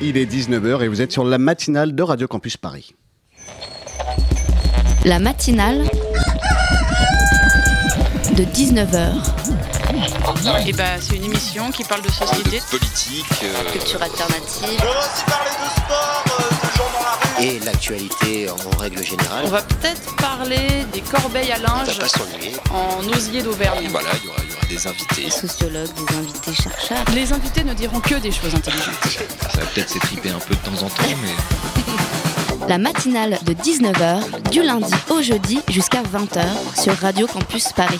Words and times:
Il 0.00 0.16
est 0.16 0.26
19h 0.26 0.82
et 0.82 0.88
vous 0.88 1.02
êtes 1.02 1.12
sur 1.12 1.24
la 1.24 1.38
matinale 1.38 1.94
de 1.94 2.02
Radio 2.02 2.26
Campus 2.26 2.56
Paris. 2.56 2.94
La 5.04 5.18
matinale 5.18 5.84
de 8.36 8.44
19h. 8.44 9.12
Et 10.66 10.72
bah, 10.72 10.84
c'est 11.00 11.16
une 11.16 11.24
émission 11.24 11.70
qui 11.70 11.84
parle 11.84 12.02
de 12.02 12.10
société, 12.10 12.58
de 12.58 12.64
politique, 12.70 13.24
euh, 13.42 13.72
Culture 13.72 14.02
alternative. 14.02 14.80
On 14.80 14.84
va 14.84 14.98
aussi 15.00 15.24
parler 15.26 15.50
de 15.50 15.70
sport, 15.70 16.24
euh, 16.28 16.42
de 16.66 16.76
gens 16.76 16.90
dans 16.94 17.04
la 17.04 17.38
rue. 17.38 17.44
et 17.46 17.58
l'actualité 17.64 18.48
en 18.50 18.78
règle 18.78 19.04
générale. 19.04 19.44
On 19.46 19.48
va 19.50 19.62
peut-être 19.62 20.16
parler 20.16 20.84
des 20.92 21.00
corbeilles 21.00 21.52
à 21.52 21.56
On 21.58 21.78
linge 21.78 21.96
va 21.98 22.02
pas 22.04 22.08
s'ennuyer. 22.08 22.52
en 22.70 23.06
osier 23.08 23.42
d'Auvergne. 23.42 23.88
voilà, 23.90 24.08
il 24.22 24.26
y 24.26 24.28
aura, 24.28 24.38
il 24.44 24.50
y 24.50 24.52
aura 24.52 24.59
des 24.70 24.86
invités. 24.86 25.28
Sociologues, 25.30 25.88
des 25.94 26.16
invités 26.16 26.54
chercheurs. 26.54 27.04
Les 27.14 27.32
invités 27.32 27.64
ne 27.64 27.74
diront 27.74 28.00
que 28.00 28.14
des 28.14 28.30
choses 28.30 28.54
intelligentes. 28.54 28.94
Ça 29.52 29.60
va 29.60 29.66
peut-être 29.66 29.90
s'étriper 29.90 30.30
un 30.30 30.38
peu 30.38 30.54
de 30.54 30.60
temps 30.60 30.84
en 30.84 30.88
temps, 30.88 31.02
mais 31.22 32.68
La 32.68 32.78
matinale 32.78 33.38
de 33.44 33.52
19h, 33.52 34.50
du 34.50 34.62
lundi 34.62 34.92
au 35.10 35.22
jeudi 35.22 35.60
jusqu'à 35.68 36.02
20h 36.02 36.80
sur 36.80 36.94
Radio 36.98 37.26
Campus 37.26 37.72
Paris. 37.72 37.98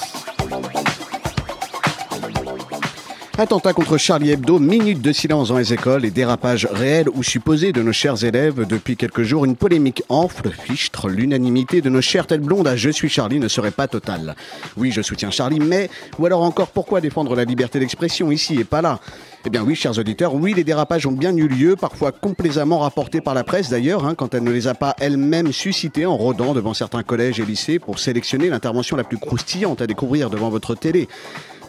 Attentat 3.41 3.73
contre 3.73 3.97
Charlie 3.97 4.33
Hebdo, 4.33 4.59
minute 4.59 5.01
de 5.01 5.13
silence 5.13 5.49
dans 5.49 5.57
les 5.57 5.73
écoles 5.73 6.05
et 6.05 6.11
dérapage 6.11 6.69
réel 6.71 7.09
ou 7.09 7.23
supposé 7.23 7.73
de 7.73 7.81
nos 7.81 7.91
chers 7.91 8.23
élèves. 8.23 8.67
Depuis 8.67 8.99
quelques 8.99 9.23
jours, 9.23 9.47
une 9.47 9.57
polémique 9.57 10.03
enfle, 10.11 10.51
fichtre, 10.51 11.09
l'unanimité 11.09 11.81
de 11.81 11.89
nos 11.89 12.03
chères 12.03 12.27
têtes 12.27 12.43
blondes 12.43 12.69
à 12.69 12.77
Je 12.77 12.91
suis 12.91 13.09
Charlie 13.09 13.41
ne 13.41 13.49
serait 13.49 13.71
pas 13.71 13.89
totale. 13.89 14.37
Oui, 14.77 14.93
je 14.93 15.01
soutiens 15.01 15.31
Charlie, 15.31 15.59
mais, 15.59 15.89
ou 16.19 16.27
alors 16.27 16.43
encore, 16.43 16.69
pourquoi 16.69 17.01
défendre 17.01 17.35
la 17.35 17.45
liberté 17.45 17.79
d'expression 17.81 18.31
ici 18.31 18.61
et 18.61 18.65
pas 18.65 18.83
là? 18.83 19.01
Eh 19.47 19.51
bien 19.51 19.63
oui, 19.63 19.75
chers 19.75 19.99
auditeurs, 19.99 20.35
oui, 20.35 20.53
les 20.55 20.65
dérapages 20.65 21.07
ont 21.07 21.13
bien 21.13 21.35
eu 21.35 21.49
lieu, 21.49 21.75
parfois 21.75 22.13
complaisamment 22.13 22.81
rapportés 22.81 23.23
par 23.23 23.33
la 23.33 23.43
presse 23.43 23.71
d'ailleurs, 23.71 24.05
hein, 24.05 24.15
quand 24.15 24.35
elle 24.35 24.45
ne 24.45 24.51
les 24.51 24.69
a 24.69 24.75
pas 24.75 24.95
elle-même 25.01 25.51
suscités 25.51 26.05
en 26.05 26.15
rôdant 26.15 26.53
devant 26.53 26.75
certains 26.75 27.03
collèges 27.03 27.41
et 27.41 27.47
lycées 27.47 27.79
pour 27.79 27.99
sélectionner 27.99 28.51
l'intervention 28.51 28.97
la 28.97 29.05
plus 29.05 29.17
croustillante 29.17 29.81
à 29.81 29.87
découvrir 29.87 30.29
devant 30.29 30.51
votre 30.51 30.75
télé. 30.75 31.09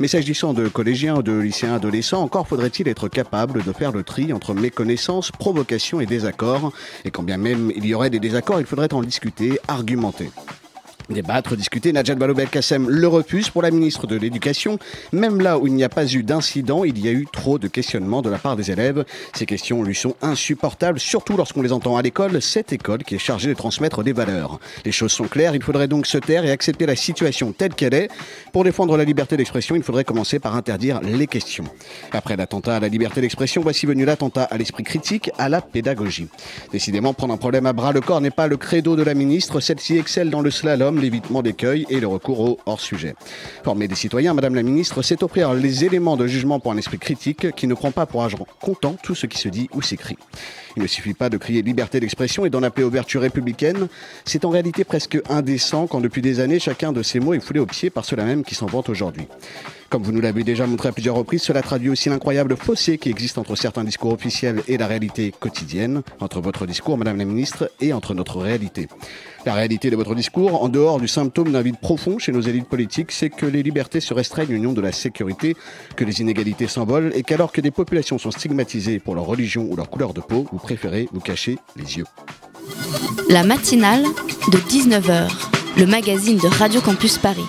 Mais 0.02 0.10
s'agissant 0.10 0.54
de 0.54 0.68
collégiens, 0.68 1.20
de 1.20 1.32
lycéens, 1.32 1.76
adolescents, 1.76 2.22
encore 2.22 2.48
faudrait-il 2.48 2.90
être 2.90 3.08
capable 3.08 3.64
de 3.64 3.72
faire 3.72 3.94
le 3.94 4.04
tri 4.04 4.34
entre 4.34 4.54
méconnaissance, 4.54 5.32
provocation 5.32 6.02
et 6.02 6.06
désaccord. 6.06 6.74
Et 7.06 7.12
quand 7.12 7.24
bien 7.24 7.38
même 7.38 7.72
il 7.76 7.86
y 7.86 7.94
aurait 7.94 8.10
des 8.10 8.20
désaccords, 8.20 8.60
il 8.60 8.66
faudrait 8.66 8.94
en 8.94 9.02
discuter, 9.02 9.60
argumenter. 9.68 10.30
Débattre, 11.14 11.58
discuter, 11.58 11.92
Najat 11.92 12.16
Vallaud-Belkacem 12.16 12.90
le 12.90 13.08
refuse 13.08 13.50
pour 13.50 13.62
la 13.62 13.72
ministre 13.72 14.08
de 14.08 14.16
l'Éducation. 14.16 14.80
Même 15.12 15.42
là 15.42 15.58
où 15.58 15.68
il 15.68 15.74
n'y 15.74 15.84
a 15.84 15.90
pas 15.90 16.06
eu 16.06 16.24
d'incident, 16.24 16.84
il 16.84 17.00
y 17.00 17.08
a 17.08 17.12
eu 17.12 17.28
trop 17.32 17.60
de 17.60 17.68
questionnements 17.68 18.22
de 18.22 18.30
la 18.30 18.38
part 18.38 18.56
des 18.56 18.72
élèves. 18.72 19.04
Ces 19.34 19.46
questions 19.46 19.84
lui 19.84 19.96
sont 19.96 20.16
insupportables, 20.22 21.00
surtout 21.00 21.36
lorsqu'on 21.36 21.62
les 21.62 21.74
entend 21.74 21.98
à 21.98 22.02
l'école, 22.02 22.42
cette 22.42 22.72
école 22.72 23.04
qui 23.04 23.16
est 23.16 23.20
chargée 23.20 23.50
de 23.50 23.54
transmettre 23.54 24.04
des 24.04 24.14
valeurs. 24.14 24.60
Les 24.86 24.92
choses 24.92 25.12
sont 25.12 25.28
claires, 25.28 25.56
il 25.56 25.64
faudrait 25.64 25.88
donc 25.88 26.08
se 26.08 26.18
taire 26.18 26.46
et 26.46 26.52
accepter 26.52 26.86
la 26.86 26.96
situation 26.96 27.52
telle 27.52 27.74
qu'elle 27.74 27.94
est. 27.94 28.10
Pour 28.54 28.64
défendre 28.64 28.96
la 28.96 29.04
liberté 29.04 29.36
d'expression, 29.36 29.76
il 29.76 29.84
faudrait 29.84 30.06
commencer 30.06 30.40
par 30.40 30.56
interdire 30.56 31.02
les 31.02 31.28
questions. 31.28 31.66
Après 32.12 32.38
l'attentat 32.38 32.78
à 32.78 32.80
la 32.80 32.88
liberté 32.88 33.22
d'expression, 33.22 33.62
voici 33.62 33.86
venu 33.86 34.06
l'attentat 34.06 34.44
à 34.44 34.58
l'esprit 34.58 34.84
critique, 34.84 35.32
à 35.38 35.50
la 35.50 35.62
pédagogie. 35.62 36.28
Décidément, 36.72 37.14
prendre 37.14 37.34
un 37.34 37.38
problème 37.38 37.66
à 37.66 37.74
bras 37.74 37.92
le 37.92 38.02
corps 38.02 38.22
n'est 38.22 38.32
pas 38.32 38.48
le 38.48 38.58
credo 38.58 38.96
de 38.96 39.04
la 39.04 39.14
ministre, 39.14 39.60
celle-ci 39.60 39.98
excelle 39.98 40.30
dans 40.30 40.42
le 40.42 40.52
slalom, 40.52 41.01
l'évitement 41.02 41.42
d'écueil 41.42 41.86
et 41.90 42.00
le 42.00 42.08
recours 42.08 42.40
au 42.40 42.60
hors-sujet. 42.66 43.16
Former 43.64 43.88
des 43.88 43.96
citoyens, 43.96 44.34
Madame 44.34 44.56
la 44.56 44.64
Ministre, 44.64 45.02
c'est 45.02 45.24
offrir 45.24 45.54
les 45.54 45.86
éléments 45.86 46.18
de 46.18 46.28
jugement 46.28 46.60
pour 46.60 46.72
un 46.72 46.78
esprit 46.78 47.00
critique 47.00 47.52
qui 47.56 47.68
ne 47.68 47.74
prend 47.74 47.92
pas 47.92 48.06
pour 48.06 48.24
argent 48.24 48.38
comptant 48.62 48.96
tout 49.04 49.16
ce 49.16 49.26
qui 49.26 49.38
se 49.38 49.50
dit 49.50 49.70
ou 49.74 49.82
s'écrit. 49.82 50.18
Il 50.78 50.84
ne 50.84 50.88
suffit 50.88 51.14
pas 51.14 51.30
de 51.30 51.38
crier 51.38 51.62
liberté 51.62 52.00
d'expression 52.00 52.46
et 52.46 52.50
d'en 52.50 52.64
appeler 52.64 52.86
aux 52.86 52.90
vertus 52.90 53.20
républicaines. 53.20 53.88
C'est 54.26 54.46
en 54.46 54.50
réalité 54.50 54.84
presque 54.84 55.20
indécent 55.30 55.88
quand 55.88 56.00
depuis 56.00 56.22
des 56.22 56.40
années 56.40 56.60
chacun 56.60 56.92
de 56.94 57.04
ces 57.04 57.20
mots 57.20 57.34
est 57.34 57.40
foulé 57.40 57.60
au 57.60 57.66
pied 57.66 57.90
par 57.90 58.06
ceux-là 58.06 58.24
même 58.24 58.44
qui 58.44 58.56
s'en 58.56 58.68
vantent 58.68 58.90
aujourd'hui. 58.90 59.28
Comme 59.92 60.04
vous 60.04 60.14
nous 60.14 60.22
l'avez 60.22 60.46
déjà 60.46 60.66
montré 60.68 60.88
à 60.88 60.94
plusieurs 60.94 61.16
reprises, 61.16 61.42
cela 61.42 61.62
traduit 61.62 61.90
aussi 61.90 62.08
l'incroyable 62.08 62.56
fossé 62.56 62.98
qui 62.98 63.10
existe 63.10 63.38
entre 63.38 63.58
certains 63.58 63.84
discours 63.84 64.14
officiels 64.14 64.64
et 64.70 64.78
la 64.78 64.88
réalité 64.88 65.34
quotidienne, 65.38 66.02
entre 66.22 66.40
votre 66.40 66.66
discours, 66.66 66.98
Madame 66.98 67.18
la 67.18 67.26
Ministre, 67.26 67.70
et 67.82 67.92
entre 67.92 68.14
notre 68.14 68.40
réalité. 68.40 68.88
La 69.46 69.54
réalité 69.54 69.90
de 69.90 69.98
votre 69.98 70.16
discours, 70.16 70.64
en 70.64 70.70
dehors 70.70 71.02
du 71.02 71.10
symptôme 71.10 71.52
d'un 71.52 71.62
vide 71.62 71.78
profond 71.78 72.20
chez 72.20 72.32
nos 72.32 72.40
élites 72.40 72.70
politiques, 72.70 73.12
c'est 73.12 73.30
que 73.30 73.46
les 73.46 73.64
libertés 73.64 74.00
se 74.00 74.14
restreignent 74.14 74.56
au 74.56 74.60
nom 74.60 74.72
de 74.72 74.80
la 74.80 74.94
sécurité, 74.94 75.58
que 75.98 76.06
les 76.06 76.22
inégalités 76.22 76.68
s'envolent 76.68 77.12
et 77.14 77.24
qu'alors 77.24 77.52
que 77.52 77.60
des 77.60 77.72
populations 77.72 78.18
sont 78.18 78.32
stigmatisées 78.32 79.00
pour 79.00 79.14
leur 79.14 79.26
religion 79.26 79.68
ou 79.70 79.76
leur 79.76 79.90
couleur 79.90 80.14
de 80.14 80.22
peau, 80.22 80.48
vous 80.54 80.60
préférez 80.60 81.10
vous 81.12 81.20
cacher 81.20 81.58
les 81.76 81.98
yeux. 81.98 82.06
La 83.28 83.44
matinale 83.44 84.04
de 84.54 84.58
19h, 84.58 85.30
le 85.76 85.86
magazine 85.86 86.38
de 86.38 86.48
Radio 86.48 86.80
Campus 86.80 87.18
Paris. 87.18 87.44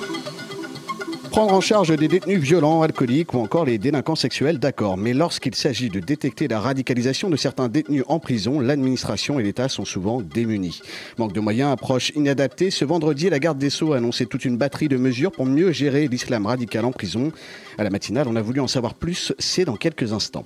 Prendre 1.33 1.55
en 1.55 1.63
charge 1.63 1.97
des 1.97 2.09
détenus 2.09 2.41
violents, 2.41 2.83
alcooliques 2.83 3.33
ou 3.33 3.39
encore 3.39 3.65
les 3.65 3.79
délinquants 3.79 4.17
sexuels, 4.17 4.59
d'accord. 4.59 4.99
Mais 4.99 5.15
lorsqu'il 5.15 5.55
s'agit 5.55 5.89
de 5.89 5.99
détecter 5.99 6.47
la 6.47 6.61
radicalisation 6.61 7.31
de 7.31 7.37
certains 7.37 7.71
détenus 7.71 8.05
en 8.07 8.19
prison, 8.19 8.61
l'administration 8.61 9.41
et 9.41 9.43
l'État 9.43 9.71
sont 9.71 9.87
souvent 9.87 10.21
démunis. 10.21 10.83
Manque 11.17 11.33
de 11.33 11.41
moyens, 11.41 11.73
approche 11.73 12.11
inadaptée. 12.17 12.71
Ce 12.71 12.85
vendredi, 12.85 13.31
la 13.31 13.39
garde 13.39 13.57
des 13.57 13.71
Sceaux 13.71 13.95
a 13.95 13.97
annoncé 13.97 14.27
toute 14.27 14.45
une 14.45 14.59
batterie 14.59 14.89
de 14.89 14.99
mesures 14.99 15.33
pour 15.33 15.47
mieux 15.47 15.73
gérer 15.73 16.07
l'islam 16.07 16.45
radical 16.45 16.85
en 16.85 16.93
prison. 16.93 17.33
À 17.79 17.85
la 17.85 17.91
matinale, 17.91 18.29
on 18.29 18.37
a 18.37 18.43
voulu 18.43 18.61
en 18.61 18.67
savoir 18.67 18.95
plus. 18.95 19.33
C'est 19.39 19.65
dans 19.65 19.77
quelques 19.77 20.13
instants. 20.13 20.45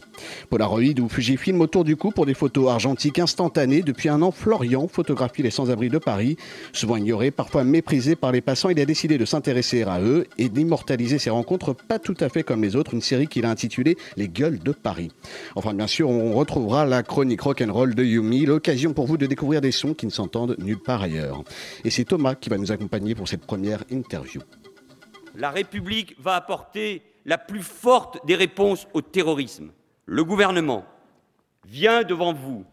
Polaroid 0.48 1.00
ou 1.00 1.08
Fujifilm 1.08 1.60
autour 1.60 1.84
du 1.84 1.96
cou 1.96 2.10
pour 2.10 2.26
des 2.26 2.34
photos 2.34 2.70
argentiques 2.70 3.18
instantanées. 3.18 3.82
Depuis 3.82 4.08
un 4.08 4.22
an, 4.22 4.30
Florian 4.30 4.86
photographie 4.88 5.42
les 5.42 5.50
sans-abri 5.50 5.88
de 5.88 5.98
Paris. 5.98 6.36
Souvent 6.72 6.96
ignorés, 6.96 7.30
parfois 7.30 7.64
méprisés 7.64 8.16
par 8.16 8.32
les 8.32 8.40
passants, 8.40 8.68
il 8.68 8.78
a 8.80 8.84
décidé 8.84 9.18
de 9.18 9.24
s'intéresser 9.24 9.82
à 9.82 10.00
eux 10.00 10.26
et 10.38 10.48
d'immortaliser 10.48 11.18
ces 11.18 11.30
rencontres 11.30 11.74
pas 11.74 11.98
tout 11.98 12.16
à 12.20 12.28
fait 12.28 12.42
comme 12.42 12.62
les 12.62 12.76
autres. 12.76 12.94
Une 12.94 13.00
série 13.00 13.26
qu'il 13.26 13.44
a 13.44 13.50
intitulée 13.50 13.96
Les 14.16 14.28
gueules 14.28 14.58
de 14.58 14.72
Paris. 14.72 15.10
Enfin, 15.56 15.74
bien 15.74 15.86
sûr, 15.86 16.08
on 16.08 16.34
retrouvera 16.34 16.84
la 16.84 17.02
chronique 17.02 17.40
rock'n'roll 17.40 17.94
de 17.94 18.04
Yumi, 18.04 18.46
l'occasion 18.46 18.92
pour 18.92 19.06
vous 19.06 19.16
de 19.16 19.26
découvrir 19.26 19.60
des 19.60 19.72
sons 19.72 19.94
qui 19.94 20.06
ne 20.06 20.10
s'entendent 20.10 20.56
nulle 20.58 20.78
part 20.78 21.02
ailleurs. 21.02 21.42
Et 21.84 21.90
c'est 21.90 22.04
Thomas 22.04 22.34
qui 22.34 22.50
va 22.50 22.58
nous 22.58 22.72
accompagner 22.72 23.14
pour 23.14 23.28
cette 23.28 23.44
première 23.46 23.82
interview. 23.90 24.40
La 25.34 25.50
République 25.50 26.16
va 26.18 26.34
apporter 26.34 27.02
la 27.26 27.36
plus 27.36 27.62
forte 27.62 28.24
des 28.24 28.36
réponses 28.36 28.86
au 28.94 29.02
terrorisme. 29.02 29.72
Le 30.06 30.24
gouvernement 30.24 30.86
vient 31.66 32.04
devant 32.04 32.32
vous 32.32 32.64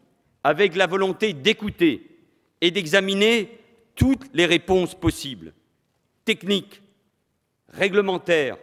avec 0.44 0.76
la 0.76 0.88
volonté 0.88 1.34
d'écouter 1.34 2.08
et 2.62 2.70
d'examiner 2.70 3.60
toutes 3.96 4.30
les 4.34 4.46
réponses 4.46 4.96
possibles, 4.96 5.54
techniques, 6.24 6.82
réglementaires, 7.70 8.58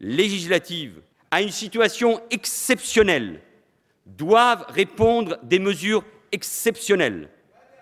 législatives, 0.00 1.02
à 1.30 1.42
une 1.42 1.50
situation 1.50 2.20
exceptionnelle, 2.30 3.40
doivent 4.06 4.64
répondre 4.68 5.38
des 5.42 5.58
mesures 5.58 6.04
exceptionnelles. 6.30 7.28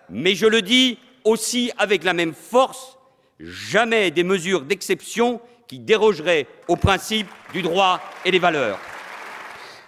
Mais 0.09 0.33
je 0.33 0.47
le 0.47 0.63
dis 0.63 0.97
aussi 1.23 1.71
avec 1.77 2.03
la 2.03 2.13
même 2.13 2.33
force, 2.33 2.97
jamais 3.39 4.09
des 4.09 4.23
mesures 4.23 4.63
d'exception 4.63 5.39
qui 5.67 5.79
dérogeraient 5.79 6.47
aux 6.67 6.75
principes 6.75 7.27
du 7.53 7.61
droit 7.61 7.99
et 8.25 8.31
des 8.31 8.39
valeurs. 8.39 8.79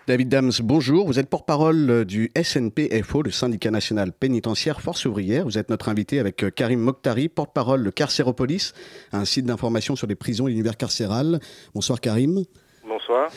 David 0.07 0.29
Dams, 0.29 0.51
bonjour. 0.61 1.07
Vous 1.07 1.17
êtes 1.17 1.31
porte-parole 1.31 2.05
du 2.05 2.31
SNPFO, 2.39 3.23
le 3.23 3.31
syndicat 3.31 3.71
national 3.71 4.11
pénitentiaire 4.11 4.79
Force 4.79 5.05
ouvrière. 5.05 5.45
Vous 5.45 5.57
êtes 5.57 5.71
notre 5.71 5.89
invité 5.89 6.19
avec 6.19 6.43
euh, 6.43 6.51
Karim 6.51 6.79
Mokhtari, 6.79 7.27
porte-parole 7.27 7.83
de 7.83 7.89
Carcéropolis, 7.89 8.73
un 9.13 9.25
site 9.25 9.45
d'information 9.45 9.95
sur 9.95 10.05
les 10.05 10.13
prisons 10.13 10.47
et 10.47 10.51
l'univers 10.51 10.77
carcéral. 10.77 11.39
Bonsoir 11.73 11.99
Karim. 11.99 12.43
Bonsoir. 12.87 13.31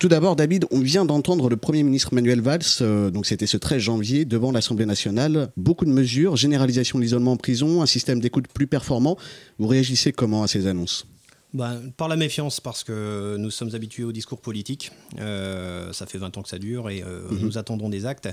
Tout 0.00 0.08
d'abord, 0.08 0.34
David, 0.34 0.66
on 0.72 0.80
vient 0.80 1.04
d'entendre 1.04 1.48
le 1.48 1.56
Premier 1.56 1.84
ministre 1.84 2.12
Manuel 2.12 2.40
Valls, 2.40 2.62
euh, 2.80 3.10
donc 3.10 3.24
c'était 3.24 3.46
ce 3.46 3.56
13 3.56 3.78
janvier, 3.78 4.24
devant 4.24 4.50
l'Assemblée 4.50 4.86
nationale. 4.86 5.52
Beaucoup 5.56 5.84
de 5.84 5.92
mesures, 5.92 6.34
généralisation 6.34 6.98
de 6.98 7.04
l'isolement 7.04 7.30
en 7.30 7.36
prison, 7.36 7.80
un 7.80 7.86
système 7.86 8.18
d'écoute 8.18 8.48
plus 8.52 8.66
performant. 8.66 9.16
Vous 9.60 9.68
réagissez 9.68 10.10
comment 10.10 10.42
à 10.42 10.48
ces 10.48 10.66
annonces? 10.66 11.06
Ben, 11.54 11.80
par 11.96 12.08
la 12.08 12.16
méfiance, 12.16 12.60
parce 12.60 12.82
que 12.84 13.36
nous 13.38 13.50
sommes 13.50 13.74
habitués 13.74 14.04
au 14.04 14.12
discours 14.12 14.40
politique. 14.40 14.90
Euh, 15.20 15.92
ça 15.92 16.06
fait 16.06 16.18
20 16.18 16.36
ans 16.38 16.42
que 16.42 16.48
ça 16.48 16.58
dure 16.58 16.88
et 16.90 17.02
euh, 17.02 17.22
Mhm. 17.30 17.38
nous 17.40 17.58
attendons 17.58 17.88
des 17.88 18.06
actes. 18.06 18.28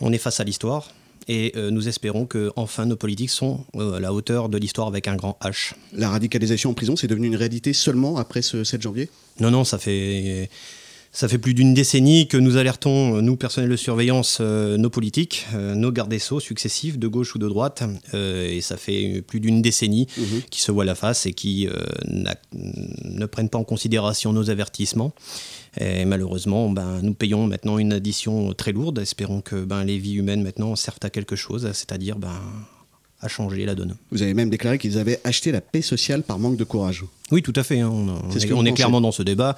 On 0.00 0.12
est 0.12 0.18
face 0.18 0.40
à 0.40 0.44
l'histoire 0.44 0.90
et 1.28 1.52
euh, 1.56 1.70
nous 1.70 1.88
espérons 1.88 2.26
que 2.26 2.52
enfin 2.56 2.84
nos 2.84 2.96
politiques 2.96 3.30
sont 3.30 3.64
euh, 3.76 3.94
à 3.94 4.00
la 4.00 4.12
hauteur 4.12 4.48
de 4.48 4.58
l'histoire 4.58 4.88
avec 4.88 5.08
un 5.08 5.16
grand 5.16 5.38
H. 5.42 5.72
La 5.92 6.10
radicalisation 6.10 6.70
en 6.70 6.74
prison, 6.74 6.96
c'est 6.96 7.06
devenu 7.06 7.28
une 7.28 7.36
réalité 7.36 7.72
seulement 7.72 8.16
après 8.18 8.42
ce 8.42 8.62
7 8.64 8.82
janvier? 8.82 9.08
Non, 9.40 9.50
non, 9.50 9.64
ça 9.64 9.78
fait 9.78 10.50
Ça 11.16 11.28
fait 11.28 11.38
plus 11.38 11.54
d'une 11.54 11.74
décennie 11.74 12.26
que 12.26 12.36
nous 12.36 12.56
alertons, 12.56 13.22
nous, 13.22 13.36
personnels 13.36 13.70
de 13.70 13.76
surveillance, 13.76 14.38
euh, 14.40 14.76
nos 14.76 14.90
politiques, 14.90 15.46
euh, 15.54 15.76
nos 15.76 15.92
gardes 15.92 16.10
des 16.10 16.18
sceaux 16.18 16.40
successifs, 16.40 16.98
de 16.98 17.06
gauche 17.06 17.36
ou 17.36 17.38
de 17.38 17.46
droite. 17.48 17.84
Euh, 18.14 18.48
et 18.50 18.60
ça 18.60 18.76
fait 18.76 19.22
plus 19.24 19.38
d'une 19.38 19.62
décennie 19.62 20.08
Mhm. 20.18 20.42
qui 20.50 20.60
se 20.60 20.72
voient 20.72 20.84
la 20.84 20.96
face 20.96 21.24
et 21.26 21.32
qui 21.32 21.68
ne 22.10 23.26
prennent 23.26 23.48
pas 23.48 23.58
en 23.58 23.64
considération 23.64 24.32
nos 24.32 24.50
avertissements. 24.50 25.12
Et 25.80 26.04
malheureusement, 26.04 26.68
ben, 26.68 26.98
nous 27.02 27.14
payons 27.14 27.46
maintenant 27.46 27.78
une 27.78 27.92
addition 27.92 28.52
très 28.52 28.72
lourde. 28.72 28.98
Espérons 28.98 29.40
que 29.40 29.64
ben, 29.64 29.84
les 29.84 29.98
vies 29.98 30.14
humaines 30.14 30.42
maintenant 30.42 30.74
servent 30.74 30.98
à 31.02 31.10
quelque 31.10 31.36
chose, 31.36 31.70
c'est-à-dire 31.74 32.18
ben, 32.18 32.40
à 33.20 33.28
changer 33.28 33.64
la 33.66 33.76
donne. 33.76 33.94
Vous 34.10 34.22
avez 34.22 34.34
même 34.34 34.50
déclaré 34.50 34.78
qu'ils 34.78 34.98
avaient 34.98 35.20
acheté 35.22 35.52
la 35.52 35.60
paix 35.60 35.80
sociale 35.82 36.24
par 36.24 36.40
manque 36.40 36.56
de 36.56 36.64
courage. 36.64 37.04
Oui, 37.30 37.40
tout 37.40 37.52
à 37.54 37.62
fait. 37.62 37.78
hein, 37.80 37.88
On, 37.92 38.08
on 38.08 38.30
C'est 38.32 38.40
ce 38.40 38.46
est, 38.48 38.52
on 38.52 38.64
clairement 38.74 39.00
dans 39.00 39.12
ce 39.12 39.22
débat. 39.22 39.56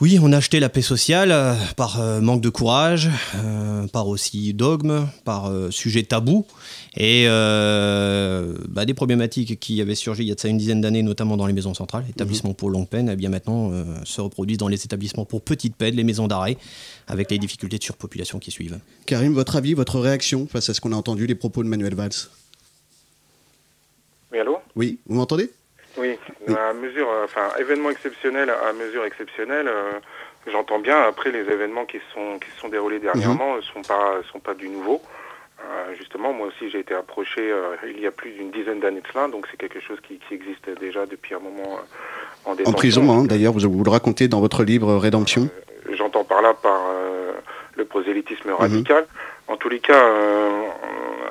Oui, 0.00 0.18
on 0.22 0.32
a 0.32 0.38
acheté 0.38 0.60
la 0.60 0.70
paix 0.70 0.80
sociale 0.80 1.30
euh, 1.30 1.54
par 1.76 2.00
euh, 2.00 2.22
manque 2.22 2.40
de 2.40 2.48
courage, 2.48 3.10
euh, 3.34 3.86
par 3.88 4.08
aussi 4.08 4.54
dogme, 4.54 5.06
par 5.26 5.50
euh, 5.50 5.70
sujet 5.70 6.04
tabou, 6.04 6.46
et 6.96 7.24
euh, 7.26 8.56
bah, 8.66 8.86
des 8.86 8.94
problématiques 8.94 9.60
qui 9.60 9.78
avaient 9.82 9.94
surgi 9.94 10.22
il 10.22 10.28
y 10.28 10.32
a 10.32 10.34
de 10.34 10.40
ça 10.40 10.48
une 10.48 10.56
dizaine 10.56 10.80
d'années, 10.80 11.02
notamment 11.02 11.36
dans 11.36 11.46
les 11.46 11.52
maisons 11.52 11.74
centrales, 11.74 12.06
établissements 12.08 12.54
pour 12.54 12.70
longue 12.70 12.88
peine, 12.88 13.10
eh 13.12 13.16
bien 13.16 13.28
maintenant 13.28 13.72
euh, 13.72 13.84
se 14.04 14.22
reproduisent 14.22 14.56
dans 14.56 14.68
les 14.68 14.82
établissements 14.82 15.26
pour 15.26 15.42
petite 15.42 15.76
peine, 15.76 15.94
les 15.94 16.04
maisons 16.04 16.28
d'arrêt, 16.28 16.56
avec 17.06 17.30
les 17.30 17.38
difficultés 17.38 17.76
de 17.76 17.84
surpopulation 17.84 18.38
qui 18.38 18.50
suivent. 18.50 18.78
Karim, 19.04 19.34
votre 19.34 19.56
avis, 19.56 19.74
votre 19.74 20.00
réaction 20.00 20.46
face 20.46 20.70
à 20.70 20.72
ce 20.72 20.80
qu'on 20.80 20.92
a 20.92 20.96
entendu, 20.96 21.26
les 21.26 21.34
propos 21.34 21.62
de 21.62 21.68
Manuel 21.68 21.94
Valls? 21.94 22.30
Oui, 24.32 24.38
allô? 24.38 24.56
Oui, 24.76 24.98
vous 25.06 25.16
m'entendez? 25.16 25.50
Oui, 26.50 26.56
à 26.70 26.72
mesure, 26.72 27.08
euh, 27.10 27.24
enfin, 27.24 27.48
événement 27.58 27.90
exceptionnel 27.90 28.50
à 28.50 28.72
mesure 28.72 29.04
exceptionnelle, 29.04 29.68
euh, 29.68 29.92
j'entends 30.50 30.78
bien. 30.78 31.00
Après, 31.02 31.30
les 31.30 31.40
événements 31.40 31.84
qui 31.84 31.98
se 31.98 32.14
sont, 32.14 32.38
qui 32.38 32.50
se 32.50 32.60
sont 32.60 32.68
déroulés 32.68 32.98
dernièrement 32.98 33.56
ne 33.56 33.62
sont, 33.62 33.82
pas, 33.82 34.20
sont 34.32 34.40
pas 34.40 34.54
du 34.54 34.68
nouveau. 34.68 35.00
Euh, 35.62 35.94
justement, 35.98 36.32
moi 36.32 36.46
aussi, 36.46 36.70
j'ai 36.70 36.80
été 36.80 36.94
approché 36.94 37.40
euh, 37.42 37.76
il 37.84 38.00
y 38.00 38.06
a 38.06 38.10
plus 38.10 38.30
d'une 38.30 38.50
dizaine 38.50 38.80
d'années 38.80 39.02
de 39.02 39.06
cela, 39.12 39.28
donc 39.28 39.46
c'est 39.50 39.58
quelque 39.58 39.80
chose 39.80 39.98
qui, 40.06 40.18
qui 40.26 40.34
existe 40.34 40.70
déjà 40.80 41.04
depuis 41.04 41.34
un 41.34 41.38
moment 41.38 41.78
euh, 42.46 42.50
en 42.50 42.68
En 42.68 42.72
prison, 42.72 43.12
hein, 43.12 43.24
d'ailleurs, 43.24 43.52
vous, 43.52 43.70
vous 43.70 43.84
le 43.84 43.90
racontez 43.90 44.26
dans 44.26 44.40
votre 44.40 44.64
livre 44.64 44.96
Rédemption. 44.96 45.50
J'entends 45.92 46.24
par 46.24 46.40
là 46.40 46.54
par 46.54 46.80
euh, 46.88 47.32
le 47.76 47.84
prosélytisme 47.84 48.50
radical. 48.52 49.06
En 49.50 49.56
tous 49.56 49.68
les 49.68 49.80
cas, 49.80 50.04
euh, 50.04 50.62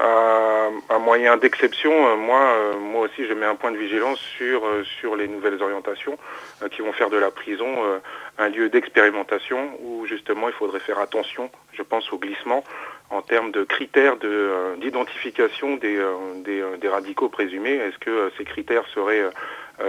à, 0.02 0.96
à 0.96 1.00
moyen 1.00 1.38
d'exception, 1.38 1.92
euh, 1.92 2.16
moi, 2.18 2.42
euh, 2.42 2.74
moi 2.78 3.02
aussi, 3.06 3.26
je 3.26 3.34
mets 3.34 3.46
un 3.46 3.56
point 3.56 3.72
de 3.72 3.78
vigilance 3.78 4.20
sur 4.38 4.62
sur 5.00 5.16
les 5.16 5.28
nouvelles 5.30 5.62
orientations 5.64 6.18
qui 6.72 6.82
vont 6.82 6.92
faire 6.92 7.10
de 7.10 7.18
la 7.18 7.32
prison 7.32 7.68
un 8.38 8.50
lieu 8.50 8.70
d'expérimentation 8.70 9.72
où 9.82 10.06
justement 10.06 10.48
il 10.50 10.54
faudrait 10.54 10.82
faire 10.82 11.00
attention, 11.00 11.50
je 11.74 11.82
pense, 11.82 12.12
au 12.12 12.18
glissement 12.18 12.64
en 13.10 13.22
termes 13.22 13.52
de 13.52 13.64
critères 13.64 14.18
de, 14.18 14.28
euh, 14.28 14.76
d'identification 14.82 15.78
des, 15.78 15.96
euh, 15.98 16.14
des, 16.44 16.62
des 16.80 16.88
radicaux 16.90 17.30
présumés. 17.30 17.72
Est-ce 17.74 17.98
que 17.98 18.10
euh, 18.12 18.30
ces 18.38 18.44
critères 18.44 18.84
seraient 18.94 19.24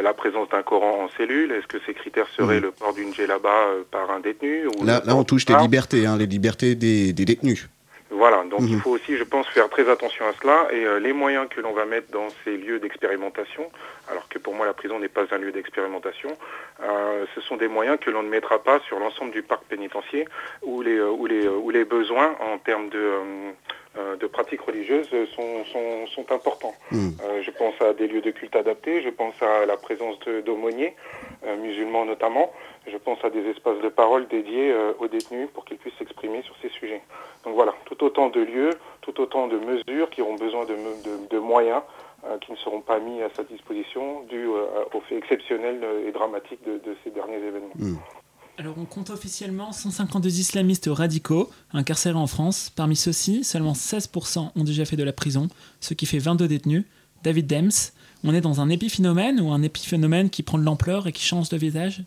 la 0.02 0.14
présence 0.14 0.48
d'un 0.50 0.62
Coran 0.62 1.02
en 1.04 1.08
cellule? 1.18 1.50
Est-ce 1.52 1.66
que 1.66 1.78
ces 1.84 1.94
critères 1.94 2.28
seraient 2.36 2.56
Mhm. 2.56 2.62
le 2.62 2.70
port 2.70 2.94
d'une 2.94 3.12
djellaba 3.12 3.56
par 3.90 4.10
un 4.12 4.20
détenu 4.20 4.68
ou 4.68 4.84
Là, 4.84 5.02
on 5.08 5.24
touche 5.24 5.46
les 5.48 5.56
libertés, 5.56 6.06
hein, 6.06 6.16
les 6.16 6.26
libertés 6.26 6.76
des, 6.76 7.12
des 7.12 7.24
détenus. 7.24 7.68
Voilà, 8.10 8.42
donc 8.44 8.62
Mhm. 8.62 8.68
il 8.70 8.80
faut 8.80 8.90
aussi, 8.90 9.16
je 9.16 9.22
pense, 9.22 9.46
faire 9.48 9.68
très 9.68 9.88
attention 9.88 10.26
à 10.26 10.32
cela 10.40 10.66
et 10.72 10.84
euh, 10.84 10.98
les 10.98 11.12
moyens 11.12 11.48
que 11.48 11.60
l'on 11.60 11.72
va 11.72 11.84
mettre 11.84 12.10
dans 12.10 12.28
ces 12.44 12.56
lieux 12.56 12.80
d'expérimentation, 12.80 13.70
alors 14.10 14.28
que 14.28 14.38
pour 14.38 14.54
moi 14.54 14.66
la 14.66 14.72
prison 14.74 14.98
n'est 14.98 15.08
pas 15.08 15.26
un 15.30 15.38
lieu 15.38 15.52
d'expérimentation, 15.52 16.36
euh, 16.82 17.24
ce 17.34 17.40
sont 17.40 17.56
des 17.56 17.68
moyens 17.68 17.98
que 18.00 18.10
l'on 18.10 18.24
ne 18.24 18.28
mettra 18.28 18.58
pas 18.62 18.80
sur 18.80 18.98
l'ensemble 18.98 19.30
du 19.30 19.42
parc 19.42 19.62
pénitentiaire 19.64 20.26
où 20.62 20.82
les, 20.82 20.96
euh, 20.98 21.08
où 21.10 21.26
les, 21.26 21.46
euh, 21.46 21.50
où 21.52 21.70
les 21.70 21.84
besoins 21.84 22.34
en 22.40 22.58
termes 22.58 22.88
de, 22.88 22.98
euh, 22.98 23.50
de 23.96 24.26
pratiques 24.28 24.60
religieuses 24.60 25.08
sont, 25.34 25.64
sont, 25.72 26.06
sont 26.14 26.32
importants. 26.32 26.74
Mhm. 26.92 27.16
Euh, 27.24 27.42
je 27.42 27.50
pense 27.50 27.74
à 27.80 27.92
des 27.92 28.06
lieux 28.06 28.20
de 28.20 28.30
culte 28.30 28.54
adaptés, 28.54 29.02
je 29.02 29.10
pense 29.10 29.34
à 29.42 29.66
la 29.66 29.76
présence 29.76 30.16
d'aumôniers, 30.46 30.94
euh, 31.44 31.56
musulmans 31.56 32.04
notamment, 32.04 32.52
je 32.86 32.96
pense 32.96 33.18
à 33.24 33.30
des 33.30 33.44
espaces 33.48 33.80
de 33.82 33.88
parole 33.88 34.28
dédiés 34.28 34.70
euh, 34.72 34.92
aux 35.00 35.08
détenus 35.08 35.48
pour 35.52 35.64
qu'ils 35.64 35.78
puissent 35.78 35.96
s'exprimer 35.98 36.42
sur 36.42 36.54
ces 36.62 36.68
sujets. 36.68 37.02
Donc 37.44 37.54
voilà, 37.54 37.74
tout 37.86 38.02
autant 38.04 38.28
de 38.28 38.40
lieux, 38.40 38.70
tout 39.00 39.20
autant 39.20 39.48
de 39.48 39.58
mesures 39.58 40.08
qui 40.10 40.22
auront 40.22 40.36
besoin 40.36 40.64
de, 40.66 40.74
me- 40.74 41.02
de- 41.04 41.26
de 41.28 41.38
moyens 41.38 41.82
euh, 42.26 42.38
qui 42.38 42.52
ne 42.52 42.56
seront 42.58 42.80
pas 42.82 42.98
mis 43.00 43.22
à 43.22 43.30
sa 43.36 43.42
disposition 43.44 44.20
dû 44.28 44.44
euh, 44.46 44.66
au 44.94 45.00
fait 45.00 45.16
exceptionnel 45.16 45.80
euh, 45.82 46.06
et 46.08 46.12
dramatique 46.12 46.62
de, 46.64 46.74
de 46.78 46.96
ces 47.02 47.10
derniers 47.10 47.36
événements. 47.38 47.74
Mhm. 47.76 47.98
Alors 48.60 48.76
on 48.76 48.84
compte 48.84 49.08
officiellement 49.08 49.72
152 49.72 50.38
islamistes 50.38 50.90
radicaux 50.92 51.50
incarcérés 51.72 52.18
en 52.18 52.26
France. 52.26 52.70
Parmi 52.76 52.94
ceux-ci, 52.94 53.42
seulement 53.42 53.72
16% 53.72 54.50
ont 54.54 54.64
déjà 54.64 54.84
fait 54.84 54.96
de 54.96 55.02
la 55.02 55.14
prison, 55.14 55.48
ce 55.80 55.94
qui 55.94 56.04
fait 56.04 56.18
22 56.18 56.46
détenus. 56.46 56.84
David 57.22 57.46
Dems, 57.46 57.70
on 58.24 58.34
est 58.34 58.40
dans 58.40 58.60
un 58.60 58.68
épiphénomène 58.68 59.40
ou 59.40 59.50
un 59.52 59.62
épiphénomène 59.62 60.28
qui 60.30 60.42
prend 60.42 60.58
de 60.58 60.62
l'ampleur 60.64 61.06
et 61.06 61.12
qui 61.12 61.22
change 61.22 61.48
de 61.48 61.56
visage? 61.56 62.02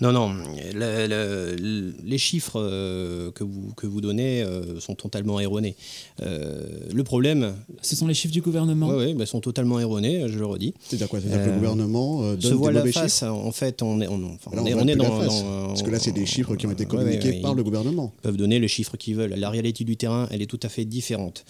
Non, 0.00 0.12
non, 0.12 0.34
le- 0.74 1.06
le- 1.06 1.94
les 2.04 2.18
chiffres 2.18 2.60
euh, 2.60 3.30
que, 3.30 3.44
vous, 3.44 3.72
que 3.76 3.86
vous 3.86 4.00
donnez 4.00 4.42
euh, 4.42 4.80
sont 4.80 4.94
totalement 4.94 5.40
erronés. 5.40 5.76
Euh, 6.22 6.64
le 6.92 7.04
problème, 7.04 7.54
Ce 7.80 7.96
sont 7.96 8.06
les 8.06 8.14
chiffres 8.14 8.32
du 8.34 8.40
gouvernement. 8.42 8.88
ouais, 8.88 8.96
ouais, 8.96 9.14
bah, 9.14 9.24
sont 9.26 9.40
totalement 9.40 9.78
erronés, 9.80 10.24
je 10.28 10.38
le 10.38 10.46
redis. 10.46 10.74
C'est-à-dire 10.80 11.08
quoi? 11.08 11.20
C'est-à-dire 11.20 11.44
que 11.44 11.50
le 11.50 11.56
gouvernement 11.56 12.22
euh, 12.24 12.34
Se 12.38 12.48
donne 12.48 12.54
voit 12.58 12.72
des 12.72 12.80
la 12.84 12.92
face, 12.92 13.20
chiffres? 13.20 13.30
en 13.32 13.52
fait, 13.52 13.82
on 13.82 14.00
est, 14.00 14.08
on, 14.08 14.34
enfin, 14.34 14.50
Là, 14.54 14.62
on 14.62 14.66
est, 14.66 14.74
on 14.74 14.86
est 14.88 14.96
dans, 14.96 15.66
Parce 15.68 15.82
que 15.82 15.90
là, 15.90 15.98
c'est 15.98 16.12
des 16.12 16.26
chiffres 16.26 16.56
qui 16.56 16.66
ont 16.66 16.72
été 16.72 16.86
communiqués 16.86 17.28
ouais, 17.28 17.34
ouais, 17.36 17.40
par 17.42 17.52
ils 17.52 17.56
le 17.56 17.62
gouvernement. 17.64 18.12
peuvent 18.22 18.36
donner 18.36 18.58
les 18.58 18.68
chiffres 18.68 18.96
qu'ils 18.96 19.14
veulent. 19.16 19.34
La 19.36 19.48
réalité 19.50 19.84
du 19.84 19.96
terrain, 19.96 20.28
elle 20.30 20.42
est 20.42 20.46
tout 20.46 20.60
à 20.62 20.68
fait 20.68 20.84
différente. 20.84 21.44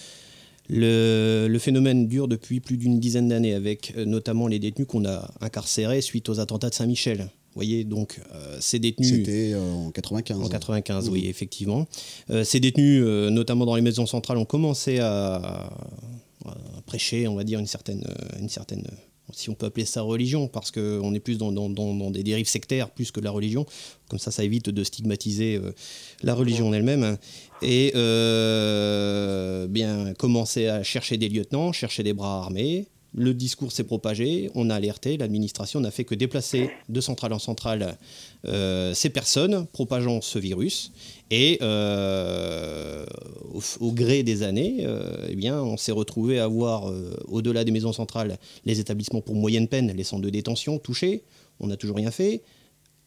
Le, 0.69 1.47
le 1.49 1.59
phénomène 1.59 2.09
dure 2.09 2.27
depuis 2.27 2.61
plus 2.61 2.77
d'une 2.77 2.99
dizaine 2.99 3.29
d'années, 3.29 3.55
avec 3.55 3.93
euh, 3.97 4.05
notamment 4.05 4.47
les 4.47 4.59
détenus 4.59 4.89
qu'on 4.89 5.05
a 5.05 5.31
incarcérés 5.41 6.01
suite 6.01 6.29
aux 6.29 6.41
attentats 6.41 6.71
de 6.71 6.75
Saint-Michel. 6.75 7.19
Vous 7.55 7.61
voyez, 7.61 7.85
donc 7.85 8.21
euh, 8.35 8.57
ces 8.61 8.81
détenus... 8.81 9.11
C'était 9.11 9.53
euh, 9.53 9.73
en 9.73 9.93
95. 9.93 10.41
En 10.41 10.49
95, 10.49 11.09
oui, 11.09 11.27
effectivement. 11.29 11.87
Euh, 12.31 12.43
ces 12.43 12.59
détenus, 12.59 13.05
notamment 13.31 13.65
dans 13.65 13.77
les 13.77 13.83
maisons 13.83 14.07
centrales, 14.07 14.39
ont 14.39 14.45
commencé 14.45 14.99
à, 14.99 15.71
à 16.45 16.53
prêcher, 16.87 17.29
on 17.29 17.37
va 17.37 17.45
dire, 17.45 17.61
une 17.61 17.69
certaine, 17.69 18.05
une 18.41 18.49
certaine, 18.49 18.83
si 19.33 19.49
on 19.51 19.55
peut 19.55 19.67
appeler 19.67 19.87
ça 19.87 20.03
religion, 20.03 20.49
parce 20.49 20.71
qu'on 20.71 21.15
est 21.15 21.21
plus 21.21 21.39
dans, 21.39 21.51
dans- 21.53 21.71
dans- 21.71 21.95
dans 21.95 22.11
des 22.11 22.23
dérives 22.23 22.49
sectaires 22.49 22.91
plus 22.91 23.11
que 23.11 23.21
la 23.21 23.31
religion. 23.31 23.65
Comme 24.09 24.19
ça, 24.19 24.31
ça 24.31 24.45
évite 24.45 24.69
de 24.71 24.85
stigmatiser 24.85 25.57
euh, 25.57 25.73
la 26.23 26.35
religion 26.35 26.69
en 26.69 26.73
elle-même. 26.73 27.17
Et 27.63 27.93
euh, 27.95 29.67
bien, 29.67 30.13
commencer 30.15 30.69
à 30.69 30.83
chercher 30.83 31.17
des 31.17 31.29
lieutenants, 31.29 31.73
chercher 31.73 32.03
des 32.03 32.13
bras 32.13 32.39
armés. 32.39 32.87
Le 33.17 33.33
discours 33.33 33.71
s'est 33.71 33.85
propagé, 33.85 34.51
on 34.57 34.71
a 34.71 34.75
alerté, 34.75 35.17
l'administration 35.17 35.79
n'a 35.79 35.93
fait 35.93 36.03
que 36.05 36.17
déplacer 36.17 36.71
de 36.89 37.01
centrale 37.01 37.33
en 37.33 37.39
centrale 37.39 37.97
euh, 38.45 38.93
ces 38.93 39.09
personnes 39.09 39.67
propageant 39.73 40.21
ce 40.21 40.41
virus. 40.41 40.91
Et 41.31 41.59
euh, 41.63 43.05
au, 43.81 43.93
gré 43.93 44.23
des 44.23 44.43
années, 44.43 44.79
euh, 44.81 45.27
eh 45.29 45.51
on 45.51 45.77
s'est 45.77 45.93
retrouvé 45.93 46.39
à 46.39 46.47
voir, 46.47 46.91
euh, 46.91 47.17
au-delà 47.27 47.65
des 47.65 47.71
maisons 47.73 47.93
centrales, 47.93 48.39
les 48.65 48.81
établissements 48.81 49.21
pour 49.21 49.35
moyenne 49.35 49.69
peine, 49.69 49.93
les 49.93 50.05
centres 50.05 50.23
de 50.23 50.31
détention 50.31 50.79
touchés. 50.79 51.23
On 51.61 51.67
n'a 51.69 51.77
toujours 51.77 51.97
rien 51.97 52.11
fait. 52.11 52.43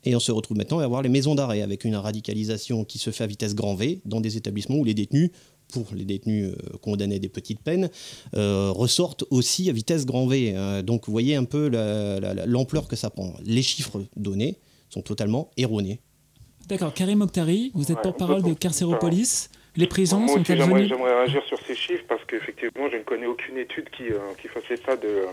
Et 0.03 0.15
on 0.15 0.19
se 0.19 0.31
retrouve 0.31 0.57
maintenant 0.57 0.79
à 0.79 0.83
avoir 0.83 1.01
les 1.01 1.09
maisons 1.09 1.35
d'arrêt 1.35 1.61
avec 1.61 1.83
une 1.83 1.95
radicalisation 1.95 2.85
qui 2.85 2.97
se 2.97 3.09
fait 3.11 3.23
à 3.23 3.27
vitesse 3.27 3.55
grand 3.55 3.75
V 3.75 4.01
dans 4.05 4.21
des 4.21 4.37
établissements 4.37 4.77
où 4.77 4.83
les 4.85 4.93
détenus, 4.93 5.31
pour 5.73 5.85
les 5.93 6.05
détenus 6.05 6.45
euh, 6.53 6.77
condamnés 6.81 7.15
à 7.15 7.19
des 7.19 7.29
petites 7.29 7.59
peines, 7.61 7.89
ressortent 8.33 9.25
aussi 9.31 9.69
à 9.69 9.73
vitesse 9.73 10.05
grand 10.05 10.27
V. 10.27 10.55
donc 10.83 11.05
vous 11.07 11.11
voyez 11.11 11.35
un 11.35 11.43
peu 11.43 11.67
la- 11.67 12.19
la- 12.19 12.33
la- 12.33 12.45
l'ampleur 12.45 12.87
que 12.87 12.95
ça 12.95 13.09
prend. 13.09 13.33
Les 13.43 13.63
chiffres 13.63 14.01
donnés 14.15 14.57
sont 14.89 15.01
totalement 15.01 15.51
erronés. 15.57 15.99
D'accord, 16.67 16.93
Karim 16.93 17.21
Okhtari, 17.21 17.71
vous 17.75 17.83
êtes 17.91 17.97
Ouais, 17.97 18.03
porte-parole 18.03 18.41
de 18.43 18.53
Carcéropolis. 18.53 19.49
Les 19.77 19.87
prisons 19.87 20.17
Moi 20.19 20.25
aussi, 20.35 20.43
sont-elles 20.43 20.57
j'aimerais, 20.57 20.79
venues 20.81 20.89
j'aimerais 20.89 21.15
réagir 21.19 21.43
sur 21.45 21.59
ces 21.65 21.75
chiffres 21.75 22.03
parce 22.09 22.23
qu'effectivement, 22.25 22.89
je 22.91 22.97
ne 22.97 23.03
connais 23.03 23.27
aucune 23.27 23.57
étude 23.57 23.89
qui, 23.91 24.03
euh, 24.11 24.17
qui 24.41 24.47
fasse 24.47 24.63
état 24.71 24.95
de, 24.97 25.25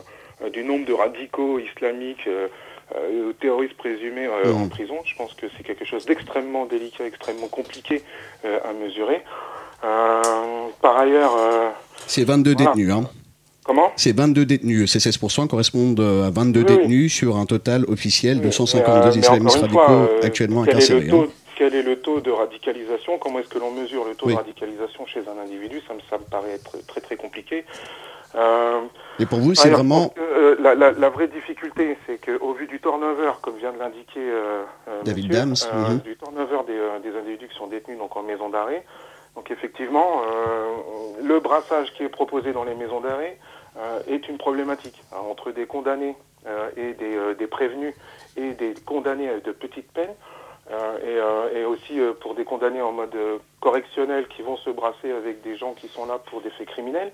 euh, 0.42 0.50
du 0.50 0.62
nombre 0.62 0.84
de 0.86 0.92
radicaux 0.92 1.58
islamiques 1.58 2.26
euh, 2.28 2.46
euh, 2.94 3.32
terroristes 3.40 3.76
présumés 3.76 4.26
euh, 4.26 4.52
en 4.52 4.68
prison. 4.68 4.96
Je 5.06 5.16
pense 5.16 5.32
que 5.34 5.46
c'est 5.56 5.64
quelque 5.64 5.84
chose 5.86 6.04
d'extrêmement 6.04 6.66
délicat, 6.66 7.06
extrêmement 7.06 7.48
compliqué 7.48 8.02
euh, 8.44 8.58
à 8.62 8.72
mesurer. 8.74 9.22
Euh, 9.82 10.22
par 10.82 10.98
ailleurs, 10.98 11.34
euh, 11.36 11.70
C'est 12.06 12.24
22 12.24 12.52
Voilà. 12.54 12.70
détenus. 12.70 12.92
Hein. 12.92 13.10
Comment? 13.64 13.92
C'est 13.96 14.16
22 14.16 14.44
détenus. 14.46 14.92
Ces 14.92 14.98
16% 14.98 15.48
correspondent 15.48 16.00
euh, 16.00 16.26
à 16.26 16.30
22 16.30 16.60
Oui, 16.60 16.66
oui. 16.68 16.76
détenus 16.76 17.14
sur 17.14 17.36
un 17.36 17.46
total 17.46 17.84
officiel 17.88 18.40
de 18.40 18.46
Mais, 18.46 18.52
152 18.52 18.90
euh, 18.90 19.10
mais 19.12 19.20
islamistes 19.20 19.70
fois, 19.70 19.86
radicaux 19.86 20.14
euh, 20.14 20.20
actuellement 20.22 20.62
incarcérés. 20.62 21.10
hein. 21.10 21.26
quel 21.56 21.74
est 21.74 21.82
le 21.82 21.96
taux 21.96 22.20
de 22.20 22.30
radicalisation? 22.30 23.18
Comment 23.18 23.40
est-ce 23.40 23.48
que 23.48 23.58
l'on 23.58 23.72
mesure 23.72 24.04
le 24.04 24.14
taux 24.14 24.26
Oui. 24.26 24.34
de 24.34 24.38
radicalisation 24.38 25.06
chez 25.06 25.20
un 25.20 25.42
individu? 25.42 25.80
Ça 25.88 25.94
me, 25.94 26.00
ça 26.08 26.18
me 26.18 26.24
paraît 26.24 26.52
être 26.52 26.86
très 26.86 27.00
très 27.00 27.16
compliqué. 27.16 27.64
Euh, 28.36 28.80
Et 29.18 29.26
pour 29.26 29.38
vous, 29.38 29.54
c'est 29.54 29.70
vraiment. 29.70 30.08
que, 30.08 30.20
euh, 30.20 30.56
la, 30.58 31.08
vraie 31.10 31.28
difficulté, 31.28 31.96
c'est 32.06 32.18
qu'au 32.18 32.52
vu 32.54 32.66
du 32.66 32.80
turnover, 32.80 33.32
comme 33.42 33.56
vient 33.56 33.72
de 33.72 33.78
l'indiquer 33.78 34.20
euh, 34.20 34.64
David 35.04 35.30
Dams, 35.30 35.54
mhm. 35.72 35.98
du 35.98 36.16
turnover 36.16 36.58
des, 36.66 37.10
des, 37.10 37.16
individus 37.16 37.48
qui 37.48 37.56
sont 37.56 37.68
détenus 37.68 37.98
donc 37.98 38.16
en 38.16 38.22
maison 38.22 38.48
d'arrêt, 38.48 38.84
donc 39.36 39.50
effectivement, 39.50 40.22
le 41.22 41.40
brassage 41.40 41.92
qui 41.94 42.04
est 42.04 42.08
proposé 42.08 42.52
dans 42.52 42.62
les 42.62 42.74
maisons 42.74 43.00
d'arrêt 43.00 43.36
est 44.08 44.28
une 44.28 44.38
problématique 44.38 45.02
hein, 45.12 45.18
entre 45.28 45.50
des 45.50 45.66
condamnés 45.66 46.16
et 46.76 46.92
des, 46.94 47.34
des, 47.38 47.46
prévenus 47.46 47.94
et 48.36 48.52
des 48.52 48.74
condamnés 48.84 49.40
de 49.44 49.52
petites 49.52 49.90
peines. 49.92 50.14
et, 50.70 51.58
et, 51.58 51.64
aussi 51.64 51.98
pour 52.20 52.34
des 52.34 52.44
condamnés 52.44 52.82
en 52.82 52.92
mode 52.92 53.16
correctionnel 53.60 54.28
qui 54.28 54.42
vont 54.42 54.56
se 54.58 54.70
brasser 54.70 55.10
avec 55.10 55.42
des 55.42 55.56
gens 55.56 55.72
qui 55.72 55.88
sont 55.88 56.06
là 56.06 56.18
pour 56.30 56.40
des 56.42 56.50
faits 56.50 56.68
criminels. 56.68 57.12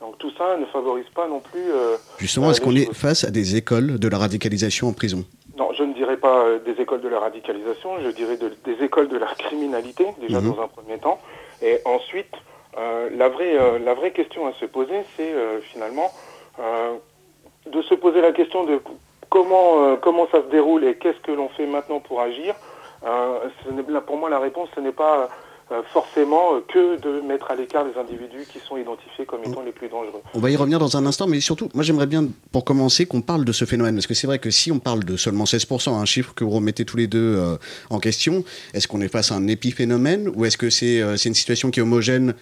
Donc 0.00 0.18
tout 0.18 0.30
ça 0.36 0.56
ne 0.56 0.66
favorise 0.66 1.08
pas 1.14 1.26
non 1.26 1.40
plus. 1.40 1.70
Euh, 1.72 1.96
Justement, 2.18 2.50
est-ce 2.50 2.60
qu'on 2.60 2.74
est 2.74 2.92
face 2.92 3.24
à 3.24 3.30
des 3.30 3.56
écoles 3.56 3.98
de 3.98 4.08
la 4.08 4.18
radicalisation 4.18 4.88
en 4.88 4.92
prison? 4.92 5.24
Non, 5.56 5.70
je 5.72 5.84
ne 5.84 5.94
dirais 5.94 6.18
pas 6.18 6.44
euh, 6.44 6.58
des 6.58 6.80
écoles 6.80 7.00
de 7.00 7.08
la 7.08 7.18
radicalisation, 7.18 8.00
je 8.02 8.10
dirais 8.10 8.36
des 8.36 8.84
écoles 8.84 9.08
de 9.08 9.16
la 9.16 9.26
criminalité, 9.38 10.06
déjà 10.20 10.40
mhm. 10.40 10.52
dans 10.52 10.62
un 10.62 10.68
premier 10.68 10.98
temps. 10.98 11.18
Et 11.62 11.78
ensuite, 11.86 12.34
euh, 12.34 12.38
la, 12.76 13.28
vraie, 13.28 13.78
la 13.78 13.94
vraie 13.94 14.12
question 14.12 14.46
à 14.46 14.52
se 14.54 14.66
poser, 14.66 15.02
c'est 15.16 15.32
finalement 15.62 16.12
de 16.58 17.82
se 17.82 17.94
poser 17.94 18.20
la 18.20 18.32
question 18.32 18.64
de 18.64 18.80
comment, 19.28 19.96
comment 19.96 20.28
ça 20.30 20.42
se 20.42 20.48
déroule 20.48 20.84
et 20.84 20.96
qu'est-ce 20.96 21.20
que 21.20 21.32
l'on 21.32 21.48
fait 21.48 21.66
maintenant 21.66 22.00
pour 22.00 22.20
agir. 22.20 22.54
pour 23.00 24.16
moi, 24.18 24.30
la 24.30 24.38
réponse, 24.38 24.68
ce 24.74 24.80
n'est 24.80 24.92
pas 24.92 25.28
euh, 25.72 25.82
forcément 25.92 26.54
euh, 26.54 26.60
que 26.60 26.96
de 27.00 27.20
mettre 27.22 27.50
à 27.50 27.56
l'écart 27.56 27.84
les 27.84 27.98
individus 28.00 28.46
qui 28.48 28.60
sont 28.60 28.76
identifiés 28.76 29.26
comme 29.26 29.40
étant 29.42 29.62
les 29.62 29.72
plus 29.72 29.88
dangereux. 29.88 30.22
On 30.32 30.38
va 30.38 30.48
y 30.48 30.54
revenir 30.54 30.78
dans 30.78 30.96
un 30.96 31.04
instant, 31.06 31.26
mais 31.26 31.40
surtout, 31.40 31.68
moi 31.74 31.82
j'aimerais 31.82 32.06
bien, 32.06 32.28
pour 32.52 32.64
commencer, 32.64 33.04
qu'on 33.04 33.20
parle 33.20 33.44
de 33.44 33.50
ce 33.50 33.64
phénomène. 33.64 33.96
Parce 33.96 34.06
que 34.06 34.14
c'est 34.14 34.28
vrai 34.28 34.38
que 34.38 34.52
si 34.52 34.70
on 34.70 34.78
parle 34.78 35.02
de 35.02 35.16
seulement 35.16 35.42
16%, 35.42 35.90
un 35.92 36.04
chiffre 36.04 36.34
que 36.36 36.44
vous 36.44 36.50
remettez 36.50 36.84
tous 36.84 36.96
les 36.96 37.08
deux 37.08 37.34
euh, 37.36 37.56
en 37.90 37.98
question, 37.98 38.44
est-ce 38.74 38.86
qu'on 38.86 39.00
est 39.00 39.08
face 39.08 39.32
à 39.32 39.34
un 39.34 39.48
épiphénomène 39.48 40.30
ou 40.36 40.44
est-ce 40.44 40.56
que 40.56 40.70
c'est 40.70 41.00
une 41.00 41.34
situation 41.34 41.72
qui 41.72 41.80
est 41.80 41.82
homogène 41.82 42.36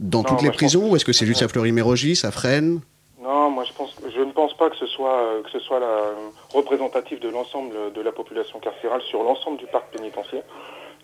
dans 0.00 0.22
toutes 0.22 0.42
les 0.42 0.50
prisons 0.50 0.90
ou 0.90 0.96
est-ce 0.96 1.04
que 1.04 1.12
c'est 1.12 1.26
juste 1.26 1.42
à 1.42 1.48
Fleury-Mérogis, 1.48 2.16
ça 2.16 2.30
freine? 2.30 2.80
Non, 3.20 3.50
moi 3.50 3.64
je, 3.64 3.72
pense, 3.72 3.94
je 4.14 4.20
ne 4.20 4.30
pense 4.32 4.56
pas 4.56 4.70
que 4.70 4.76
ce 4.76 4.86
soit, 4.86 5.42
que 5.44 5.50
ce 5.50 5.58
soit 5.58 5.80
la, 5.80 6.12
représentatif 6.52 7.20
de 7.20 7.28
l'ensemble 7.28 7.92
de 7.92 8.00
la 8.00 8.12
population 8.12 8.58
carcérale 8.60 9.02
sur 9.02 9.22
l'ensemble 9.22 9.58
du 9.58 9.66
parc 9.66 9.90
pénitentiaire. 9.90 10.44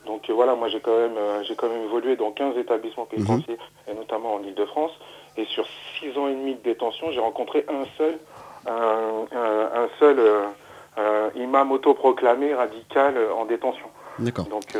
Donc 0.06 0.28
euh, 0.28 0.32
voilà, 0.34 0.54
moi 0.54 0.68
j'ai 0.68 0.80
quand 0.80 0.96
même 0.96 1.16
euh, 1.16 1.42
j'ai 1.44 1.54
quand 1.54 1.68
même 1.68 1.84
évolué 1.84 2.16
dans 2.16 2.30
15 2.30 2.56
établissements 2.58 3.06
pénitentiaires, 3.06 3.56
mhm. 3.86 3.92
et 3.92 3.96
notamment 3.96 4.34
en 4.34 4.42
Ile-de-France. 4.42 4.92
Et 5.36 5.44
sur 5.46 5.66
6 6.00 6.16
ans 6.18 6.28
et 6.28 6.34
demi 6.34 6.54
de 6.54 6.62
détention, 6.62 7.10
j'ai 7.10 7.20
rencontré 7.20 7.66
un 7.68 7.84
seul, 7.98 8.18
un, 8.66 9.88
seul 9.98 10.20
euh, 10.20 11.30
imam 11.34 11.72
autoproclamé 11.72 12.54
radical 12.54 13.16
en 13.36 13.44
détention. 13.44 13.86
D'accord. 14.20 14.44
Donc 14.44 14.78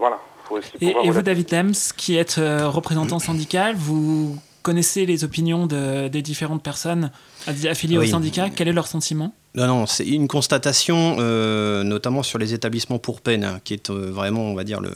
voilà. 0.00 0.18
Faut 0.44 0.56
aussi 0.56 0.70
et, 0.80 0.94
et 1.04 1.10
vous, 1.10 1.22
David 1.22 1.50
Lems, 1.52 1.74
qui 1.96 2.16
êtes 2.16 2.36
représentant 2.38 3.18
syndical, 3.20 3.74
vous 3.76 4.38
connaissez 4.62 5.06
les 5.06 5.24
opinions 5.24 5.66
de, 5.66 6.08
des 6.08 6.22
différentes 6.22 6.62
personnes 6.62 7.10
affiliées 7.46 7.98
au 7.98 8.06
syndicat? 8.06 8.48
Quel 8.50 8.68
est 8.68 8.72
leur 8.72 8.86
sentiment? 8.86 9.34
Non, 9.54 9.66
non, 9.66 9.86
c'est 9.86 10.06
une 10.06 10.28
constatation, 10.28 11.16
euh, 11.18 11.82
notamment 11.82 12.22
sur 12.22 12.38
les 12.38 12.54
établissements 12.54 12.98
pour 12.98 13.20
peine, 13.20 13.44
hein, 13.44 13.60
qui 13.64 13.74
est 13.74 13.90
euh, 13.90 14.10
vraiment, 14.10 14.40
on 14.44 14.54
va 14.54 14.64
dire, 14.64 14.80
le, 14.80 14.92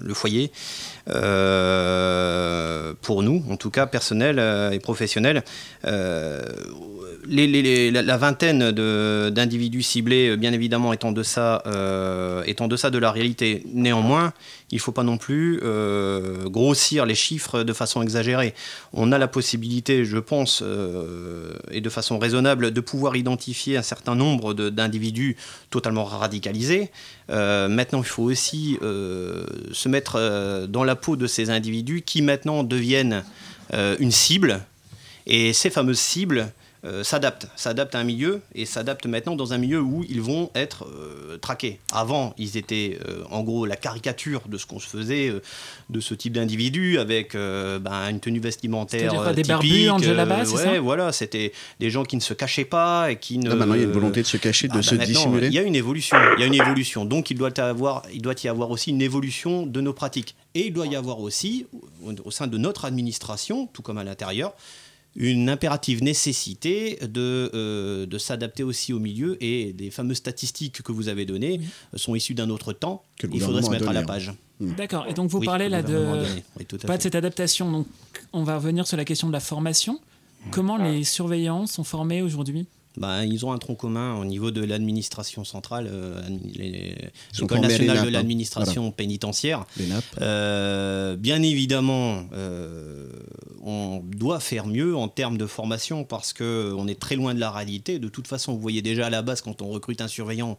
le 0.00 0.14
foyer. 0.14 0.52
Euh, 1.08 2.92
pour 3.02 3.24
nous, 3.24 3.42
en 3.50 3.56
tout 3.56 3.70
cas 3.70 3.86
personnel 3.86 4.38
et 4.72 4.78
professionnel, 4.78 5.42
les, 7.26 7.90
la, 7.90 8.16
vingtaine 8.16 8.70
d'individus 9.30 9.82
ciblés, 9.82 10.36
bien 10.36 10.52
évidemment, 10.52 10.92
est 10.92 11.04
en, 11.04 11.10
deçà, 11.10 11.64
est 12.46 12.60
en 12.60 12.68
deçà 12.68 12.90
de 12.90 12.98
la 12.98 13.10
réalité. 13.10 13.64
Néanmoins, 13.72 14.32
il 14.70 14.76
ne 14.76 14.80
faut 14.80 14.92
pas 14.92 15.02
non 15.02 15.18
plus 15.18 15.60
grossir 16.46 17.06
les 17.06 17.14
chiffres 17.14 17.62
de 17.62 17.72
façon 17.72 18.02
exagérée. 18.02 18.54
On 18.92 19.12
a 19.12 19.18
la 19.18 19.28
possibilité, 19.28 20.04
je 20.04 20.18
pense, 20.18 20.62
et 21.70 21.80
de 21.80 21.90
façon 21.90 22.18
raisonnable, 22.18 22.70
de 22.70 22.80
pouvoir 22.80 23.16
identifier 23.16 23.76
un 23.76 23.82
certain 23.82 24.14
nombre 24.14 24.54
d'individus 24.54 25.36
totalement 25.70 26.04
radicalisés. 26.04 26.90
Euh, 27.30 27.68
maintenant, 27.68 28.00
il 28.00 28.08
faut 28.08 28.24
aussi 28.24 28.78
euh, 28.82 29.44
se 29.72 29.88
mettre 29.88 30.16
euh, 30.16 30.66
dans 30.66 30.84
la 30.84 30.96
peau 30.96 31.16
de 31.16 31.26
ces 31.26 31.50
individus 31.50 32.02
qui 32.02 32.22
maintenant 32.22 32.64
deviennent 32.64 33.24
une 34.00 34.10
cible. 34.10 34.62
Et 35.28 35.52
ces 35.52 35.70
fameuses 35.70 36.00
cibles, 36.00 36.50
euh, 36.86 37.04
s'adaptent, 37.04 37.46
s'adaptent 37.56 37.94
à 37.94 37.98
un 37.98 38.04
milieu 38.04 38.40
et 38.54 38.64
s'adaptent 38.64 39.04
maintenant 39.04 39.36
dans 39.36 39.52
un 39.52 39.58
milieu 39.58 39.82
où 39.82 40.02
ils 40.08 40.22
vont 40.22 40.50
être 40.54 40.86
euh, 40.86 41.36
traqués. 41.36 41.78
Avant, 41.92 42.34
ils 42.38 42.56
étaient 42.56 42.98
euh, 43.06 43.22
en 43.30 43.42
gros 43.42 43.66
la 43.66 43.76
caricature 43.76 44.40
de 44.48 44.56
ce 44.56 44.64
qu'on 44.64 44.78
se 44.78 44.86
faisait 44.86 45.30
de 45.90 46.00
ce 46.00 46.14
type 46.14 46.32
d'individu 46.32 46.98
avec 46.98 47.34
ben, 47.34 48.08
une 48.08 48.18
tenue 48.18 48.40
vestimentaire 48.40 49.12
des 49.34 49.42
typique. 49.42 49.48
barbus, 49.48 49.90
Angela 49.90 50.24
Bass, 50.24 50.52
ouais, 50.54 50.78
voilà, 50.78 51.12
c'était 51.12 51.52
des 51.80 51.90
gens 51.90 52.04
qui 52.04 52.16
ne 52.16 52.22
se 52.22 52.32
cachaient 52.32 52.64
pas 52.64 53.10
et 53.10 53.16
qui 53.16 53.36
ne. 53.36 53.52
maintenant, 53.52 53.74
il 53.74 53.80
y 53.80 53.84
a 53.84 53.86
une 53.86 53.92
volonté 53.92 54.22
de 54.22 54.26
se 54.26 54.38
cacher, 54.38 54.68
de 54.68 54.78
ah, 54.78 54.82
se 54.82 54.94
ben, 54.94 55.04
dissimuler. 55.04 55.48
Il 55.48 55.52
y 55.52 55.58
a 55.58 55.62
une 55.62 55.76
évolution, 55.76 56.16
il 56.38 56.40
y 56.40 56.44
a 56.44 56.46
une 56.46 56.54
évolution. 56.54 57.04
Donc, 57.04 57.30
il 57.30 57.36
doit 57.36 57.58
avoir, 57.60 58.04
il 58.12 58.22
doit 58.22 58.34
y 58.42 58.48
avoir 58.48 58.70
aussi 58.70 58.90
une 58.90 59.02
évolution 59.02 59.66
de 59.66 59.80
nos 59.82 59.92
pratiques. 59.92 60.34
Et 60.54 60.68
il 60.68 60.72
doit 60.72 60.86
y 60.86 60.96
avoir 60.96 61.20
aussi, 61.20 61.66
au 62.24 62.30
sein 62.30 62.46
de 62.46 62.56
notre 62.56 62.86
administration, 62.86 63.68
tout 63.72 63.82
comme 63.82 63.98
à 63.98 64.04
l'intérieur, 64.04 64.54
une 65.16 65.48
impérative 65.48 66.02
nécessité 66.02 66.98
de, 67.02 67.50
euh, 67.54 68.06
de 68.06 68.18
s'adapter 68.18 68.62
aussi 68.62 68.92
au 68.92 68.98
milieu 68.98 69.42
et 69.42 69.74
les 69.78 69.90
fameuses 69.90 70.18
statistiques 70.18 70.82
que 70.82 70.92
vous 70.92 71.08
avez 71.08 71.26
données 71.26 71.60
sont 71.94 72.14
issues 72.14 72.34
d'un 72.34 72.50
autre 72.50 72.72
temps. 72.72 73.04
Il 73.32 73.40
faudrait 73.40 73.62
se 73.62 73.70
mettre 73.70 73.88
à 73.88 73.92
la 73.92 74.02
page. 74.02 74.32
Hmm. 74.60 74.74
D'accord. 74.74 75.06
Et 75.08 75.14
donc 75.14 75.30
vous 75.30 75.40
parlez 75.40 75.68
là 75.68 75.82
de 75.82 76.24
pas 76.86 76.96
de 76.96 77.02
cette 77.02 77.14
adaptation. 77.14 77.70
Donc 77.70 77.86
on 78.32 78.44
va 78.44 78.56
revenir 78.56 78.86
sur 78.86 78.96
la 78.96 79.04
question 79.04 79.28
de 79.28 79.32
la 79.32 79.40
formation. 79.40 80.00
Comment 80.50 80.78
les 80.78 81.04
surveillants 81.04 81.66
sont 81.66 81.84
formés 81.84 82.22
aujourd'hui? 82.22 82.66
Bah, 82.96 83.24
ils 83.24 83.46
ont 83.46 83.52
un 83.52 83.58
tronc 83.58 83.76
commun 83.76 84.16
au 84.16 84.24
niveau 84.24 84.50
de 84.50 84.64
l'administration 84.64 85.44
centrale, 85.44 85.88
euh, 85.90 86.20
l'école 86.56 87.60
nationale 87.60 88.02
de 88.02 88.08
hein. 88.08 88.10
l'administration 88.10 88.90
pénitentiaire. 88.90 89.64
Euh, 90.20 91.16
bien 91.16 91.40
évidemment, 91.40 92.24
euh, 92.32 93.08
on 93.60 94.02
doit 94.04 94.40
faire 94.40 94.66
mieux 94.66 94.96
en 94.96 95.08
termes 95.08 95.38
de 95.38 95.46
formation 95.46 96.04
parce 96.04 96.32
qu'on 96.32 96.86
est 96.88 96.98
très 96.98 97.16
loin 97.16 97.34
de 97.34 97.40
la 97.40 97.50
réalité. 97.50 97.98
De 97.98 98.08
toute 98.08 98.26
façon, 98.26 98.54
vous 98.54 98.60
voyez 98.60 98.82
déjà 98.82 99.06
à 99.06 99.10
la 99.10 99.22
base, 99.22 99.40
quand 99.40 99.62
on 99.62 99.68
recrute 99.68 100.00
un 100.00 100.08
surveillant, 100.08 100.58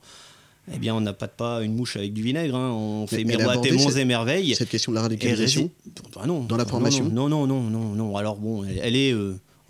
eh 0.74 0.78
bien, 0.78 0.94
on 0.94 1.02
n'a 1.02 1.14
pas 1.14 1.28
de 1.28 1.32
pas 1.32 1.64
une 1.64 1.76
mouche 1.76 1.96
avec 1.96 2.14
du 2.14 2.22
vinaigre. 2.22 2.56
Hein. 2.56 2.72
On 2.72 3.08
fait 3.08 3.24
miroiter 3.24 3.72
monts 3.72 3.90
et 3.90 4.06
merveilles. 4.06 4.56
Cette 4.56 4.70
question 4.70 4.92
de 4.92 4.98
la 4.98 5.02
radicalisation 5.02 5.72
bah 6.16 6.26
non, 6.28 6.44
dans 6.44 6.58
la 6.58 6.66
formation 6.66 7.06
non, 7.06 7.30
non, 7.30 7.48
non, 7.48 7.62
non, 7.62 7.96
non. 7.96 8.16
Alors 8.16 8.36
bon, 8.36 8.64
elle, 8.64 8.96
est 8.96 9.14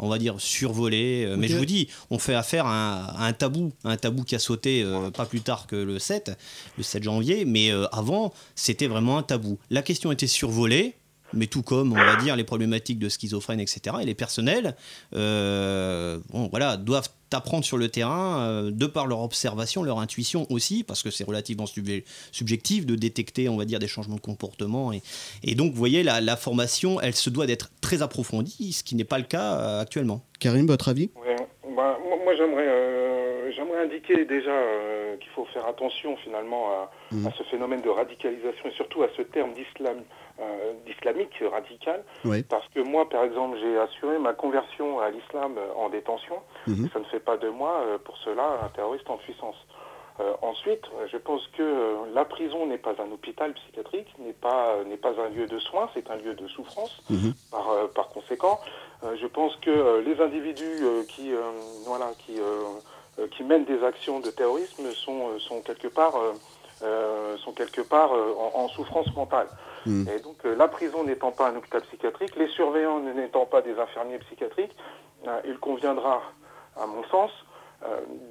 on 0.01 0.09
va 0.09 0.17
dire, 0.17 0.35
survolé. 0.39 1.25
Euh, 1.25 1.37
mais 1.37 1.47
je 1.47 1.55
vous 1.55 1.65
dis, 1.65 1.87
on 2.09 2.19
fait 2.19 2.33
affaire 2.33 2.65
à, 2.65 3.23
un 3.25 3.33
tabou, 3.33 3.71
un 3.83 3.97
tabou 3.97 4.23
qui 4.23 4.35
a 4.35 4.39
sauté 4.39 4.83
euh, 4.83 5.11
pas 5.11 5.25
plus 5.25 5.41
tard 5.41 5.67
que 5.67 5.75
le 5.75 5.99
7, 5.99 6.31
le 6.77 6.83
7 6.83 7.03
janvier, 7.03 7.45
mais 7.45 7.71
euh, 7.71 7.85
avant, 7.91 8.33
c'était 8.55 8.87
vraiment 8.87 9.19
un 9.19 9.23
tabou. 9.23 9.59
La 9.69 9.83
question 9.83 10.11
était 10.11 10.27
survolée, 10.27 10.95
mais 11.33 11.47
tout 11.47 11.63
comme, 11.63 11.93
on 11.93 11.95
va 11.95 12.15
dire, 12.17 12.35
les 12.35 12.43
problématiques 12.43 12.99
de 12.99 13.09
schizophrène, 13.09 13.59
etc. 13.59 13.97
Et 14.01 14.05
les 14.05 14.15
personnels, 14.15 14.75
bon, 15.11 16.47
voilà, 16.51 16.77
doivent 16.77 17.09
apprendre 17.33 17.63
sur 17.63 17.77
le 17.77 17.89
terrain, 17.89 18.41
euh, 18.41 18.71
de 18.71 18.85
par 18.85 19.07
leur 19.07 19.21
observation, 19.21 19.83
leur 19.83 19.99
intuition 19.99 20.45
aussi, 20.49 20.83
parce 20.83 21.03
que 21.03 21.09
c'est 21.09 21.23
relativement 21.23 21.65
subjectif 21.65 22.85
de 22.85 22.95
détecter, 22.95 23.49
on 23.49 23.57
va 23.57 23.65
dire, 23.65 23.79
des 23.79 23.87
changements 23.87 24.15
de 24.15 24.21
comportement. 24.21 24.91
Et, 24.93 25.01
et 25.43 25.55
donc, 25.55 25.71
vous 25.71 25.77
voyez, 25.77 26.03
la, 26.03 26.35
formation, 26.35 26.99
elle 27.01 27.13
se 27.13 27.29
doit 27.29 27.45
d'être 27.45 27.69
très 27.81 28.01
approfondie, 28.01 28.73
ce 28.73 28.83
qui 28.83 28.95
n'est 28.95 29.03
pas 29.03 29.17
le 29.17 29.25
cas 29.25 29.55
euh, 29.55 29.81
actuellement. 29.81 30.21
Karim, 30.39 30.65
votre 30.65 30.89
avis? 30.89 31.09
Bah, 31.75 31.97
Moi, 32.23 32.35
j'aimerais 32.35 32.67
euh, 32.67 33.51
j'aimerais 33.51 33.83
indiquer 33.83 34.25
déjà 34.25 34.51
qu'il 35.19 35.29
faut 35.31 35.45
faire 35.53 35.67
attention 35.67 36.15
finalement 36.17 36.71
à, 36.71 36.91
mmh. 37.11 37.27
à, 37.27 37.31
ce 37.37 37.43
phénomène 37.43 37.81
de 37.81 37.89
radicalisation 37.89 38.65
et 38.65 38.71
surtout 38.71 39.03
à 39.03 39.07
ce 39.15 39.21
terme 39.23 39.53
d'islam 39.53 39.97
euh, 40.41 40.73
d'islamique 40.85 41.43
radical. 41.51 42.03
Parce 42.49 42.67
que 42.73 42.79
moi, 42.79 43.07
par 43.07 43.23
exemple, 43.23 43.57
j'ai 43.61 43.77
assuré 43.77 44.17
ma 44.17 44.33
conversion 44.33 44.99
à 44.99 45.09
l'islam 45.11 45.55
en 45.75 45.89
détention. 45.89 46.37
Mhm. 46.67 46.89
Ça 46.91 46.99
ne 46.99 47.05
fait 47.05 47.19
pas 47.19 47.37
de 47.37 47.49
moi, 47.49 47.81
euh, 47.81 47.97
pour 47.99 48.17
cela, 48.17 48.59
un 48.63 48.69
terroriste 48.69 49.09
en 49.09 49.17
puissance. 49.17 49.55
Euh, 50.19 50.33
ensuite, 50.41 50.83
je 51.11 51.17
pense 51.17 51.45
que 51.55 52.13
la 52.13 52.25
prison 52.25 52.65
n'est 52.65 52.79
pas 52.79 52.95
un 52.99 53.11
hôpital 53.11 53.53
psychiatrique, 53.53 54.07
n'est 54.19 54.33
pas 54.33 54.77
n'est 54.85 54.97
pas 54.97 55.13
un 55.21 55.29
lieu 55.29 55.45
de 55.45 55.59
soins, 55.59 55.89
c'est 55.93 56.09
un 56.09 56.15
lieu 56.17 56.33
de 56.33 56.47
souffrance. 56.47 57.01
Mhm. 57.09 57.33
Par, 57.51 57.89
par 57.95 58.09
conséquent, 58.09 58.59
je 59.03 59.27
pense 59.27 59.55
que 59.57 60.01
les 60.01 60.19
individus 60.21 60.83
qui 61.07 61.31
voilà 61.85 62.11
qui 62.19 62.39
qui 63.31 63.43
mènent 63.43 63.65
des 63.65 63.83
actions 63.83 64.19
de 64.19 64.31
terrorisme 64.31 64.91
sont 64.91 65.39
sont 65.39 65.61
quelque 65.61 65.87
part 65.87 66.13
sont 67.37 67.53
quelque 67.53 67.81
part 67.81 68.11
en 68.53 68.67
souffrance 68.69 69.13
mentale. 69.15 69.47
Mm. 69.85 70.07
Et 70.07 70.19
donc, 70.19 70.37
euh, 70.45 70.55
la 70.55 70.67
prison 70.67 71.03
n'étant 71.03 71.31
pas 71.31 71.49
un 71.49 71.55
hôpital 71.55 71.81
psychiatrique, 71.81 72.35
les 72.35 72.47
surveillants 72.47 72.99
n'étant 72.99 73.45
pas 73.45 73.61
des 73.61 73.77
infirmiers 73.77 74.19
psychiatriques, 74.19 74.75
euh, 75.27 75.39
il 75.45 75.57
conviendra 75.57 76.21
à 76.77 76.85
mon 76.85 77.03
sens, 77.05 77.31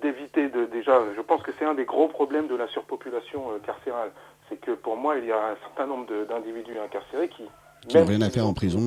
d'éviter 0.00 0.49
de 0.49 0.64
déjà, 0.66 1.02
je 1.16 1.21
pense 1.21 1.42
que 1.42 1.50
c'est 1.59 1.64
un 1.64 1.75
des 1.75 1.85
gros 1.85 2.07
problèmes 2.07 2.47
de 2.47 2.54
la 2.54 2.69
surpopulation 2.69 3.59
carcérale. 3.66 4.12
C'est 4.49 4.61
que 4.61 4.71
pour 4.71 4.97
moi, 4.97 5.19
il 5.19 5.25
y 5.25 5.33
a 5.33 5.38
un 5.38 5.57
certain 5.57 5.88
nombre 5.88 6.07
d'individus 6.28 6.78
incarcérés 6.78 7.28
qui 7.28 7.42
qui 7.88 7.97
n'ont 7.97 8.04
rien 8.04 8.21
à 8.21 8.30
faire 8.30 8.47
en 8.47 8.54
prison. 8.54 8.78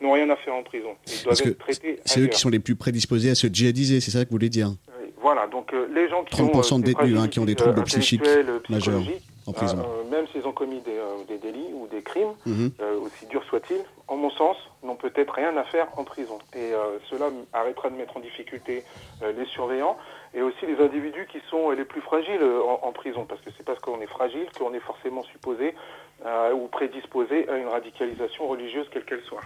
n'ont 0.00 0.12
rien 0.12 0.30
à 0.30 0.36
faire 0.36 0.54
en 0.54 0.62
prison. 0.62 0.90
Ils 1.06 1.24
doivent 1.24 1.40
être 1.44 1.58
traités. 1.58 2.00
C'est 2.04 2.20
eux 2.20 2.26
qui 2.26 2.38
sont 2.38 2.50
les 2.50 2.58
plus 2.58 2.76
prédisposés 2.76 3.30
à 3.30 3.34
se 3.34 3.46
djihadiser, 3.46 4.00
c'est 4.00 4.10
ça 4.10 4.24
que 4.24 4.30
vous 4.30 4.36
voulez 4.36 4.48
dire? 4.48 4.70
Voilà, 5.20 5.46
donc 5.46 5.72
euh, 5.72 5.88
les 5.94 6.08
gens 6.10 6.22
qui 6.24 6.36
30% 6.36 6.74
ont, 6.74 6.78
de 6.78 6.84
détenus 6.84 7.18
hein, 7.18 7.28
qui 7.28 7.40
ont 7.40 7.46
des 7.46 7.54
troubles 7.54 7.82
psychiques 7.84 8.22
majeurs 8.68 9.02
en 9.46 9.52
prison. 9.52 9.78
Euh, 9.78 10.10
même 10.10 10.26
s'ils 10.28 10.46
ont 10.46 10.52
commis 10.52 10.80
des, 10.80 10.96
euh, 10.96 11.24
des, 11.28 11.38
délits 11.38 11.72
ou 11.74 11.86
des 11.88 12.02
crimes, 12.02 12.32
Mhm. 12.46 12.72
aussi 13.02 13.26
durs 13.26 13.44
soient-ils, 13.44 13.84
en 14.08 14.16
mon 14.16 14.30
sens, 14.30 14.56
n'ont 14.82 14.96
peut-être 14.96 15.32
rien 15.34 15.56
à 15.56 15.64
faire 15.64 15.88
en 15.96 16.04
prison. 16.04 16.38
Et 16.54 16.70
cela 17.10 17.30
arrêtera 17.52 17.90
de 17.90 17.96
mettre 17.96 18.16
en 18.16 18.20
difficulté 18.20 18.84
les 19.22 19.46
surveillants 19.46 19.96
et 20.34 20.42
aussi 20.42 20.66
les 20.66 20.76
individus 20.82 21.26
qui 21.32 21.38
sont 21.50 21.70
les 21.70 21.84
plus 21.84 22.00
fragiles 22.00 22.42
en, 22.42 22.86
en 22.86 22.92
prison, 22.92 23.24
parce 23.28 23.40
que 23.40 23.50
c'est 23.56 23.64
parce 23.64 23.78
qu'on 23.80 24.00
est 24.00 24.06
fragile 24.06 24.46
qu'on 24.58 24.74
est 24.74 24.80
forcément 24.80 25.22
supposé 25.24 25.74
euh, 26.26 26.52
ou 26.52 26.66
prédisposé 26.68 27.48
à 27.48 27.56
une 27.58 27.68
radicalisation 27.68 28.46
religieuse 28.48 28.86
quelle 28.92 29.04
qu'elle 29.04 29.22
soit. 29.28 29.40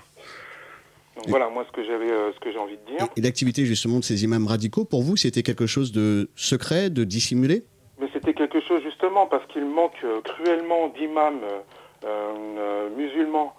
Donc 1.17 1.27
Et- 1.27 1.31
voilà, 1.31 1.49
moi 1.49 1.65
ce 1.67 1.73
que 1.73 1.85
j'avais, 1.85 2.11
euh, 2.11 2.33
ce 2.33 2.39
que 2.41 2.53
j'ai 2.53 2.59
envie 2.59 2.77
de 2.77 2.97
dire. 2.97 3.07
Et 3.17 3.21
l'activité 3.21 3.65
justement 3.65 3.99
de 3.99 4.05
ces 4.05 4.23
imams 4.25 4.47
radicaux, 4.47 4.85
pour 4.85 5.03
vous, 5.03 5.17
c'était 5.17 5.43
quelque 5.43 5.67
chose 5.67 5.91
de 5.93 6.31
secret, 6.37 6.91
de 6.91 7.05
dissimulé? 7.05 7.65
Mais 8.01 8.09
c'était 8.13 8.33
quelque 8.35 8.48
justement 8.77 9.27
parce 9.27 9.45
qu'il 9.47 9.65
manque 9.65 9.97
euh, 10.05 10.21
cruellement 10.21 10.89
d'imams 10.89 11.41
euh, 11.43 11.61
euh, 12.05 12.89
musulmans 12.91 13.55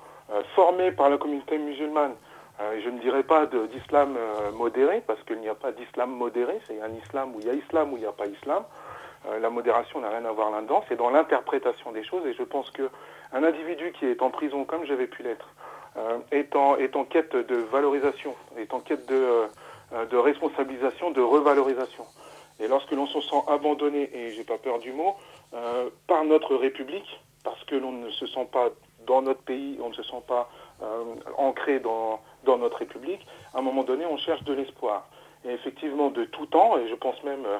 formés 0.55 0.91
par 0.91 1.09
la 1.09 1.17
communauté 1.17 1.57
musulmane. 1.57 2.13
Je 2.83 2.87
ne 2.87 2.99
dirais 2.99 3.23
pas 3.23 3.47
d'islam 3.47 4.15
modéré 4.53 5.01
parce 5.07 5.19
qu'il 5.23 5.39
n'y 5.39 5.49
a 5.49 5.55
pas 5.55 5.71
d'islam 5.71 6.11
modéré, 6.11 6.59
c'est 6.67 6.79
un 6.81 6.93
islam 7.03 7.33
où 7.33 7.39
il 7.39 7.47
y 7.47 7.49
a 7.49 7.53
islam 7.53 7.91
où 7.91 7.97
il 7.97 8.01
n'y 8.01 8.05
a 8.05 8.11
pas 8.11 8.27
islam. 8.27 8.63
La 9.41 9.49
modération 9.49 9.99
n'a 10.01 10.09
rien 10.09 10.23
à 10.25 10.31
voir 10.31 10.51
là-dedans, 10.51 10.83
c'est 10.87 10.97
dans 10.97 11.09
l'interprétation 11.09 11.91
des 11.91 12.03
choses 12.03 12.27
et 12.27 12.33
je 12.33 12.43
pense 12.43 12.69
que 12.69 12.91
un 13.33 13.43
individu 13.43 13.91
qui 13.93 14.05
est 14.05 14.21
en 14.21 14.29
prison 14.29 14.65
comme 14.65 14.85
j'avais 14.85 15.07
pu 15.07 15.23
l'être 15.23 15.49
est, 16.31 16.55
en, 16.55 16.75
est 16.75 16.95
en 16.95 17.05
quête 17.05 17.35
de 17.35 17.55
valorisation, 17.55 18.35
est 18.55 18.71
en 18.71 18.81
quête 18.81 19.09
de, 19.09 19.47
de 20.11 20.17
responsabilisation, 20.17 21.09
de 21.09 21.21
revalorisation. 21.21 22.05
Et 22.59 22.67
lorsque 22.67 22.91
l'on 22.91 23.07
se 23.07 23.21
sent 23.21 23.41
abandonné, 23.47 24.09
et 24.13 24.31
j'ai 24.31 24.43
pas 24.43 24.57
peur 24.57 24.79
du 24.79 24.91
mot, 24.91 25.15
euh, 25.53 25.89
par 26.07 26.23
notre 26.25 26.55
République, 26.55 27.19
parce 27.43 27.63
que 27.65 27.75
l'on 27.75 27.91
ne 27.91 28.09
se 28.11 28.27
sent 28.27 28.47
pas 28.51 28.69
dans 29.07 29.21
notre 29.21 29.41
pays, 29.41 29.77
on 29.81 29.89
ne 29.89 29.93
se 29.93 30.03
sent 30.03 30.21
pas 30.27 30.49
euh, 30.83 31.03
ancré 31.37 31.79
dans, 31.79 32.19
dans 32.43 32.57
notre 32.57 32.77
République, 32.77 33.25
à 33.53 33.59
un 33.59 33.61
moment 33.61 33.83
donné, 33.83 34.05
on 34.05 34.17
cherche 34.17 34.43
de 34.43 34.53
l'espoir. 34.53 35.07
Et 35.45 35.51
effectivement, 35.51 36.09
de 36.09 36.25
tout 36.25 36.45
temps, 36.47 36.77
et 36.77 36.89
je 36.89 36.95
pense 36.95 37.21
même 37.23 37.45
euh, 37.45 37.57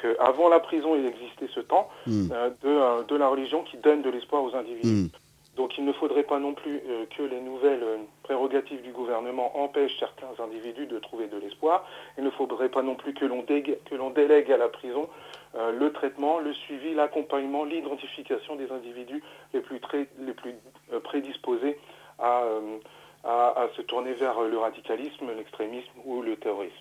qu'avant 0.16 0.48
la 0.48 0.60
prison, 0.60 0.96
il 0.96 1.06
existait 1.06 1.48
ce 1.54 1.60
temps, 1.60 1.88
Hmm. 2.06 2.28
de, 2.62 3.04
de 3.04 3.16
la 3.16 3.28
religion 3.28 3.62
qui 3.62 3.76
donne 3.76 4.02
de 4.02 4.10
l'espoir 4.10 4.42
aux 4.42 4.54
individus. 4.56 4.88
Hmm. 4.88 5.08
Donc 5.56 5.76
il 5.76 5.84
ne 5.84 5.92
faudrait 5.92 6.22
pas 6.22 6.38
non 6.38 6.54
plus 6.54 6.80
euh, 6.88 7.04
que 7.14 7.22
les 7.22 7.40
nouvelles 7.40 7.82
euh, 7.82 7.98
prérogatives 8.22 8.80
du 8.80 8.90
gouvernement 8.90 9.62
empêchent 9.62 9.98
certains 9.98 10.42
individus 10.42 10.86
de 10.86 10.98
trouver 10.98 11.26
de 11.26 11.36
l'espoir. 11.36 11.84
Il 12.16 12.24
ne 12.24 12.30
faudrait 12.30 12.70
pas 12.70 12.82
non 12.82 12.94
plus 12.94 13.12
que 13.12 13.26
l'on 13.26 13.42
délègue 13.42 14.52
à 14.52 14.56
la 14.56 14.68
prison 14.68 15.10
euh, 15.54 15.70
le 15.72 15.92
traitement, 15.92 16.38
le 16.38 16.54
suivi, 16.54 16.94
l'accompagnement, 16.94 17.64
l'identification 17.64 18.56
des 18.56 18.72
individus 18.72 19.22
les 19.52 19.60
plus, 19.60 19.78
prédisposés 21.04 21.78
à, 22.18 22.46
se 23.76 23.82
tourner 23.82 24.14
vers 24.14 24.40
le 24.40 24.56
radicalisme, 24.56 25.30
l'extrémisme 25.36 25.92
ou 26.04 26.22
le 26.22 26.36
terrorisme. 26.36 26.74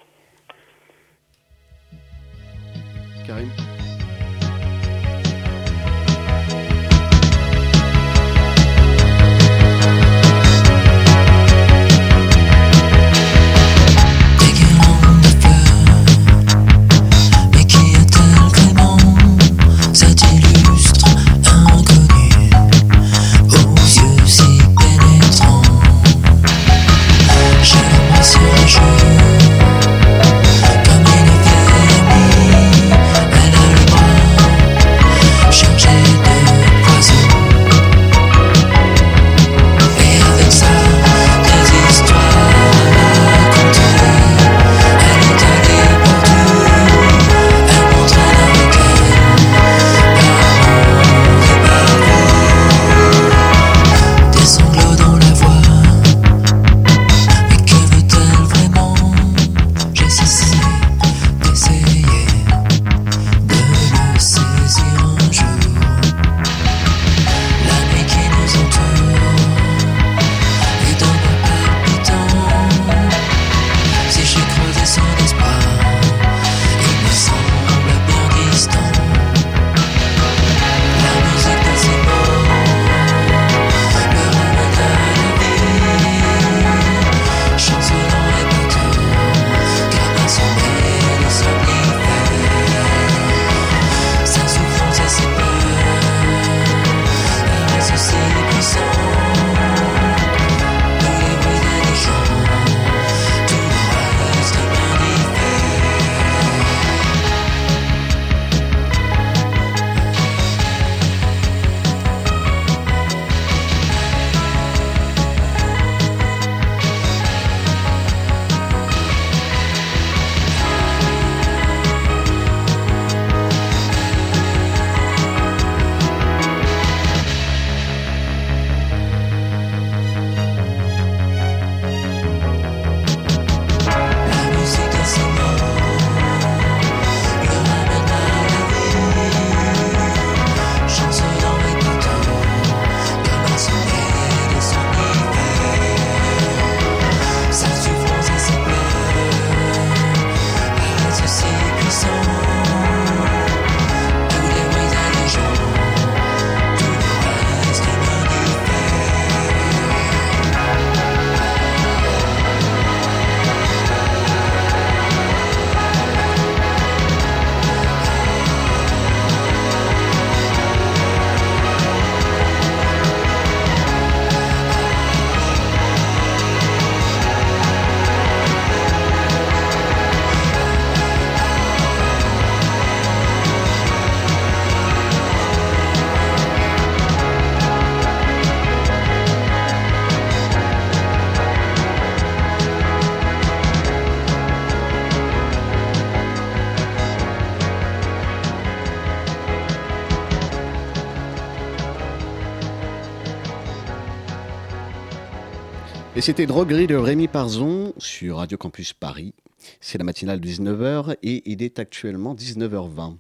Et 206.21 206.23
c'était 206.23 206.45
Droguerie 206.45 206.85
de 206.85 206.93
Rémi 206.93 207.27
Parzon 207.27 207.95
sur 207.97 208.37
Radio 208.37 208.55
Campus 208.55 208.93
Paris. 208.93 209.33
C'est 209.79 209.97
la 209.97 210.03
matinale 210.03 210.39
de 210.39 210.47
19h 210.47 211.15
et 211.23 211.41
il 211.51 211.63
est 211.63 211.79
actuellement 211.79 212.35
19h20. 212.35 213.15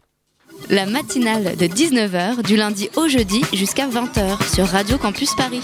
La 0.69 0.85
matinale 0.85 1.57
de 1.57 1.65
19h 1.65 2.43
du 2.43 2.57
lundi 2.57 2.91
au 2.97 3.07
jeudi 3.07 3.41
jusqu'à 3.53 3.87
20h 3.87 4.53
sur 4.53 4.67
Radio 4.67 4.99
Campus 4.99 5.33
Paris. 5.33 5.63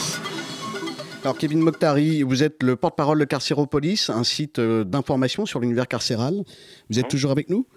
Alors 1.23 1.37
Kevin 1.37 1.59
Mokhtari, 1.59 2.23
vous 2.23 2.41
êtes 2.41 2.63
le 2.63 2.75
porte-parole 2.75 3.19
de 3.19 3.25
Carcéropolis, 3.25 4.09
un 4.09 4.23
site 4.23 4.57
euh, 4.57 4.83
d'information 4.83 5.45
sur 5.45 5.59
l'univers 5.59 5.87
carcéral. 5.87 6.43
Vous 6.89 6.97
êtes 6.97 7.07
toujours 7.07 7.29
avec 7.29 7.51
nous? 7.51 7.67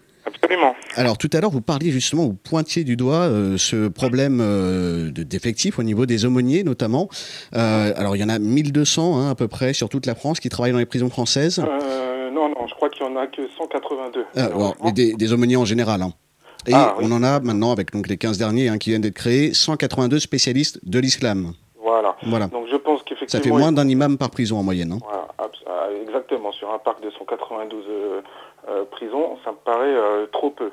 Absolument. 0.42 0.74
Alors 0.96 1.18
tout 1.18 1.30
à 1.32 1.40
l'heure, 1.40 1.50
vous 1.50 1.60
parliez 1.60 1.90
justement, 1.90 2.24
vous 2.24 2.34
pointiez 2.34 2.84
du 2.84 2.96
doigt 2.96 3.22
euh, 3.28 3.56
ce 3.58 3.88
problème 3.88 4.40
euh, 4.40 5.10
de- 5.10 5.22
d'effectifs 5.22 5.78
au 5.78 5.82
niveau 5.82 6.06
des 6.06 6.24
aumôniers 6.24 6.64
notamment. 6.64 7.08
Euh, 7.54 7.92
alors 7.96 8.16
il 8.16 8.20
y 8.20 8.24
en 8.24 8.28
a 8.28 8.38
1200 8.38 9.18
hein, 9.20 9.30
à 9.30 9.34
peu 9.34 9.48
près 9.48 9.72
sur 9.72 9.88
toute 9.88 10.06
la 10.06 10.14
France 10.14 10.40
qui 10.40 10.48
travaillent 10.48 10.72
dans 10.72 10.78
les 10.78 10.86
prisons 10.86 11.10
françaises. 11.10 11.58
Euh, 11.66 12.30
non, 12.30 12.48
non, 12.48 12.66
je 12.68 12.74
crois 12.74 12.88
qu'il 12.90 13.04
y 13.04 13.08
en 13.08 13.16
a 13.16 13.26
que 13.26 13.42
182. 13.58 14.24
Ah, 14.36 14.44
alors, 14.46 14.74
des, 14.92 15.14
des 15.14 15.32
aumôniers 15.32 15.56
en 15.56 15.64
général. 15.64 16.02
hein. 16.02 16.12
Et 16.66 16.72
Ah, 16.74 16.94
oui. 16.98 17.04
on 17.08 17.12
en 17.12 17.22
a 17.22 17.40
maintenant, 17.40 17.72
avec 17.72 17.90
donc 17.92 18.06
les 18.08 18.18
15 18.18 18.36
derniers 18.38 18.68
hein, 18.68 18.78
qui 18.78 18.90
viennent 18.90 19.00
d'être 19.02 19.14
créés, 19.14 19.54
182 19.54 20.18
spécialistes 20.18 20.78
de 20.84 20.98
l'islam. 20.98 21.52
Voilà. 21.82 22.14
Voilà. 22.26 22.46
Donc 22.48 22.66
je 22.70 22.76
pense 22.76 22.98
Ça 23.00 23.04
qu'effectivement... 23.06 23.56
fait 23.56 23.62
moins 23.62 23.72
d'un 23.72 23.88
imam 23.88 24.18
par 24.18 24.30
prison 24.30 24.58
en 24.58 24.62
moyenne. 24.62 24.98
Voilà, 25.02 25.26
ah, 25.38 25.88
exactement, 26.06 26.52
sur 26.52 26.70
un 26.70 26.78
parc 26.78 27.02
de 27.02 27.10
192 27.10 27.84
euh, 28.70 28.84
prisons, 28.90 29.36
ça 29.44 29.50
me 29.52 29.56
paraît 29.56 29.94
euh, 29.94 30.26
trop 30.26 30.50
peu. 30.50 30.70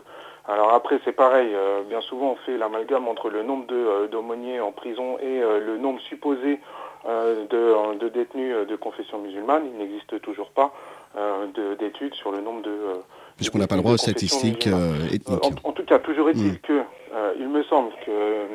Alors 0.48 0.74
après, 0.74 1.00
c'est 1.04 1.12
pareil, 1.12 1.50
euh, 1.54 1.82
bien 1.90 2.00
souvent 2.02 2.32
on 2.32 2.36
fait 2.46 2.58
l'amalgame 2.58 3.08
entre 3.10 3.30
le 3.30 3.44
nombre 3.44 3.68
de, 3.68 4.08
d'aumôniers 4.08 4.62
en 4.62 4.72
prison 4.72 5.18
et 5.20 5.40
le 5.42 5.78
nombre 5.78 6.00
supposé 6.02 6.60
de, 7.06 7.98
de 8.00 8.10
détenus 8.10 8.56
de 8.68 8.76
confession 8.76 9.18
musulmane. 9.20 9.64
Il 9.74 9.78
n'existe 9.78 10.20
toujours 10.22 10.50
pas 10.52 10.74
de- 11.16 11.76
d'études 11.76 12.14
sur 12.16 12.32
le 12.32 12.42
nombre 12.42 12.62
de... 12.62 12.70
euh, 12.70 12.94
Puisqu'on 13.38 13.60
n'a 13.60 13.68
pas 13.68 13.76
le 13.76 13.82
droit 13.82 13.94
aux 13.94 13.98
statistiques 13.98 14.68
euh, 14.68 15.06
ethniques. 15.14 15.44
En, 15.66 15.70
en 15.70 15.72
tout 15.74 15.84
cas, 15.86 16.00
toujours 16.00 16.30
est-il 16.30 16.54
Mm. 16.54 16.58
que, 16.60 16.82
euh, 17.14 17.34
il 17.40 17.48
me 17.50 17.64
semble 17.64 17.92
que 18.06 18.12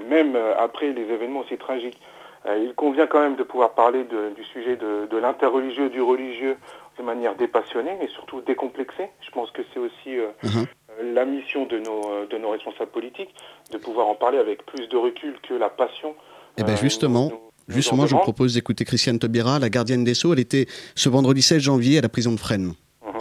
même 0.08 0.36
après 0.58 0.92
les 0.92 1.02
événements 1.02 1.40
aussi 1.40 1.56
tragiques, 1.56 2.00
euh, 2.46 2.58
il 2.58 2.74
convient 2.74 3.06
quand 3.06 3.20
même 3.20 3.36
de 3.36 3.42
pouvoir 3.44 3.70
parler 3.70 4.04
de- 4.04 4.30
du 4.34 4.44
sujet 4.44 4.76
de, 4.76 5.06
de 5.10 5.16
l'interreligieux, 5.16 5.88
du 5.90 6.02
religieux 6.02 6.56
de 6.98 7.02
manière 7.02 7.34
dépassionnée 7.36 7.96
et 8.02 8.08
surtout 8.08 8.40
décomplexée. 8.42 9.08
Je 9.26 9.30
pense 9.30 9.50
que 9.50 9.62
c'est 9.72 9.80
aussi 9.80 10.18
euh, 10.18 10.28
Mhm. 10.42 10.66
euh, 11.00 11.14
la 11.14 11.24
mission 11.24 11.66
de 11.66 11.78
nos, 11.78 12.02
euh, 12.10 12.26
de 12.26 12.38
nos 12.38 12.50
responsables 12.50 12.90
politiques 12.90 13.34
de 13.72 13.78
pouvoir 13.78 14.08
en 14.08 14.14
parler 14.14 14.38
avec 14.38 14.64
plus 14.66 14.86
de 14.88 14.96
recul 14.96 15.34
que 15.48 15.54
la 15.54 15.68
passion. 15.70 16.14
Eh 16.58 16.62
bien 16.64 16.76
justement, 16.76 17.24
nous- 17.24 17.30
nous- 17.30 17.40
nous 17.68 17.74
justement, 17.74 18.02
en 18.02 18.06
je 18.06 18.14
vous 18.14 18.20
propose 18.20 18.54
d'écouter 18.54 18.84
Christiane 18.84 19.18
Taubira, 19.18 19.58
la 19.58 19.70
gardienne 19.70 20.04
des 20.04 20.14
Sceaux. 20.14 20.32
Elle 20.34 20.40
était 20.40 20.66
ce 20.94 21.08
vendredi 21.08 21.40
16 21.42 21.62
janvier 21.62 21.98
à 21.98 22.02
la 22.02 22.08
prison 22.08 22.32
de 22.32 22.38
Fresnes. 22.40 22.74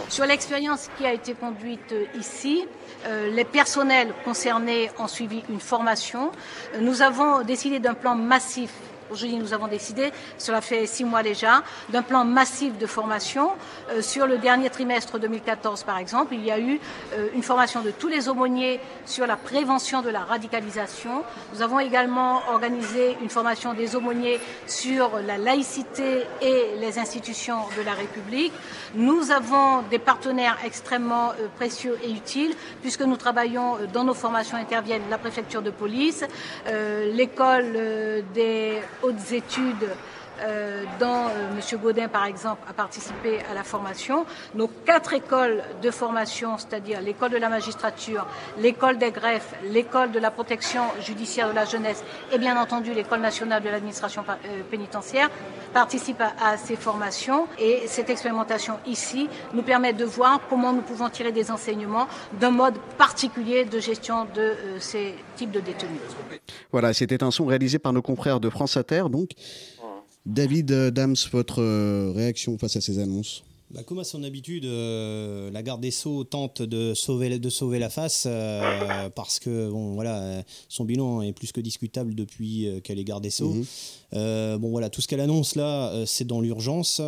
Sur 0.08 0.26
l'expérience 0.26 0.90
qui 0.98 1.06
a 1.06 1.12
été 1.12 1.32
conduite 1.32 1.94
ici, 2.18 2.64
euh, 3.06 3.30
les 3.30 3.44
personnels 3.44 4.08
concernés 4.24 4.90
ont 4.98 5.06
suivi 5.06 5.42
une 5.48 5.60
formation. 5.60 6.30
Nous 6.80 7.00
avons 7.02 7.42
décidé 7.42 7.78
d'un 7.78 7.94
plan 7.94 8.14
massif. 8.14 8.72
Aujourd'hui, 9.12 9.36
nous 9.36 9.52
avons 9.52 9.68
décidé, 9.68 10.10
cela 10.38 10.62
fait 10.62 10.86
six 10.86 11.04
mois 11.04 11.22
déjà, 11.22 11.62
d'un 11.90 12.00
plan 12.00 12.24
massif 12.24 12.78
de 12.78 12.86
formation. 12.86 13.50
Euh, 13.90 14.00
sur 14.00 14.26
le 14.26 14.38
dernier 14.38 14.70
trimestre 14.70 15.18
2014, 15.18 15.82
par 15.82 15.98
exemple, 15.98 16.32
il 16.32 16.42
y 16.42 16.50
a 16.50 16.58
eu 16.58 16.80
euh, 17.12 17.28
une 17.34 17.42
formation 17.42 17.82
de 17.82 17.90
tous 17.90 18.08
les 18.08 18.30
aumôniers 18.30 18.80
sur 19.04 19.26
la 19.26 19.36
prévention 19.36 20.00
de 20.00 20.08
la 20.08 20.20
radicalisation. 20.20 21.24
Nous 21.52 21.60
avons 21.60 21.78
également 21.78 22.40
organisé 22.48 23.18
une 23.20 23.28
formation 23.28 23.74
des 23.74 23.96
aumôniers 23.96 24.40
sur 24.66 25.10
la 25.26 25.36
laïcité 25.36 26.22
et 26.40 26.76
les 26.80 26.98
institutions 26.98 27.58
de 27.76 27.82
la 27.82 27.92
République. 27.92 28.54
Nous 28.94 29.30
avons 29.30 29.82
des 29.90 29.98
partenaires 29.98 30.56
extrêmement 30.64 31.32
euh, 31.32 31.48
précieux 31.56 31.98
et 32.02 32.10
utiles 32.10 32.54
puisque 32.80 33.02
nous 33.02 33.16
travaillons 33.16 33.76
dans 33.92 34.04
nos 34.04 34.14
formations 34.14 34.56
interviennent 34.56 35.10
la 35.10 35.18
préfecture 35.18 35.60
de 35.60 35.70
police, 35.70 36.24
l'école 36.66 37.72
des 38.34 38.80
hautes 39.02 39.32
études 39.32 39.90
euh, 40.40 40.84
dont 40.98 41.26
euh, 41.28 41.50
M. 41.52 41.80
Gaudin, 41.80 42.08
par 42.08 42.24
exemple, 42.24 42.62
a 42.68 42.72
participé 42.72 43.40
à 43.50 43.54
la 43.54 43.62
formation. 43.62 44.24
Nos 44.54 44.68
quatre 44.68 45.12
écoles 45.12 45.62
de 45.82 45.90
formation, 45.90 46.58
c'est-à-dire 46.58 47.00
l'école 47.00 47.30
de 47.30 47.36
la 47.36 47.48
magistrature, 47.48 48.26
l'école 48.58 48.98
des 48.98 49.10
greffes, 49.10 49.54
l'école 49.70 50.10
de 50.10 50.18
la 50.18 50.30
protection 50.30 50.82
judiciaire 51.00 51.48
de 51.48 51.54
la 51.54 51.64
jeunesse 51.64 52.02
et 52.32 52.38
bien 52.38 52.60
entendu 52.60 52.92
l'école 52.94 53.20
nationale 53.20 53.62
de 53.62 53.68
l'administration 53.68 54.24
euh, 54.28 54.62
pénitentiaire, 54.70 55.30
participent 55.72 56.20
à, 56.20 56.32
à 56.52 56.56
ces 56.56 56.76
formations. 56.76 57.46
Et 57.58 57.82
cette 57.86 58.10
expérimentation 58.10 58.78
ici 58.86 59.28
nous 59.54 59.62
permet 59.62 59.92
de 59.92 60.04
voir 60.04 60.40
comment 60.48 60.72
nous 60.72 60.82
pouvons 60.82 61.08
tirer 61.08 61.32
des 61.32 61.50
enseignements 61.50 62.06
d'un 62.40 62.50
mode 62.50 62.78
particulier 62.98 63.64
de 63.64 63.80
gestion 63.80 64.24
de 64.34 64.40
euh, 64.40 64.80
ces 64.80 65.14
types 65.36 65.50
de 65.50 65.60
détenus. 65.60 66.00
Voilà, 66.70 66.92
c'était 66.92 67.22
un 67.22 67.30
son 67.30 67.46
réalisé 67.46 67.78
par 67.78 67.92
nos 67.92 68.02
confrères 68.02 68.40
de 68.40 68.50
France 68.50 68.76
Inter. 68.76 69.04
Donc, 69.10 69.30
David 70.26 70.70
euh, 70.70 70.90
Dams, 70.90 71.16
votre 71.32 71.60
euh, 71.60 72.12
réaction 72.14 72.58
face 72.58 72.76
à 72.76 72.80
ces 72.80 72.98
annonces? 72.98 73.42
Bah, 73.72 73.82
comme 73.84 73.98
à 74.00 74.04
son 74.04 74.22
habitude, 74.22 74.66
euh, 74.66 75.50
la 75.50 75.62
garde 75.62 75.80
des 75.80 75.90
Sceaux 75.90 76.24
tente 76.24 76.60
de 76.60 76.92
sauver, 76.92 77.38
de 77.38 77.48
sauver 77.48 77.78
la 77.78 77.88
face 77.88 78.24
euh, 78.26 79.08
parce 79.08 79.38
que 79.38 79.70
bon, 79.70 79.94
voilà, 79.94 80.44
son 80.68 80.84
bilan 80.84 81.22
est 81.22 81.32
plus 81.32 81.52
que 81.52 81.60
discutable 81.60 82.14
depuis 82.14 82.68
qu'elle 82.84 82.98
est 82.98 83.04
garde 83.04 83.22
des 83.22 83.30
Sceaux. 83.30 83.54
Mhm. 83.54 83.64
Euh, 84.14 84.58
bon 84.58 84.68
voilà, 84.68 84.90
tout 84.90 85.00
ce 85.00 85.08
qu'elle 85.08 85.20
annonce 85.20 85.54
là, 85.54 86.04
c'est 86.04 86.26
dans 86.26 86.42
l'urgence. 86.42 87.00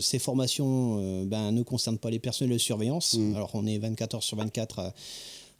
Ces 0.00 0.18
formations 0.18 1.24
ben, 1.26 1.52
ne 1.52 1.62
concernent 1.62 1.98
pas 1.98 2.10
les 2.10 2.18
personnels 2.18 2.54
de 2.54 2.58
surveillance. 2.58 3.14
Mhm. 3.14 3.36
Alors 3.36 3.50
on 3.52 3.66
est 3.66 3.78
24 3.78 4.14
heures 4.14 4.22
sur 4.22 4.38
24 4.38 4.78
euh, 4.78 4.90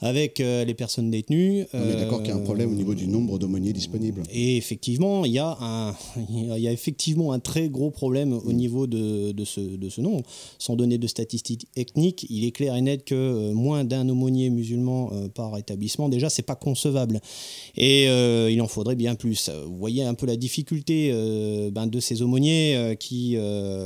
avec 0.01 0.41
euh, 0.41 0.65
les 0.65 0.75
personnes 0.75 1.11
détenues. 1.11 1.67
On 1.75 1.79
est 1.89 1.97
d'accord 1.97 2.19
qu'il 2.23 2.29
y 2.29 2.33
a 2.33 2.37
un 2.37 2.41
Euh, 2.41 2.45
problème 2.45 2.71
au 2.73 2.75
niveau 2.75 2.95
du 2.95 3.07
nombre 3.07 3.39
d'aumôniers 3.39 3.73
disponibles. 3.73 4.23
et 4.33 4.57
effectivement, 4.57 5.25
il 5.25 5.33
y, 5.33 5.39
a 5.39 5.57
un, 5.61 5.95
il 6.31 6.59
y 6.59 6.69
a- 6.69 6.73
effectivement 6.73 7.33
un 7.33 7.39
très 7.41 7.69
gros 7.69 7.91
problème 7.91 8.33
au 8.33 8.53
niveau 8.53 8.87
de, 8.87 9.33
de 9.33 9.45
ce, 9.45 9.61
de 9.61 9.89
ce 9.89 10.01
nombre. 10.01 10.23
Sans 10.59 10.75
donner 10.77 10.99
de 10.99 11.07
statistiques 11.07 11.67
ethniques, 11.77 12.27
il 12.31 12.45
est 12.45 12.51
clair 12.51 12.75
et 12.77 12.81
net 12.83 13.05
que 13.05 13.15
euh, 13.15 13.53
moins 13.53 13.85
d'un 13.85 14.09
aumônier 14.09 14.49
musulman 14.51 15.11
par 15.35 15.57
établissement, 15.59 16.09
déjà, 16.09 16.31
c'est 16.31 16.43
pas 16.43 16.55
concevable. 16.57 17.21
Et 17.77 18.05
il 18.07 18.61
en 18.63 18.69
faudrait 18.69 18.97
bien 18.97 19.15
plus. 19.15 19.51
Vous 19.67 19.77
voyez 19.77 20.03
un 20.05 20.15
peu 20.15 20.27
la 20.27 20.37
difficulté 20.37 21.13
ben, 21.73 21.87
de 21.87 22.01
ces 22.01 22.23
aumôniers 22.23 22.97
qui 22.99 23.37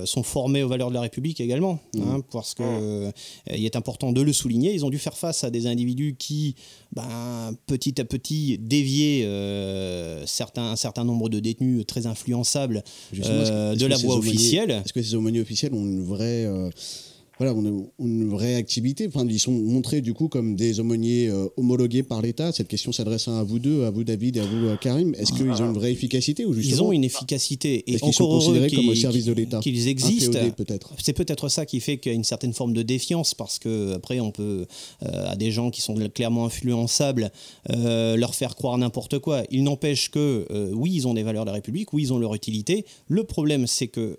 sont 0.05 0.23
formés 0.23 0.63
aux 0.63 0.69
valeurs 0.69 0.89
de 0.91 0.95
la 0.95 1.01
République 1.01 1.41
également, 1.41 1.79
hein, 1.99 2.21
parce 2.33 2.55
que 2.55 2.63
euh, 2.63 3.11
il 3.55 3.65
est 3.65 3.77
important 3.77 4.13
de 4.13 4.21
le 4.23 4.33
souligner. 4.33 4.73
Ils 4.75 4.85
ont 4.85 4.91
dû 4.91 4.99
faire 4.99 5.17
face 5.17 5.45
à 5.45 5.51
des 5.51 5.67
individus 5.67 6.04
qui, 6.13 6.55
ben, 6.93 7.57
petit 7.67 8.01
à 8.01 8.05
petit, 8.05 8.59
déviaient 8.59 9.25
euh, 9.25 10.27
certains, 10.27 10.71
un 10.73 10.77
certain 10.77 11.05
nombre 11.05 11.29
de 11.29 11.41
détenus 11.41 11.87
très 11.87 12.07
influençables 12.07 12.83
euh, 13.25 13.75
de 13.75 13.87
la 13.87 13.97
voie 13.97 14.17
officielle. 14.17 14.71
Est-ce 14.71 14.93
que 14.93 15.03
ces 15.03 15.15
aumôniers 15.15 15.41
officiels 15.41 15.73
ont 15.75 15.85
une 15.85 16.05
vraie, 16.05 16.47
voilà, 17.39 17.53
ont 17.53 17.91
une 17.99 18.29
vraie 18.29 18.55
activité 18.55 19.09
Enfin, 19.09 19.27
ils 19.29 19.41
sont 19.41 19.53
montrés 19.53 20.01
du 20.01 20.15
coup 20.15 20.29
comme 20.29 20.55
des 20.55 20.79
aumôniers 20.79 21.29
euh, 21.29 21.49
homologués 21.57 22.03
par 22.03 22.23
l'État. 22.23 22.53
Cette 22.53 22.69
question 22.69 22.93
s'adresse 22.93 23.29
à 23.29 23.43
vous 23.43 23.59
deux, 23.59 23.85
à 23.85 23.91
vous 23.91 24.05
David 24.05 24.37
et 24.37 24.41
à 24.41 24.45
vous 24.45 24.67
euh, 24.67 24.77
Karim. 24.77 25.15
Est-ce 25.15 25.33
qu'ils 25.33 25.51
ont 25.51 25.67
une 25.67 25.73
vraie 25.73 25.91
efficacité 25.91 26.45
ou 26.45 26.55
Ils 26.55 26.63
justement 26.63 26.89
ont 26.89 26.93
une 26.93 27.05
efficacité 27.05 27.75
et 27.75 27.95
Est-ce 27.95 28.05
qu'ils 28.05 28.13
sont 28.13 28.25
encore 28.25 28.37
heureux 28.37 28.61
considérés 28.61 28.71
comme 28.71 28.89
au 28.89 28.95
service 28.95 29.25
de 29.25 29.33
l'État 29.33 29.59
qu'ils 29.59 29.89
existent. 29.89 30.39
Peut-être. 30.57 30.95
C'est 31.03 31.13
peut-être 31.13 31.49
ça 31.49 31.67
qui 31.67 31.81
fait 31.81 31.99
qu'il 31.99 32.13
y 32.13 32.15
a 32.15 32.17
une 32.17 32.25
certaine 32.25 32.53
forme 32.53 32.73
de 32.73 32.83
défiance 32.83 33.35
parce 33.35 33.59
que 33.59 33.95
après 33.95 34.21
on 34.21 34.31
peut 34.31 34.67
euh, 35.03 35.27
à 35.27 35.37
des 35.37 35.51
gens 35.51 35.71
qui 35.71 35.81
sont 35.81 35.95
clairement 36.15 36.47
influençables 36.47 37.33
euh, 37.71 38.17
leur 38.17 38.35
faire 38.35 38.55
croire 38.55 38.79
n'importe 38.79 39.19
quoi. 39.19 39.43
Il 39.51 39.65
n'empêche 39.65 40.11
que 40.11 40.47
oui 40.73 40.93
ils 40.95 41.09
ont 41.09 41.15
des 41.15 41.23
valeurs 41.23 41.45
de 41.45 41.51
la 41.51 41.55
République, 41.55 41.93
oui 41.93 42.03
ils 42.03 42.13
ont 42.13 42.19
leur 42.19 42.35
utilité. 42.35 42.85
Le 43.09 43.25
problème 43.25 43.67
c'est 43.67 43.89
que 43.89 44.17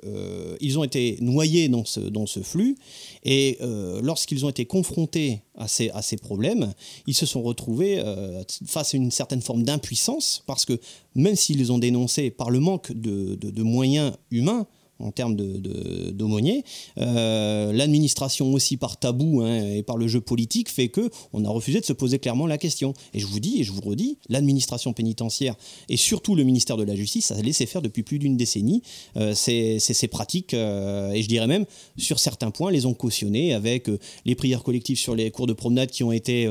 ils 0.60 0.78
ont 0.78 0.84
été 0.84 1.18
noyés 1.22 1.70
dans 1.70 1.86
ce 1.86 2.00
dans 2.00 2.26
ce 2.26 2.42
flux 2.42 2.76
et 3.24 3.58
euh, 3.62 4.02
lorsqu'ils 4.02 4.46
ont 4.46 4.50
été 4.50 4.66
confrontés 4.66 5.42
à 5.58 5.68
ces, 5.68 6.18
problèmes, 6.18 6.74
ils 7.08 7.16
se 7.16 7.26
sont 7.26 7.42
retrouvés 7.42 8.00
euh, 8.00 8.44
face 8.66 8.94
à 8.94 8.98
une 8.98 9.12
certaine 9.12 9.42
forme 9.42 9.64
d'impuissance, 9.64 10.44
parce 10.46 10.66
que 10.66 10.80
même 11.16 11.36
s'ils 11.36 11.72
ont 11.72 11.78
dénoncé 11.78 12.30
par 12.32 12.50
le 12.50 12.60
manque 12.60 12.92
de 12.92 13.64
moyens 13.64 14.14
humains, 14.32 14.68
en 15.00 15.12
termes 15.12 15.36
d'aumônier. 15.36 15.60
De, 15.60 16.12
d'aumônier. 16.12 16.64
Euh, 17.00 17.72
L'administration 17.74 18.54
aussi 18.54 18.78
par 18.78 18.98
tabou 18.98 19.42
hein, 19.42 19.64
et 19.72 19.84
par 19.84 19.98
le 19.98 20.08
jeu 20.08 20.22
politique 20.22 20.70
fait 20.70 20.88
que 20.90 21.10
on 21.34 21.44
a 21.46 21.50
refusé 21.50 21.80
de 21.82 21.86
se 21.86 21.94
poser 21.94 22.20
clairement 22.20 22.48
la 22.48 22.58
question. 22.58 22.94
Et 23.14 23.20
je 23.20 23.26
vous 23.28 23.40
dis 23.40 23.60
et 23.60 23.64
je 23.64 23.72
vous 23.72 23.82
redis, 23.82 24.18
l'administration 24.30 24.94
pénitentiaire 24.94 25.56
et 25.90 25.98
surtout 25.98 26.36
le 26.36 26.44
ministère 26.44 26.78
de 26.78 26.84
la 26.84 26.96
Justice 26.96 27.32
a 27.32 27.42
laissé 27.42 27.66
faire 27.66 27.82
depuis 27.82 28.04
plus 28.04 28.20
d'une 28.20 28.38
décennie 28.38 28.82
euh, 29.18 29.34
ces, 29.34 29.80
ces- 29.80 29.94
ces 29.94 30.08
pratiques 30.08 30.54
euh, 30.54 31.12
et 31.12 31.22
je 31.22 31.28
dirais 31.28 31.48
même 31.48 31.66
sur 31.98 32.20
certains 32.20 32.52
points 32.52 32.72
les 32.72 32.86
ont 32.86 32.94
cautionnées 32.94 33.54
avec 33.54 33.90
les 34.26 34.36
prières 34.36 34.64
collectives 34.64 34.98
sur 34.98 35.16
les 35.16 35.32
cours 35.32 35.48
de 35.48 35.54
promenade 35.54 35.90
qui 35.92 36.04
ont 36.04 36.12
été, 36.12 36.48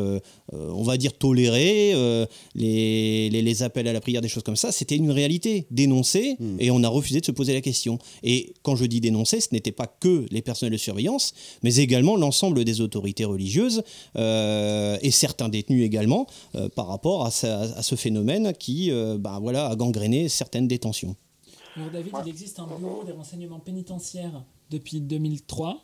on 0.52 0.82
va 0.82 0.96
dire, 0.96 1.12
tolérées, 1.16 1.92
les, 2.54 3.30
les- 3.30 3.42
les 3.42 3.62
appels 3.62 3.88
à 3.88 3.92
la 3.92 4.00
prière, 4.00 4.20
des 4.22 4.28
choses 4.28 4.42
comme 4.42 4.56
ça. 4.56 4.72
C'était 4.72 4.96
une 4.96 5.10
réalité 5.10 5.66
dénoncée 5.70 6.36
et 6.58 6.70
on 6.70 6.82
a 6.82 6.88
refusé 6.88 7.20
de 7.20 7.26
se 7.26 7.32
poser 7.32 7.52
la 7.54 7.60
question. 7.60 7.98
Et 8.22 8.33
quand 8.62 8.76
je 8.76 8.84
dis 8.84 9.00
dénoncer, 9.00 9.40
ce 9.40 9.48
n'était 9.52 9.72
pas 9.72 9.86
que 9.86 10.26
les 10.30 10.42
personnels 10.42 10.72
de 10.72 10.78
surveillance, 10.78 11.34
mais 11.62 11.76
également 11.76 12.16
l'ensemble 12.16 12.64
des 12.64 12.80
autorités 12.80 13.24
religieuses 13.24 13.82
euh, 14.16 14.96
et 15.02 15.10
certains 15.10 15.48
détenus 15.48 15.84
également 15.84 16.26
euh, 16.54 16.68
par 16.68 16.88
rapport 16.88 17.26
à, 17.26 17.30
ce 17.30 17.94
phénomène 17.96 18.52
qui 18.52 18.90
euh, 18.90 19.18
ben 19.18 19.38
voilà, 19.40 19.68
a 19.68 19.76
gangréné 19.76 20.28
certaines 20.28 20.68
détentions. 20.68 21.16
Alors 21.76 21.90
David, 21.90 22.12
il 22.24 22.28
existe 22.28 22.60
un 22.60 22.66
bureau 22.66 23.04
des 23.04 23.12
renseignements 23.12 23.58
pénitentiaires 23.58 24.44
depuis 24.70 25.00
2003. 25.00 25.82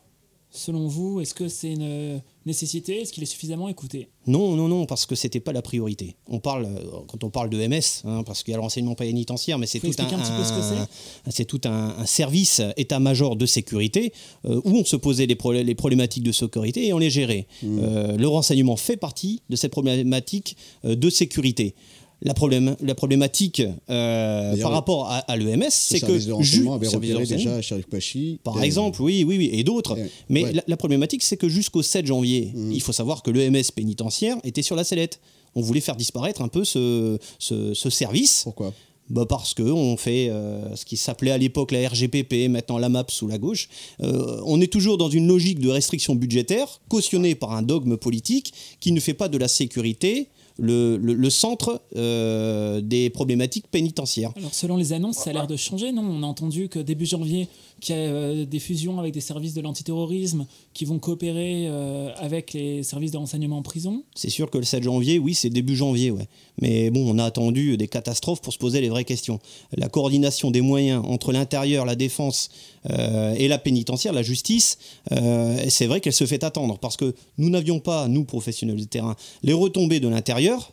Selon 0.52 0.88
vous, 0.88 1.20
est-ce 1.20 1.32
que 1.32 1.46
c'est 1.46 1.72
une 1.72 1.82
euh, 1.82 2.18
nécessité? 2.44 3.00
Est-ce 3.02 3.12
qu'il 3.12 3.22
est 3.22 3.26
suffisamment 3.26 3.68
écouté? 3.68 4.08
Non, 4.26 4.56
non, 4.56 4.66
non, 4.66 4.84
parce 4.84 5.06
que 5.06 5.14
c'était 5.14 5.38
pas 5.38 5.52
la 5.52 5.62
priorité. 5.62 6.16
On 6.28 6.40
parle, 6.40 6.64
euh, 6.64 6.82
quand 7.06 7.22
on 7.22 7.30
parle 7.30 7.50
de 7.50 7.58
MS, 7.66 8.02
hein, 8.04 8.24
parce 8.24 8.42
qu'il 8.42 8.50
y 8.50 8.54
a 8.54 8.56
le 8.56 8.62
renseignement 8.62 8.96
pénitentiaire, 8.96 9.58
mais 9.58 9.66
c'est 9.66 9.78
tout 9.78 9.86
un, 9.86 9.90
expliquer 9.90 10.14
un 10.16 10.18
petit 10.18 10.32
peu 10.32 10.42
ce 10.44 10.52
que 10.52 10.74
un- 10.76 10.88
c'est 11.30 11.44
tout 11.44 11.60
un, 11.66 11.94
un 11.98 12.06
service 12.06 12.60
état-major 12.76 13.36
de 13.36 13.46
sécurité 13.46 14.12
euh, 14.44 14.60
où 14.64 14.70
on 14.76 14.84
se 14.84 14.96
posait 14.96 15.26
les, 15.26 15.36
problématiques 15.36 16.24
de 16.24 16.32
sécurité 16.32 16.86
et 16.88 16.92
on 16.92 16.98
les 16.98 17.10
gérait. 17.10 17.46
Euh, 17.64 18.16
le 18.16 18.26
renseignement 18.28 18.76
fait 18.76 18.96
partie 18.96 19.42
de 19.50 19.56
cette 19.56 19.70
problématique 19.70 20.56
euh, 20.84 20.96
de 20.96 21.10
sécurité. 21.10 21.74
La, 22.22 22.34
problème, 22.34 22.76
la 22.82 22.94
problématique 22.94 23.62
euh, 23.88 24.56
par 24.60 24.72
rapport 24.72 25.06
à, 25.10 25.18
à 25.20 25.36
l'EMS, 25.36 25.66
c'est 25.70 26.00
que 26.00 26.18
ju- 26.18 26.68
avait 26.68 26.86
repéré 26.88 27.24
déjà 27.24 27.62
Sharif 27.62 27.86
Pachi. 27.86 28.38
par 28.44 28.62
exemple, 28.62 29.00
oui, 29.00 29.24
oui, 29.26 29.38
oui, 29.38 29.50
et 29.52 29.64
d'autres. 29.64 29.96
Mais 30.28 30.44
ouais. 30.44 30.52
la, 30.52 30.62
la 30.66 30.76
problématique, 30.76 31.22
c'est 31.22 31.36
que 31.38 31.48
jusqu'au 31.48 31.82
7 31.82 32.06
janvier, 32.06 32.52
il 32.72 32.82
faut 32.82 32.92
savoir 32.92 33.22
que 33.22 33.30
l'EMS 33.30 33.62
pénitentiaire 33.74 34.36
était 34.44 34.62
sur 34.62 34.76
la 34.76 34.84
sellette. 34.84 35.18
On 35.54 35.62
voulait 35.62 35.80
faire 35.80 35.96
disparaître 35.96 36.42
un 36.42 36.48
peu 36.48 36.64
ce, 36.64 37.18
ce- 37.38 37.72
ce 37.74 37.90
service. 37.90 38.42
Pourquoi? 38.44 38.72
Bah 39.08 39.26
parce 39.28 39.54
qu'on 39.54 39.96
fait 39.96 40.28
euh, 40.30 40.76
ce 40.76 40.84
qui 40.84 40.96
s'appelait 40.96 41.32
à 41.32 41.38
l'époque 41.38 41.72
la 41.72 41.88
RGPP, 41.88 42.48
maintenant 42.48 42.78
la 42.78 42.88
MAP 42.88 43.10
sous 43.10 43.26
la 43.26 43.38
gauche. 43.38 43.68
Euh, 44.02 44.40
on 44.46 44.60
est 44.60 44.72
toujours 44.72 44.98
dans 44.98 45.08
une 45.08 45.26
logique 45.26 45.58
de 45.58 45.68
restriction 45.68 46.14
budgétaire, 46.14 46.80
cautionnée 46.88 47.34
par 47.34 47.50
un 47.52 47.62
dogme 47.62 47.96
politique 47.96 48.52
qui 48.78 48.92
ne 48.92 49.00
fait 49.00 49.14
pas 49.14 49.28
de 49.28 49.36
la 49.36 49.48
sécurité 49.48 50.28
le, 50.60 51.30
centre 51.30 51.80
euh, 51.96 52.80
des 52.80 53.10
problématiques 53.10 53.66
pénitentiaires. 53.68 54.32
Alors 54.36 54.54
selon 54.54 54.76
les 54.76 54.92
annonces, 54.92 55.16
ça 55.16 55.30
a 55.30 55.32
l'air 55.32 55.46
de 55.46 55.56
changer, 55.56 55.92
non? 55.92 56.02
On 56.02 56.22
a 56.22 56.26
entendu 56.26 56.68
que 56.68 56.78
début 56.78 57.06
janvier, 57.06 57.48
qu'il 57.80 57.94
y 57.94 57.98
a 57.98 58.02
euh, 58.02 58.44
des 58.44 58.58
fusions 58.58 58.98
avec 58.98 59.14
des 59.14 59.20
services 59.20 59.54
de 59.54 59.60
l'antiterrorisme 59.60 60.46
qui 60.72 60.84
vont 60.84 60.98
coopérer 60.98 61.66
euh, 61.66 62.12
avec 62.16 62.52
les 62.52 62.82
services 62.82 63.10
de 63.10 63.16
renseignement 63.16 63.58
en 63.58 63.62
prison. 63.62 64.04
C'est 64.14 64.30
sûr 64.30 64.50
que 64.50 64.58
le 64.58 64.64
7 64.64 64.84
janvier, 64.84 65.18
oui, 65.18 65.34
c'est 65.34 65.50
début 65.50 65.74
janvier, 65.74 66.10
ouais. 66.10 66.28
Mais 66.60 66.90
bon, 66.90 67.12
on 67.12 67.18
a 67.18 67.24
attendu 67.24 67.76
des 67.76 67.88
catastrophes 67.88 68.40
pour 68.40 68.52
se 68.52 68.58
poser 68.58 68.80
les 68.80 68.88
vraies 68.88 69.04
questions. 69.04 69.40
La 69.76 69.88
coordination 69.88 70.50
des 70.50 70.60
moyens 70.60 71.02
entre 71.06 71.32
l'intérieur, 71.32 71.84
la 71.86 71.96
défense 71.96 72.50
euh, 72.90 73.34
et 73.34 73.48
la 73.48 73.58
pénitentiaire, 73.58 74.12
la 74.12 74.22
justice, 74.22 74.78
euh, 75.12 75.56
c'est 75.68 75.86
vrai 75.86 76.00
qu'elle 76.00 76.12
se 76.12 76.26
fait 76.26 76.44
attendre 76.44 76.78
parce 76.78 76.96
que 76.96 77.14
nous 77.36 77.50
n'avions 77.50 77.80
pas, 77.80 78.06
nous 78.08 78.24
professionnels 78.24 78.76
de 78.76 78.84
terrain, 78.84 79.16
les 79.42 79.52
retombées 79.52 80.00
de 80.00 80.08
l'intérieur. 80.08 80.72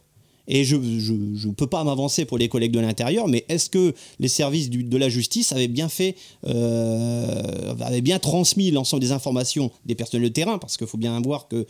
Et 0.50 0.64
je 0.64 0.76
ne 0.78 1.54
peux 1.54 1.68
pas 1.68 1.84
m'avancer 1.84 2.24
pour 2.26 2.38
les 2.38 2.48
collègues 2.48 2.72
de 2.72 2.80
l'intérieur, 2.80 3.28
mais 3.28 3.44
est-ce 3.50 3.70
que 3.70 3.94
les 4.20 4.30
services 4.30 4.70
de 4.70 4.98
la 4.98 5.10
justice 5.10 5.52
avaient 5.52 5.68
bien 5.68 5.90
fait, 5.90 6.16
euh, 6.46 7.74
avaient 7.82 8.02
bien 8.02 8.20
transmis 8.20 8.72
l'ensemble 8.72 9.02
des 9.02 9.12
informations 9.12 9.72
des 9.86 9.96
personnels 9.96 10.30
de 10.30 10.34
terrain? 10.34 10.58
Parce 10.58 10.78
qu'il 10.78 10.88
faut 10.88 10.98
bien 10.98 11.20
voir 11.22 11.48
que 11.48 11.56
euh, 11.58 11.66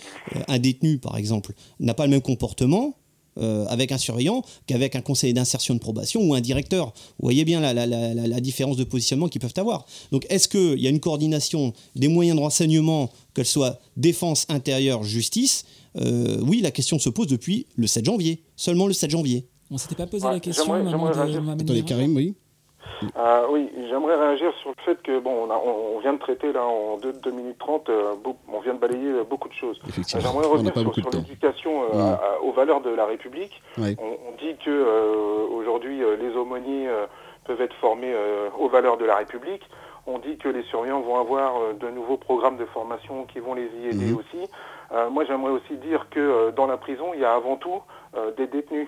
un 0.47 0.59
détenu, 0.59 0.97
par 0.97 1.17
exemple, 1.17 1.53
n'a 1.79 1.93
pas 1.93 2.05
le 2.05 2.11
même 2.11 2.21
comportement 2.21 2.95
euh, 3.39 3.65
avec 3.67 3.91
un 3.91 3.97
surveillant 3.99 4.41
qu'avec 4.65 4.95
un 4.95 5.01
conseiller 5.01 5.33
d'insertion 5.33 5.73
de 5.75 5.79
probation 5.79 6.21
ou 6.23 6.33
un 6.33 6.41
directeur. 6.41 6.87
Vous 7.19 7.23
voyez 7.23 7.45
bien 7.45 7.59
la, 7.59 7.73
la- 7.73 7.85
la- 7.85 8.13
la- 8.13 8.27
la 8.27 8.39
différence 8.41 8.77
de 8.77 8.83
positionnement 8.83 9.27
qu'ils 9.27 9.41
peuvent 9.41 9.53
avoir. 9.57 9.85
Donc 10.11 10.25
est-ce 10.29 10.47
qu'il 10.47 10.79
y 10.81 10.87
a 10.87 10.89
une 10.89 10.99
coordination 10.99 11.73
des 11.95 12.07
moyens 12.07 12.35
de 12.37 12.41
renseignement, 12.41 13.11
qu'elle 13.35 13.45
soit 13.45 13.79
défense, 13.95 14.45
intérieure, 14.49 15.03
justice 15.03 15.65
Euh, 15.99 16.37
Oui, 16.47 16.61
la 16.61 16.71
question 16.71 16.99
se 16.99 17.09
pose 17.09 17.27
depuis 17.27 17.67
le 17.77 17.87
7 17.87 18.05
janvier, 18.05 18.43
seulement 18.55 18.87
le 18.87 18.93
7 18.93 19.09
janvier. 19.09 19.47
On 19.71 19.77
s'était 19.77 19.95
pas 19.95 20.07
posé 20.07 20.25
Ouais, 20.25 20.33
la 20.33 20.39
question 20.39 20.73
Attendez. 20.73 21.83
Karim, 21.83 22.15
oui. 22.15 22.35
Euh, 23.15 23.45
oui, 23.51 23.69
j'aimerais 23.89 24.15
réagir 24.15 24.51
sur 24.61 24.69
le 24.69 24.75
fait 24.83 24.99
que, 25.03 25.19
bon, 25.19 25.31
on, 25.47 25.51
a- 25.51 25.57
on- 25.63 25.97
on 25.97 25.99
vient 25.99 26.13
de 26.13 26.17
traiter 26.19 26.51
là 26.51 26.65
en 26.65 26.97
2, 26.97 27.31
minutes 27.31 27.57
30, 27.59 27.89
euh, 27.89 28.13
on 28.51 28.59
vient 28.61 28.73
de 28.73 28.79
balayer 28.79 29.09
euh, 29.09 29.23
beaucoup 29.23 29.49
de 29.49 29.53
choses. 29.53 29.79
Effectivement. 29.87 30.21
J'aimerais 30.21 30.37
On 30.37 30.41
n'a 30.41 30.47
revenir 30.47 30.73
pas 30.73 30.79
sur, 30.79 30.85
beaucoup 30.89 30.99
de 31.01 31.03
sur 31.03 31.11
temps. 31.11 31.17
l'éducation 31.27 31.83
euh, 31.93 32.13
Mm. 32.13 32.17
aux 32.47 32.51
valeurs 32.53 32.81
de 32.81 32.89
la 32.89 33.05
République. 33.05 33.61
Ouais. 33.77 33.95
On, 34.01 34.05
on 34.29 34.31
dit 34.39 34.55
que 34.65 34.69
euh, 34.71 35.45
aujourd'hui 35.59 36.01
euh, 36.01 36.15
les 36.17 36.35
aumôniers 36.35 36.87
euh, 36.87 37.05
peuvent 37.45 37.61
être 37.61 37.75
formés 37.75 38.11
euh, 38.13 38.49
aux 38.57 38.69
valeurs 38.69 38.97
de 38.97 39.05
la 39.05 39.17
République. 39.17 39.61
On 40.07 40.17
dit 40.19 40.37
que 40.37 40.47
les 40.49 40.63
surveillants 40.63 41.01
vont 41.01 41.19
avoir 41.19 41.57
euh, 41.57 41.73
de 41.73 41.89
nouveaux 41.91 42.17
programmes 42.17 42.57
de 42.57 42.65
formation 42.65 43.25
qui 43.25 43.39
vont 43.39 43.53
les 43.53 43.69
y 43.83 43.87
aider 43.89 44.05
Mhm. 44.11 44.17
aussi. 44.17 44.49
Euh, 44.91 45.09
moi, 45.09 45.25
j'aimerais 45.25 45.51
aussi 45.51 45.75
dire 45.77 46.07
que 46.09 46.19
euh, 46.19 46.51
dans 46.51 46.67
la 46.67 46.77
prison, 46.77 47.13
il 47.13 47.19
y 47.19 47.25
a 47.25 47.33
avant 47.33 47.57
tout 47.57 47.81
euh, 48.15 48.31
des 48.35 48.47
détenus. 48.47 48.87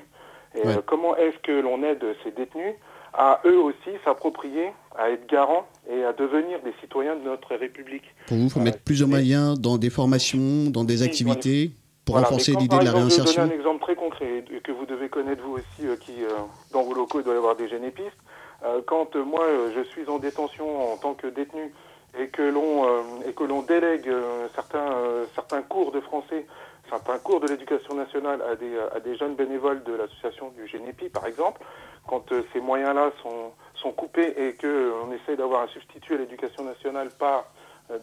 Et 0.55 0.65
Ouais. 0.65 0.79
comment 0.85 1.15
est-ce 1.15 1.37
que 1.39 1.51
l'on 1.51 1.83
aide 1.83 2.03
ces 2.23 2.31
détenus 2.31 2.73
à 3.13 3.41
eux 3.45 3.59
aussi 3.59 3.91
s'approprier, 4.03 4.71
à 4.97 5.09
être 5.11 5.27
garants 5.27 5.67
et 5.89 6.03
à 6.03 6.13
devenir 6.13 6.59
des 6.61 6.73
citoyens 6.81 7.15
de 7.15 7.23
notre 7.23 7.55
République? 7.55 8.03
Pour 8.27 8.37
vous, 8.37 8.45
il 8.45 8.49
faut 8.49 8.59
mettre 8.59 8.81
plus 8.81 8.99
de 8.99 9.05
moyens 9.05 9.59
dans 9.59 9.77
des 9.77 9.89
formations, 9.89 10.69
dans 10.71 10.83
des 10.83 11.03
activités, 11.03 11.71
pour 12.05 12.15
Voilà, 12.15 12.27
renforcer 12.29 12.53
l'idée 12.53 12.77
de 12.77 12.83
la 12.83 12.89
exemple, 12.91 13.09
Je 13.09 13.15
vais 13.15 13.15
réinsertion 13.15 13.41
donner 13.43 13.53
un 13.53 13.57
exemple 13.57 13.81
très 13.81 13.95
concret 13.95 14.43
et 14.51 14.59
que 14.61 14.71
vous 14.71 14.85
devez 14.87 15.09
connaître 15.09 15.43
vous 15.43 15.57
aussi, 15.57 15.87
euh, 15.87 15.95
qui 15.97 16.23
euh, 16.23 16.29
dans 16.71 16.83
vos 16.83 16.95
locaux 16.95 17.19
il 17.19 17.23
doit 17.23 17.35
y 17.35 17.37
avoir 17.37 17.55
des 17.55 17.67
génépistes. 17.67 18.17
Quand 18.87 19.15
moi 19.15 19.45
je 19.73 19.81
suis 19.83 20.09
en 20.09 20.19
détention 20.19 20.91
en 20.91 20.97
tant 20.97 21.13
que 21.13 21.27
détenu 21.27 21.71
et 22.17 22.27
que 22.29 22.41
l'on 22.41 22.85
euh, 22.85 23.01
et 23.27 23.33
que 23.33 23.43
l'on 23.43 23.61
délègue 23.61 24.07
euh, 24.07 24.47
certains 24.55 24.91
euh, 24.91 25.25
certains 25.35 25.61
cours 25.61 25.91
de 25.91 25.99
français, 25.99 26.45
certains 26.89 27.19
cours 27.19 27.39
de 27.39 27.47
l'éducation 27.47 27.93
nationale 27.95 28.41
à 28.41 28.55
des 28.55 28.77
à 28.95 28.99
des 28.99 29.15
jeunes 29.15 29.35
bénévoles 29.35 29.83
de 29.83 29.93
l'association 29.93 30.49
du 30.49 30.67
Génépi 30.67 31.09
par 31.09 31.25
exemple, 31.25 31.61
quand 32.07 32.25
ces 32.53 32.59
moyens-là 32.59 33.11
sont 33.21 33.51
sont 33.75 33.91
coupés 33.91 34.33
et 34.37 34.53
que 34.55 34.67
euh, 34.67 34.91
on 35.05 35.11
essaie 35.11 35.35
d'avoir 35.35 35.61
un 35.61 35.67
substitut 35.67 36.15
à 36.15 36.17
l'éducation 36.17 36.63
nationale 36.63 37.09
par 37.17 37.45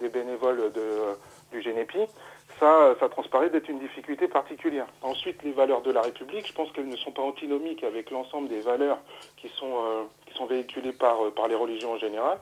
des 0.01 0.09
bénévoles 0.09 0.73
de, 0.73 1.15
du 1.53 1.63
Génépi, 1.63 1.99
ça, 2.59 2.97
ça 2.99 3.09
transparaît 3.09 3.51
d'être 3.51 3.69
une 3.69 3.79
difficulté 3.79 4.27
particulière. 4.27 4.89
Ensuite, 5.01 5.45
les 5.45 5.53
valeurs 5.53 5.81
de 5.83 5.93
la 5.93 6.01
République, 6.01 6.45
je 6.45 6.53
pense 6.53 6.73
qu'elles 6.73 6.89
ne 6.89 6.97
sont 6.97 7.13
pas 7.13 7.23
antinomiques 7.23 7.85
avec 7.85 8.11
l'ensemble 8.11 8.49
des 8.49 8.59
valeurs 8.59 8.99
qui 9.37 9.49
sont, 9.49 10.09
qui 10.27 10.35
sont 10.35 10.47
véhiculées 10.47 10.93
par, 10.93 11.31
par 11.37 11.47
les 11.47 11.55
religions 11.55 11.93
en 11.93 11.99
général, 11.99 12.39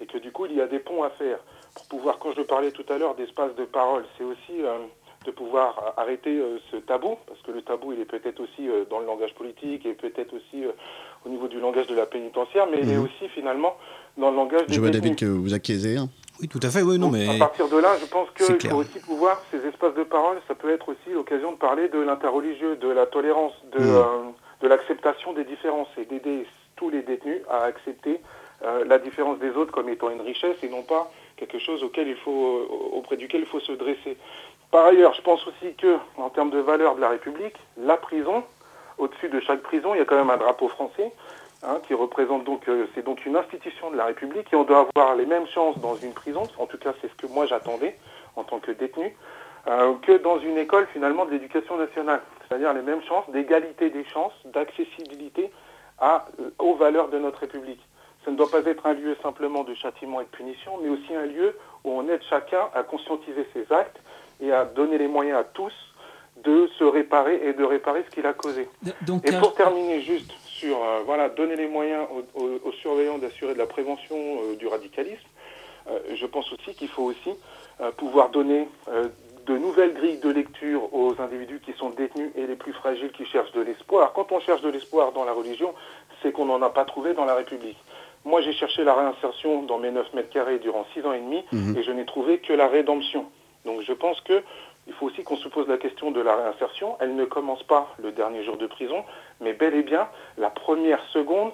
et 0.00 0.06
que 0.06 0.18
du 0.18 0.30
coup, 0.32 0.46
il 0.46 0.54
y 0.56 0.60
a 0.60 0.66
des 0.66 0.78
ponts 0.78 1.02
à 1.02 1.10
faire 1.10 1.38
pour 1.74 1.86
pouvoir, 1.86 2.18
quand 2.18 2.32
je 2.36 2.42
parlais 2.42 2.70
tout 2.70 2.84
à 2.88 2.98
l'heure 2.98 3.14
d'espace 3.14 3.54
de 3.56 3.64
parole, 3.64 4.04
c'est 4.16 4.24
aussi 4.24 4.62
euh, 4.62 4.78
de 5.24 5.30
pouvoir 5.30 5.94
arrêter 5.96 6.38
euh, 6.38 6.58
ce 6.70 6.76
tabou, 6.76 7.16
parce 7.26 7.40
que 7.42 7.50
le 7.50 7.62
tabou, 7.62 7.92
il 7.92 8.00
est 8.00 8.04
peut-être 8.04 8.40
aussi 8.40 8.68
euh, 8.68 8.84
dans 8.90 8.98
le 9.00 9.06
langage 9.06 9.34
politique 9.34 9.84
et 9.86 9.92
peut-être 9.94 10.34
aussi 10.34 10.64
euh, 10.64 10.72
au 11.24 11.28
niveau 11.28 11.48
du 11.48 11.58
langage 11.60 11.86
de 11.88 11.94
la 11.94 12.06
pénitentiaire, 12.06 12.66
mais 12.70 12.78
il 12.82 12.90
est 12.90 12.96
Mhm. 12.96 13.04
aussi 13.04 13.28
finalement 13.34 13.76
dans 14.16 14.30
le 14.30 14.36
langage 14.36 14.66
des 14.66 14.74
Je 14.74 14.80
vois. 14.80 14.90
David 14.90 15.16
que 15.16 15.26
vous 15.26 15.52
acquiescez. 15.54 15.96
hein. 15.96 16.08
Oui, 16.40 16.48
tout 16.48 16.60
à 16.62 16.68
fait, 16.68 16.82
oui, 16.82 16.98
non, 16.98 17.10
mais... 17.10 17.34
À 17.34 17.38
partir 17.38 17.66
de 17.68 17.78
là, 17.78 17.96
je 17.98 18.04
pense 18.06 18.28
qu'il 18.36 18.60
faut 18.70 18.76
aussi 18.76 18.98
pouvoir, 19.00 19.42
ces 19.50 19.66
espaces 19.66 19.94
de 19.94 20.02
parole, 20.04 20.36
ça 20.46 20.54
peut 20.54 20.70
être 20.70 20.88
aussi 20.90 21.10
l'occasion 21.14 21.52
de 21.52 21.56
parler 21.56 21.88
de 21.88 21.98
l'interreligieux, 21.98 22.76
de 22.76 22.88
la 22.88 23.06
tolérance, 23.06 23.54
de, 23.72 23.78
euh, 23.80 24.04
de 24.60 24.68
l'acceptation 24.68 25.32
des 25.32 25.44
différences 25.44 25.88
et 25.96 26.04
d'aider 26.04 26.46
tous 26.76 26.90
les 26.90 27.00
détenus 27.02 27.40
à 27.50 27.64
accepter 27.64 28.20
euh, 28.20 28.35
la 28.62 28.98
différence 28.98 29.38
des 29.38 29.50
autres 29.50 29.72
comme 29.72 29.88
étant 29.88 30.10
une 30.10 30.22
richesse 30.22 30.56
et 30.62 30.68
non 30.68 30.82
pas 30.82 31.10
quelque 31.36 31.58
chose 31.58 31.82
auquel 31.82 32.08
il 32.08 32.16
faut, 32.16 32.58
euh, 32.58 32.96
auprès 32.96 33.16
duquel 33.16 33.42
il 33.42 33.46
faut 33.46 33.60
se 33.60 33.72
dresser. 33.72 34.16
Par 34.70 34.86
ailleurs, 34.86 35.14
je 35.14 35.22
pense 35.22 35.46
aussi 35.46 35.74
que, 35.74 35.96
en 36.16 36.30
termes 36.30 36.50
de 36.50 36.58
valeurs 36.58 36.96
de 36.96 37.00
la 37.00 37.10
République, 37.10 37.56
la 37.78 37.96
prison, 37.96 38.42
au-dessus 38.98 39.28
de 39.28 39.40
chaque 39.40 39.62
prison, 39.62 39.94
il 39.94 39.98
y 39.98 40.00
a 40.00 40.04
quand 40.04 40.16
même 40.16 40.30
un 40.30 40.36
drapeau 40.36 40.68
français 40.68 41.12
hein, 41.62 41.78
qui 41.86 41.94
représente 41.94 42.44
donc, 42.44 42.68
euh, 42.68 42.86
c'est 42.94 43.04
donc 43.04 43.24
une 43.26 43.36
institution 43.36 43.90
de 43.90 43.96
la 43.96 44.06
République 44.06 44.52
et 44.52 44.56
on 44.56 44.64
doit 44.64 44.88
avoir 44.94 45.14
les 45.14 45.26
mêmes 45.26 45.46
chances 45.46 45.78
dans 45.78 45.96
une 45.96 46.12
prison, 46.12 46.42
en 46.58 46.66
tout 46.66 46.78
cas 46.78 46.94
c'est 47.00 47.08
ce 47.08 47.14
que 47.14 47.26
moi 47.26 47.46
j'attendais 47.46 47.96
en 48.34 48.44
tant 48.44 48.58
que 48.58 48.72
détenu, 48.72 49.14
euh, 49.68 49.94
que 50.02 50.18
dans 50.18 50.38
une 50.38 50.58
école 50.58 50.86
finalement 50.92 51.26
de 51.26 51.30
l'éducation 51.30 51.76
nationale, 51.76 52.22
c'est-à-dire 52.48 52.72
les 52.72 52.82
mêmes 52.82 53.02
chances 53.02 53.28
d'égalité 53.30 53.90
des 53.90 54.04
chances, 54.04 54.34
d'accessibilité 54.46 55.50
euh, 56.02 56.18
aux 56.58 56.74
valeurs 56.74 57.08
de 57.08 57.18
notre 57.18 57.40
République. 57.40 57.85
Ce 58.26 58.30
ne 58.30 58.36
doit 58.36 58.50
pas 58.50 58.60
être 58.68 58.84
un 58.86 58.92
lieu 58.92 59.16
simplement 59.22 59.64
de 59.64 59.72
châtiment 59.74 60.20
et 60.20 60.24
de 60.24 60.28
punition, 60.30 60.72
mais 60.82 60.90
aussi 60.90 61.14
un 61.14 61.24
lieu 61.26 61.56
où 61.84 61.92
on 61.92 62.06
aide 62.08 62.20
chacun 62.28 62.68
à 62.74 62.82
conscientiser 62.82 63.46
ses 63.54 63.72
actes 63.72 63.96
et 64.42 64.52
à 64.52 64.64
donner 64.66 64.98
les 64.98 65.08
moyens 65.08 65.38
à 65.38 65.44
tous 65.44 65.72
de 66.44 66.68
se 66.78 66.84
réparer 66.84 67.40
et 67.48 67.52
de 67.54 67.64
réparer 67.64 68.04
ce 68.04 68.14
qu'il 68.14 68.26
a 68.26 68.34
causé. 68.34 68.68
Donc, 69.06 69.26
et 69.26 69.34
euh, 69.34 69.38
pour 69.40 69.54
terminer 69.54 70.02
juste 70.02 70.30
sur, 70.44 70.76
euh, 70.82 71.00
voilà, 71.06 71.28
donner 71.30 71.56
les 71.56 71.66
moyens 71.68 72.04
aux, 72.34 72.42
aux- 72.42 72.60
aux 72.68 72.72
surveillants 72.72 73.16
d'assurer 73.18 73.54
de 73.54 73.58
la 73.58 73.66
prévention 73.66 74.16
euh, 74.18 74.56
du 74.56 74.66
radicalisme, 74.66 75.26
euh, 75.88 75.98
je 76.14 76.26
pense 76.26 76.52
aussi 76.52 76.74
qu'il 76.74 76.88
faut 76.88 77.04
aussi 77.04 77.30
pouvoir 77.98 78.30
donner 78.30 78.66
de 79.46 79.58
nouvelles 79.58 79.92
grilles 79.92 80.18
de 80.18 80.30
lecture 80.30 80.92
aux 80.94 81.14
individus 81.20 81.60
qui 81.60 81.72
sont 81.74 81.90
détenus 81.90 82.30
et 82.34 82.46
les 82.46 82.56
plus 82.56 82.72
fragiles 82.72 83.12
qui 83.12 83.26
cherchent 83.26 83.52
de 83.52 83.60
l'espoir. 83.60 84.12
Quand 84.14 84.32
on 84.32 84.40
cherche 84.40 84.62
de 84.62 84.70
l'espoir 84.70 85.12
dans 85.12 85.24
la 85.24 85.32
religion, 85.32 85.74
c'est 86.22 86.32
qu'on 86.32 86.46
n'en 86.46 86.60
a 86.62 86.70
pas 86.70 86.86
trouvé 86.86 87.12
dans 87.12 87.26
la 87.26 87.34
République. 87.34 87.76
Moi, 88.26 88.40
j'ai 88.42 88.52
cherché 88.52 88.82
la 88.84 88.92
réinsertion 88.94 89.62
dans 89.62 89.78
mes 89.78 89.90
9 89.92 90.12
mètres 90.12 90.30
carrés 90.30 90.58
durant 90.58 90.84
6 90.92 91.06
ans 91.06 91.12
et 91.12 91.20
demi 91.20 91.42
Mhm. 91.52 91.76
et 91.78 91.82
je 91.84 91.92
n'ai 91.92 92.04
trouvé 92.04 92.38
que 92.40 92.52
la 92.52 92.66
rédemption. 92.68 93.24
Donc 93.64 93.80
je 93.82 93.92
pense 93.92 94.20
que 94.20 94.42
il 94.88 94.92
faut 94.94 95.06
aussi 95.06 95.22
qu'on 95.24 95.36
se 95.36 95.48
pose 95.48 95.66
la 95.68 95.78
question 95.78 96.10
de 96.10 96.20
la 96.20 96.34
réinsertion. 96.36 96.96
Elle 97.00 97.14
ne 97.16 97.24
commence 97.24 97.62
pas 97.62 97.88
le 97.98 98.10
dernier 98.12 98.44
jour 98.44 98.56
de 98.56 98.66
prison, 98.66 99.04
mais 99.40 99.52
bel 99.52 99.74
et 99.74 99.82
bien 99.82 100.08
la 100.38 100.50
première 100.50 101.02
seconde 101.12 101.52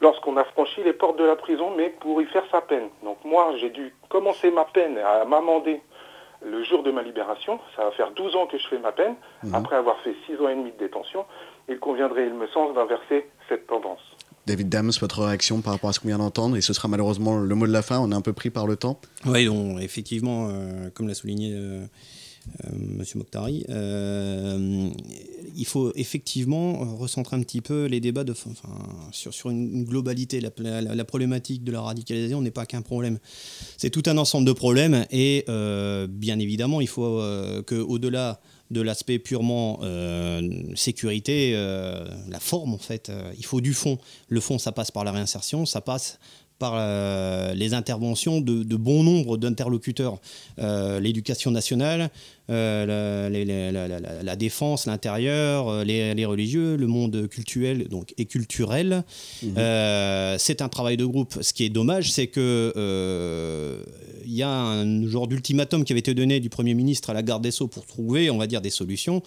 lorsqu'on 0.00 0.36
a 0.38 0.44
franchi 0.44 0.82
les 0.82 0.92
portes 0.94 1.18
de 1.18 1.24
la 1.24 1.36
prison, 1.36 1.72
mais 1.76 1.90
pour 1.90 2.20
y 2.22 2.26
faire 2.26 2.44
sa 2.50 2.60
peine. 2.62 2.88
Donc 3.02 3.18
moi, 3.24 3.52
j'ai 3.58 3.70
dû 3.70 3.94
commencer 4.08 4.50
ma 4.50 4.64
peine 4.64 4.98
à 4.98 5.24
m'amender 5.26 5.80
le 6.44 6.62
jour 6.64 6.82
de 6.82 6.90
ma 6.90 7.02
libération. 7.02 7.60
Ça 7.76 7.84
va 7.84 7.90
faire 7.92 8.10
12 8.12 8.34
ans 8.34 8.46
que 8.46 8.58
je 8.58 8.66
fais 8.66 8.78
ma 8.78 8.92
peine, 8.92 9.14
Mhm. 9.44 9.54
après 9.54 9.76
avoir 9.76 9.98
fait 10.00 10.14
6 10.26 10.36
ans 10.40 10.48
et 10.48 10.54
demi 10.54 10.72
de 10.72 10.78
détention. 10.78 11.24
Il 11.68 11.78
conviendrait, 11.78 12.26
il 12.26 12.34
me 12.34 12.48
semble, 12.48 12.74
d'inverser 12.74 13.28
cette 13.48 13.66
tendance. 13.66 14.00
David 14.46 14.68
Dams, 14.68 14.90
votre 15.00 15.22
réaction 15.22 15.60
par 15.60 15.72
rapport 15.74 15.90
à 15.90 15.92
ce 15.92 16.00
qu'on 16.00 16.08
vient 16.08 16.18
d'entendre, 16.18 16.56
et 16.56 16.60
ce 16.60 16.72
sera 16.72 16.88
malheureusement 16.88 17.38
le 17.38 17.54
mot 17.54 17.66
de 17.66 17.72
la 17.72 17.82
fin, 17.82 18.00
on 18.00 18.10
est 18.10 18.14
un 18.14 18.20
peu 18.20 18.32
pris 18.32 18.50
par 18.50 18.66
le 18.66 18.76
temps. 18.76 19.00
Oui, 19.26 19.44
donc 19.46 19.80
effectivement, 19.80 20.48
euh, 20.50 20.90
comme 20.94 21.06
l'a 21.06 21.14
souligné 21.14 21.52
euh, 21.54 21.84
euh, 22.64 22.68
Monsieur 22.98 23.18
Mokhtari, 23.20 23.64
euh, 23.68 24.88
il 25.56 25.64
faut 25.66 25.92
effectivement 25.94 26.72
recentrer 26.96 27.36
un 27.36 27.42
petit 27.42 27.60
peu 27.60 27.84
les 27.84 28.00
débats 28.00 28.24
sur, 29.12 29.50
une 29.50 29.84
globalité. 29.84 30.40
La, 30.40 30.80
la- 30.80 31.04
problématique 31.04 31.62
de 31.62 31.70
la 31.70 31.80
radicalisation 31.82 32.40
n'est 32.42 32.50
pas 32.50 32.66
qu'un 32.66 32.82
problème. 32.82 33.18
C'est 33.76 33.90
tout 33.90 34.02
un 34.06 34.18
ensemble 34.18 34.46
de 34.46 34.52
problèmes 34.52 35.06
et 35.12 35.44
euh, 35.48 36.08
bien 36.10 36.38
évidemment, 36.40 36.80
il 36.80 36.88
faut 36.88 37.20
que 37.66 37.76
au-delà 37.80 38.40
de 38.72 38.80
l'aspect 38.80 39.18
purement 39.18 39.80
euh, 39.82 40.40
sécurité, 40.74 41.52
euh, 41.54 42.04
la 42.28 42.40
forme 42.40 42.74
en 42.74 42.78
fait, 42.78 43.10
euh, 43.10 43.32
il 43.38 43.44
faut 43.44 43.60
du 43.60 43.74
fond. 43.74 43.98
Le 44.28 44.40
fond, 44.40 44.58
ça 44.58 44.72
passe 44.72 44.90
par 44.90 45.04
la 45.04 45.12
réinsertion, 45.12 45.66
ça 45.66 45.80
passe 45.80 46.18
par 46.58 46.76
les 47.56 47.74
interventions 47.74 48.40
de, 48.40 48.76
bon 48.76 49.02
nombre 49.02 49.36
d'interlocuteurs. 49.36 50.20
L'éducation 50.58 51.50
nationale, 51.50 52.08
euh, 52.50 54.22
la, 54.22 54.36
défense, 54.36 54.86
l'intérieur, 54.86 55.68
euh, 55.68 55.84
les, 55.84 56.14
les 56.14 56.24
religieux, 56.24 56.76
le 56.76 56.86
monde 56.86 57.28
culturel 57.28 57.86
donc, 57.88 58.14
et 58.18 58.26
culturel. 58.26 59.04
Euh, 59.56 60.36
c'est 60.38 60.62
un 60.62 60.68
travail 60.68 60.96
de 60.96 61.04
groupe. 61.04 61.38
Ce 61.40 61.52
qui 61.52 61.64
est 61.64 61.70
dommage, 61.70 62.12
c'est 62.12 62.26
que 62.26 62.72
euh, 62.76 63.82
il 64.24 64.34
y 64.34 64.42
a 64.42 64.50
un 64.50 65.06
genre 65.06 65.28
d'ultimatum 65.28 65.84
qui 65.84 65.92
avait 65.92 66.00
été 66.00 66.14
donné 66.14 66.40
du 66.40 66.50
Premier 66.50 66.74
ministre 66.74 67.10
à 67.10 67.12
la 67.12 67.22
garde 67.22 67.42
des 67.42 67.50
Sceaux 67.50 67.68
pour 67.68 67.86
trouver, 67.86 68.30
on 68.30 68.38
va 68.38 68.46
dire, 68.46 68.60
des 68.60 68.70
solutions. 68.70 69.22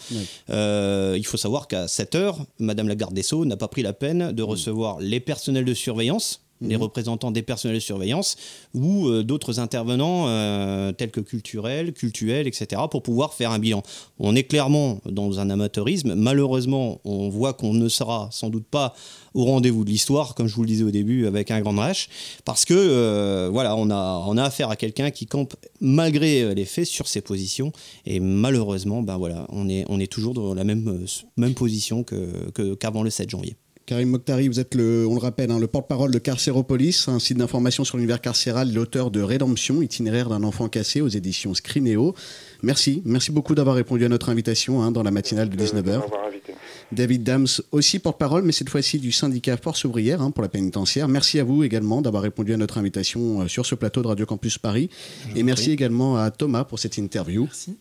Il 0.49 1.25
faut 1.25 1.37
savoir 1.37 1.67
qu'à 1.67 1.87
7 1.87 2.15
heures, 2.15 2.45
Madame 2.59 2.87
la 2.87 2.95
garde 2.95 3.13
des 3.13 3.23
Sceaux 3.23 3.45
n'a 3.45 3.57
pas 3.57 3.67
pris 3.67 3.81
la 3.81 3.93
peine 3.93 4.31
de 4.31 4.43
recevoir 4.43 4.99
les 4.99 5.19
personnels 5.19 5.65
de 5.65 5.73
surveillance, 5.73 6.44
les 6.61 6.75
représentants 6.77 7.31
des 7.31 7.41
personnels 7.41 7.75
de 7.77 7.81
surveillance 7.81 8.37
ou 8.73 9.07
euh, 9.07 9.23
d'autres 9.23 9.59
intervenants 9.59 10.27
euh, 10.27 10.91
tels 10.93 11.11
que 11.11 11.19
culturels, 11.19 11.91
cultuels, 11.93 12.47
etc., 12.47 12.81
pour 12.89 13.03
pouvoir 13.03 13.33
faire 13.33 13.51
un 13.51 13.59
bilan. 13.59 13.83
On 14.19 14.35
est 14.35 14.43
clairement 14.45 14.99
dans 15.05 15.39
un 15.39 15.49
amateurisme. 15.49 16.15
Malheureusement, 16.15 17.01
on 17.03 17.29
voit 17.29 17.53
qu'on 17.53 17.73
ne 17.73 17.89
sera 17.89 18.29
sans 18.31 18.49
doute 18.49 18.65
pas 18.65 18.93
au 19.33 19.43
rendez-vous 19.43 19.83
de 19.83 19.89
l'histoire, 19.89 20.33
comme 20.33 20.47
je 20.47 20.55
vous 20.55 20.61
le 20.61 20.67
disais 20.69 20.83
au 20.85 20.91
début, 20.91 21.27
avec 21.27 21.51
un 21.51 21.59
grand 21.59 21.73
H, 21.75 22.07
parce 22.45 22.63
que 22.63 22.73
euh, 22.73 23.49
voilà, 23.51 23.75
on 23.75 23.89
a, 23.89 24.23
on 24.27 24.37
a 24.37 24.43
affaire 24.43 24.69
à 24.69 24.77
quelqu'un 24.77 25.11
qui 25.11 25.25
campe 25.25 25.55
malgré 25.81 26.55
les 26.55 26.65
faits 26.65 26.85
sur 26.85 27.07
ses 27.09 27.19
positions, 27.21 27.73
et 28.05 28.21
malheureusement, 28.21 29.01
ben 29.01 29.17
voilà, 29.17 29.45
on 29.49 29.67
est, 29.67 29.83
on 29.89 29.99
est 29.99 30.09
toujours 30.11 30.33
dans 30.33 30.53
la 30.53 30.63
même, 30.63 31.05
même 31.35 31.53
position 31.53 32.03
que- 32.03 32.49
que- 32.51 32.75
qu'avant 32.75 33.03
le 33.03 33.09
7 33.09 33.29
janvier. 33.29 33.57
Karim 33.85 34.09
Mokhtari, 34.09 34.47
vous 34.47 34.59
êtes, 34.59 34.73
le, 34.73 35.05
on 35.07 35.13
le 35.13 35.19
rappelle, 35.19 35.51
hein, 35.51 35.59
le 35.59 35.67
porte-parole 35.67 36.09
de 36.09 36.17
Carcéropolis, 36.17 37.07
un 37.07 37.19
site 37.19 37.37
d'information 37.37 37.83
sur 37.83 37.97
l'univers 37.97 38.19
carcéral, 38.19 38.73
l'auteur 38.73 39.11
de 39.11 39.21
Rédemption, 39.21 39.83
itinéraire 39.83 40.27
d'un 40.29 40.43
enfant 40.43 40.69
cassé 40.69 41.01
aux 41.01 41.07
éditions 41.07 41.53
Scrinéo. 41.53 42.15
Merci, 42.63 43.03
merci 43.05 43.31
beaucoup 43.31 43.53
d'avoir 43.53 43.75
répondu 43.75 44.03
à 44.03 44.09
notre 44.09 44.29
invitation 44.29 44.81
hein, 44.81 44.91
dans 44.91 45.03
la 45.03 45.11
matinale 45.11 45.49
de 45.49 45.55
19h. 45.55 45.83
m'avoir 45.83 46.25
invité. 46.27 46.55
David 46.91 47.23
Dams, 47.23 47.47
aussi 47.71 47.99
porte-parole, 47.99 48.43
mais 48.43 48.51
cette 48.51 48.69
fois-ci 48.69 48.97
du 48.97 49.11
syndicat 49.11 49.57
Force 49.57 49.85
ouvrière 49.85 50.21
hein, 50.21 50.31
pour 50.31 50.41
la 50.41 50.49
pénitentiaire. 50.49 51.07
Merci 51.07 51.39
à 51.39 51.43
vous 51.43 51.63
également 51.63 52.01
d'avoir 52.01 52.23
répondu 52.23 52.53
à 52.53 52.57
notre 52.57 52.79
invitation 52.79 53.41
euh, 53.41 53.47
sur 53.47 53.67
ce 53.67 53.75
plateau 53.75 54.01
de 54.01 54.07
Radio 54.07 54.25
Campus 54.25 54.57
Paris. 54.57 54.89
Et 55.35 55.43
merci 55.43 55.71
également 55.71 56.17
à 56.17 56.31
Thomas 56.31 56.63
pour 56.63 56.79
cette 56.79 56.97
interview. 56.97 57.43
Merci. 57.43 57.77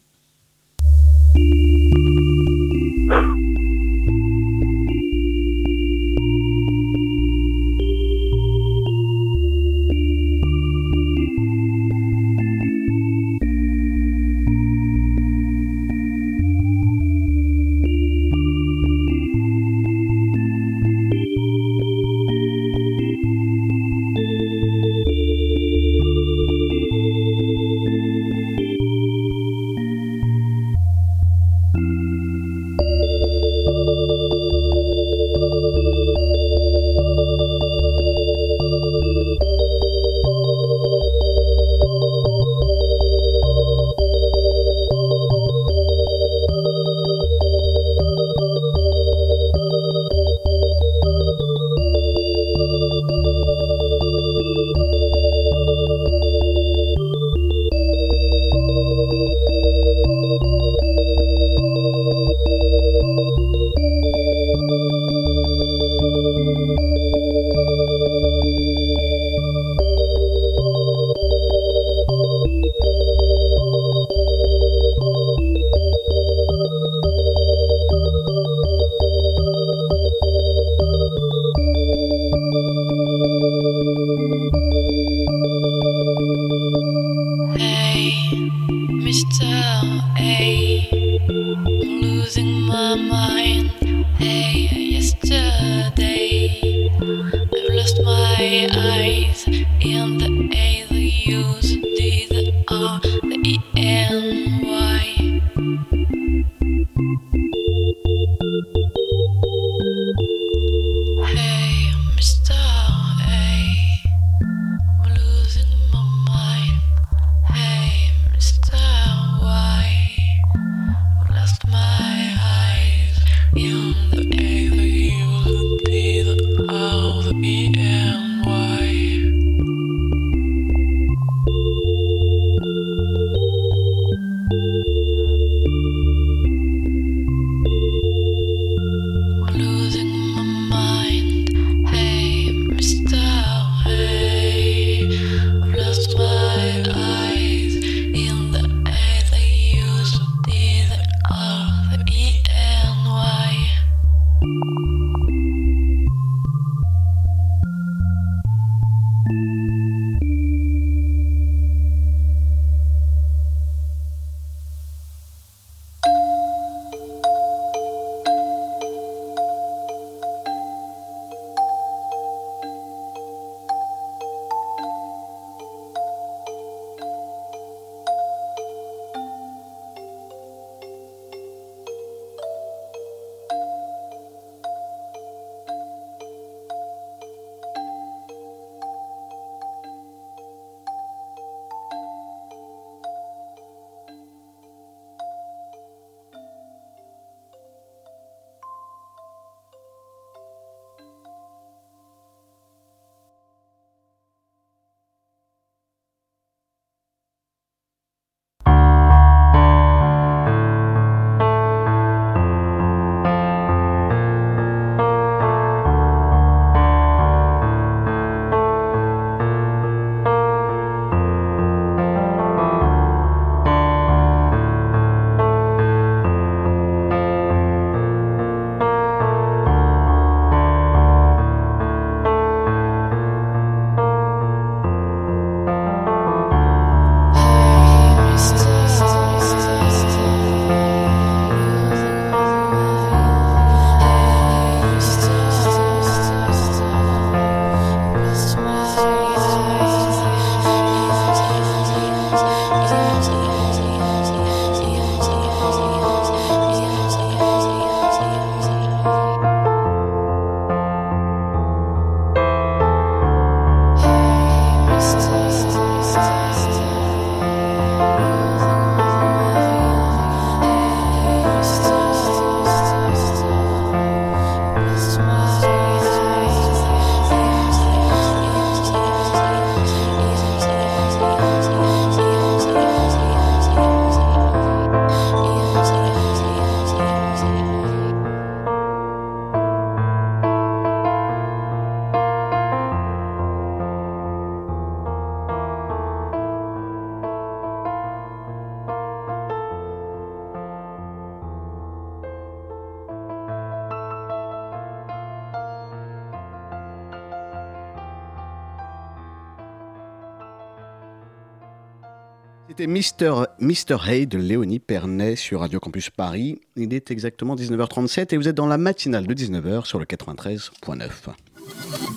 C'était 312.84 312.92
Mister, 312.92 313.34
Mister 313.60 313.96
Hay 314.06 314.26
de 314.26 314.36
Léonie 314.36 314.78
Pernet 314.78 315.36
sur 315.36 315.60
Radio 315.60 315.80
Campus 315.80 316.10
Paris. 316.10 316.60
Il 316.76 316.92
est 316.92 317.10
exactement 317.10 317.56
19h37 317.56 318.34
et 318.34 318.36
vous 318.36 318.46
êtes 318.46 318.54
dans 318.54 318.66
la 318.66 318.76
matinale 318.76 319.26
de 319.26 319.32
19h 319.32 319.86
sur 319.86 319.98
le 319.98 320.04
93.9. 320.04 321.08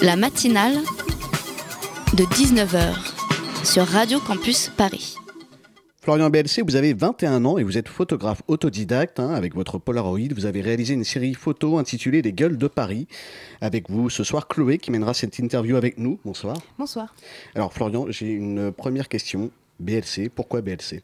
La 0.01 0.17
matinale 0.17 0.75
de 2.15 2.23
19h 2.25 2.97
sur 3.63 3.87
Radio 3.87 4.19
Campus 4.19 4.69
Paris. 4.75 5.15
Florian 6.01 6.29
BLC, 6.29 6.63
vous 6.67 6.75
avez 6.75 6.93
21 6.93 7.45
ans 7.45 7.57
et 7.57 7.63
vous 7.63 7.77
êtes 7.77 7.87
photographe 7.87 8.41
autodidacte. 8.49 9.21
hein, 9.21 9.29
avec 9.29 9.55
votre 9.55 9.77
Polaroid, 9.77 10.33
vous 10.35 10.45
avez 10.45 10.59
réalisé 10.59 10.95
une 10.95 11.05
série 11.05 11.33
photo 11.33 11.77
intitulée 11.77 12.21
Les 12.21 12.33
Gueules 12.33 12.57
de 12.57 12.67
Paris. 12.67 13.07
Avec 13.61 13.89
vous 13.89 14.09
ce 14.09 14.25
soir, 14.25 14.49
Chloé 14.49 14.79
qui 14.79 14.91
mènera 14.91 15.13
cette 15.13 15.39
interview 15.39 15.77
avec 15.77 15.97
nous. 15.97 16.19
Bonsoir. 16.25 16.57
Bonsoir. 16.77 17.15
Alors 17.55 17.71
Florian, 17.71 18.07
j'ai 18.09 18.31
une 18.31 18.73
première 18.73 19.07
question. 19.07 19.49
BLC, 19.79 20.29
pourquoi 20.33 20.61
BLC 20.61 21.03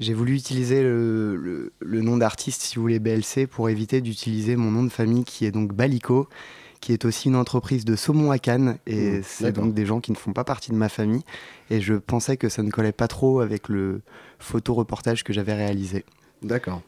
J'ai 0.00 0.14
voulu 0.14 0.34
utiliser 0.34 0.82
le, 0.82 1.36
le- 1.36 1.72
le 1.80 2.00
nom 2.02 2.16
d'artiste, 2.16 2.62
si 2.62 2.76
vous 2.76 2.82
voulez, 2.82 2.98
BLC, 2.98 3.46
pour 3.46 3.68
éviter 3.68 4.00
d'utiliser 4.00 4.56
mon 4.56 4.70
nom 4.70 4.84
de 4.84 4.88
famille 4.90 5.24
qui 5.24 5.44
est 5.44 5.50
donc 5.50 5.72
Balico, 5.72 6.28
qui 6.80 6.92
est 6.92 7.04
aussi 7.04 7.26
une 7.28 7.34
entreprise 7.36 7.84
de 7.84 7.96
saumon 7.96 8.30
à 8.30 8.38
Cannes. 8.38 8.78
Et 8.86 9.18
Mmh, 9.18 9.22
c'est 9.24 9.44
d'accord. 9.44 9.64
donc 9.64 9.74
des 9.74 9.84
gens 9.86 10.00
qui 10.00 10.12
ne 10.12 10.16
font 10.16 10.32
pas 10.32 10.44
partie 10.44 10.70
de 10.70 10.76
ma 10.76 10.88
famille. 10.88 11.22
Et 11.70 11.80
je 11.80 11.94
pensais 11.94 12.36
que 12.36 12.48
ça 12.48 12.62
ne 12.62 12.70
collait 12.70 12.92
pas 12.92 13.08
trop 13.08 13.40
avec 13.40 13.68
le 13.68 14.00
photoreportage 14.38 15.24
que 15.24 15.32
j'avais 15.32 15.54
réalisé. 15.54 16.04
D'accord. 16.42 16.82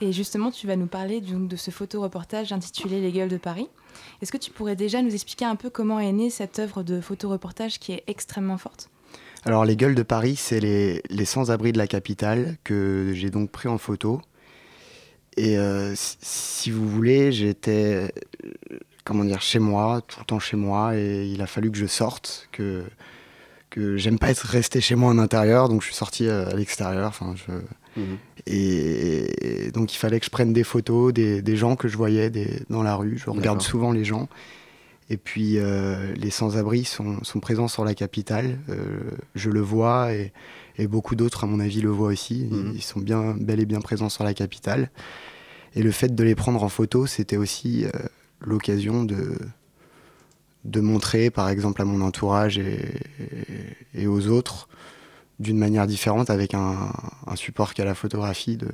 Et 0.00 0.12
justement, 0.12 0.50
tu 0.50 0.66
vas 0.66 0.74
nous 0.76 0.86
parler 0.86 1.20
donc, 1.20 1.46
de 1.46 1.54
ce 1.56 1.70
photoreportage 1.70 2.50
intitulé 2.52 3.00
Les 3.00 3.12
gueules 3.12 3.28
de 3.28 3.36
Paris. 3.36 3.68
Est-ce 4.20 4.32
que 4.32 4.38
tu 4.38 4.50
pourrais 4.50 4.74
déjà 4.74 5.00
nous 5.02 5.12
expliquer 5.14 5.44
un 5.44 5.54
peu 5.54 5.70
comment 5.70 6.00
est 6.00 6.10
née 6.12 6.30
cette 6.30 6.58
œuvre 6.58 6.82
de 6.82 7.00
photoreportage 7.00 7.78
qui 7.78 7.92
est 7.92 8.02
extrêmement 8.08 8.58
forte? 8.58 8.88
Alors, 9.44 9.64
les 9.64 9.76
gueules 9.76 9.94
de 9.94 10.02
Paris, 10.02 10.36
c'est 10.36 10.60
les, 10.60 11.02
les 11.10 11.24
sans-abri 11.24 11.72
de 11.72 11.78
la 11.78 11.86
capitale 11.86 12.56
que 12.64 13.10
j'ai 13.14 13.30
donc 13.30 13.50
pris 13.50 13.68
en 13.68 13.78
photo. 13.78 14.20
Et 15.36 15.58
euh, 15.58 15.94
si- 15.96 16.70
vous 16.70 16.88
voulez, 16.88 17.32
j'étais, 17.32 18.12
comment 19.04 19.24
dire, 19.24 19.40
chez 19.42 19.58
moi, 19.58 20.00
tout 20.06 20.20
le 20.20 20.24
temps 20.26 20.38
chez 20.38 20.56
moi, 20.56 20.96
et 20.96 21.26
il 21.26 21.40
a 21.42 21.46
fallu 21.46 21.70
que 21.72 21.78
je 21.78 21.86
sorte, 21.86 22.48
que, 22.52 22.84
que 23.70 23.96
j'aime 23.96 24.18
pas 24.18 24.30
être 24.30 24.46
resté 24.46 24.80
chez 24.80 24.94
moi 24.94 25.10
en 25.10 25.18
intérieur, 25.18 25.68
donc 25.68 25.80
je 25.80 25.86
suis 25.86 25.94
sorti 25.96 26.28
euh, 26.28 26.48
à 26.50 26.54
l'extérieur. 26.54 27.08
Enfin, 27.08 27.34
je... 27.34 27.52
Mhm. 28.00 28.16
et, 28.46 29.66
et 29.66 29.70
donc 29.70 29.92
il 29.92 29.98
fallait 29.98 30.18
que 30.18 30.24
je 30.24 30.30
prenne 30.30 30.54
des 30.54 30.64
photos 30.64 31.12
des, 31.12 31.42
des 31.42 31.56
gens 31.56 31.76
que 31.76 31.88
je 31.88 31.96
voyais 31.98 32.30
des- 32.30 32.62
dans 32.70 32.82
la 32.82 32.94
rue. 32.94 33.18
Je 33.18 33.28
regarde 33.28 33.58
souvent 33.70 33.90
les 33.92 34.04
gens. 34.04 34.28
Et 35.10 35.16
puis 35.16 35.58
euh, 35.58 36.14
les 36.14 36.30
sans-abri 36.30 36.84
sont, 36.84 37.22
sont 37.22 37.40
présents 37.40 37.68
sur 37.68 37.84
la 37.84 37.94
capitale. 37.94 38.58
Euh, 38.68 39.10
je 39.34 39.50
le 39.50 39.60
vois 39.60 40.12
et, 40.14 40.32
et 40.78 40.86
beaucoup 40.86 41.16
d'autres, 41.16 41.44
à 41.44 41.46
mon 41.46 41.60
avis, 41.60 41.80
le 41.80 41.90
voient 41.90 42.08
aussi. 42.08 42.48
Ils- 42.50 42.54
Mhm. 42.54 42.72
Ils 42.74 42.82
sont 42.82 43.00
bien, 43.00 43.34
bel 43.38 43.60
et 43.60 43.66
bien 43.66 43.80
présents 43.80 44.08
sur 44.08 44.24
la 44.24 44.32
capitale. 44.34 44.90
Et 45.74 45.82
le 45.82 45.90
fait 45.90 46.14
de 46.14 46.22
les 46.24 46.34
prendre 46.34 46.62
en 46.62 46.68
photo, 46.68 47.06
c'était 47.06 47.36
aussi 47.36 47.84
euh, 47.84 47.90
l'occasion 48.40 49.04
de, 49.04 49.36
de 50.64 50.80
montrer, 50.80 51.30
par 51.30 51.48
exemple, 51.48 51.82
à 51.82 51.84
mon 51.84 52.00
entourage 52.00 52.58
et, 52.58 52.78
et- 53.94 54.02
et 54.02 54.06
aux 54.06 54.28
autres, 54.28 54.68
d'une 55.40 55.58
manière 55.58 55.86
différente, 55.86 56.30
avec 56.30 56.54
un, 56.54 56.92
un 57.26 57.36
support 57.36 57.74
qu'à 57.74 57.84
la 57.84 57.94
photographie, 57.94 58.56
de, 58.56 58.68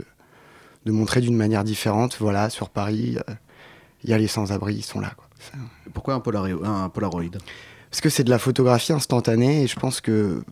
de 0.84 0.92
montrer 0.92 1.20
d'une 1.20 1.36
manière 1.36 1.64
différente, 1.64 2.16
voilà, 2.20 2.50
sur 2.50 2.68
Paris, 2.68 3.16
il 4.04 4.10
y 4.10 4.12
a 4.12 4.18
les 4.18 4.28
sans-abri, 4.28 4.74
ils 4.76 4.82
sont 4.84 5.00
là. 5.00 5.12
quoi. 5.16 5.27
Pourquoi 5.94 6.14
un, 6.14 6.20
Polaro- 6.20 6.64
un 6.64 6.88
Polaroid 6.88 7.38
parce 7.90 8.02
que 8.02 8.10
c'est 8.10 8.24
de 8.24 8.30
la 8.30 8.38
photographie 8.38 8.92
instantanée 8.92 9.62
et 9.62 9.66
je 9.66 9.76
pense 9.76 10.02
que 10.02 10.42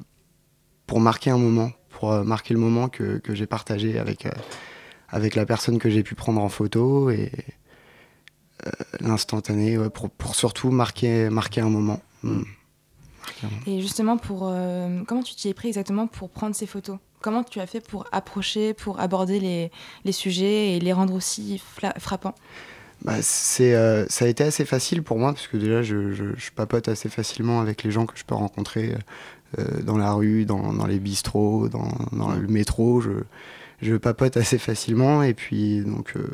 pour 0.86 1.00
marquer 1.00 1.30
un 1.30 1.36
moment, 1.36 1.70
pour 1.90 2.12
euh, 2.12 2.24
marquer 2.24 2.54
le 2.54 2.60
moment 2.60 2.88
que, 2.88 3.18
que 3.18 3.34
j'ai 3.34 3.46
partagé 3.46 3.98
avec, 3.98 4.24
euh, 4.24 4.30
avec 5.10 5.34
la 5.34 5.44
personne 5.44 5.78
que 5.78 5.90
j'ai 5.90 6.02
pu 6.02 6.14
prendre 6.14 6.40
en 6.40 6.48
photo 6.48 7.10
et 7.10 7.30
euh, 8.66 8.70
l'instantané, 9.00 9.76
ouais, 9.76 9.90
pour, 9.90 10.08
pour 10.08 10.34
surtout 10.34 10.70
marquer, 10.70 11.28
marquer 11.28 11.60
un 11.60 11.68
moment. 11.68 12.00
Mm. 12.22 12.42
Marquer 13.20 13.46
un 13.46 13.50
moment. 13.50 13.62
Et 13.66 13.82
justement, 13.82 14.16
pour, 14.16 14.48
euh, 14.48 15.02
comment 15.06 15.22
tu 15.22 15.34
t'y 15.34 15.48
es 15.48 15.54
pris 15.54 15.68
exactement 15.68 16.06
pour 16.06 16.30
prendre 16.30 16.56
ces 16.56 16.66
photos? 16.66 16.98
Comment 17.20 17.44
tu 17.44 17.60
as 17.60 17.66
fait 17.66 17.86
pour 17.86 18.06
approcher, 18.12 18.72
pour 18.72 18.98
aborder 19.00 19.40
les, 19.40 19.70
les 20.04 20.12
sujets 20.12 20.74
et 20.74 20.80
les 20.80 20.92
rendre 20.94 21.12
aussi 21.12 21.60
frappants? 21.98 22.34
Bah, 23.04 23.16
c'est, 23.20 23.74
euh, 23.74 24.04
ça 24.08 24.24
a 24.24 24.28
été 24.28 24.42
assez 24.42 24.64
facile 24.64 25.02
pour 25.02 25.18
moi 25.18 25.32
parce 25.32 25.46
que 25.46 25.56
déjà 25.56 25.82
je, 25.82 26.12
je- 26.12 26.34
je 26.36 26.50
papote 26.50 26.88
assez 26.88 27.08
facilement 27.08 27.60
avec 27.60 27.82
les 27.84 27.90
gens 27.90 28.06
que 28.06 28.16
je 28.18 28.24
peux 28.24 28.34
rencontrer 28.34 28.94
euh, 29.58 29.64
dans 29.82 29.96
la 29.98 30.12
rue, 30.12 30.44
dans, 30.44 30.72
dans 30.72 30.86
les 30.86 30.98
bistrots, 30.98 31.68
dans, 31.68 31.88
dans 32.12 32.30
le 32.32 32.46
métro. 32.48 33.00
Je, 33.00 33.10
je 33.82 33.94
papote 33.96 34.36
assez 34.36 34.58
facilement 34.58 35.22
et 35.22 35.34
puis 35.34 35.82
donc 35.82 36.14
euh, 36.16 36.26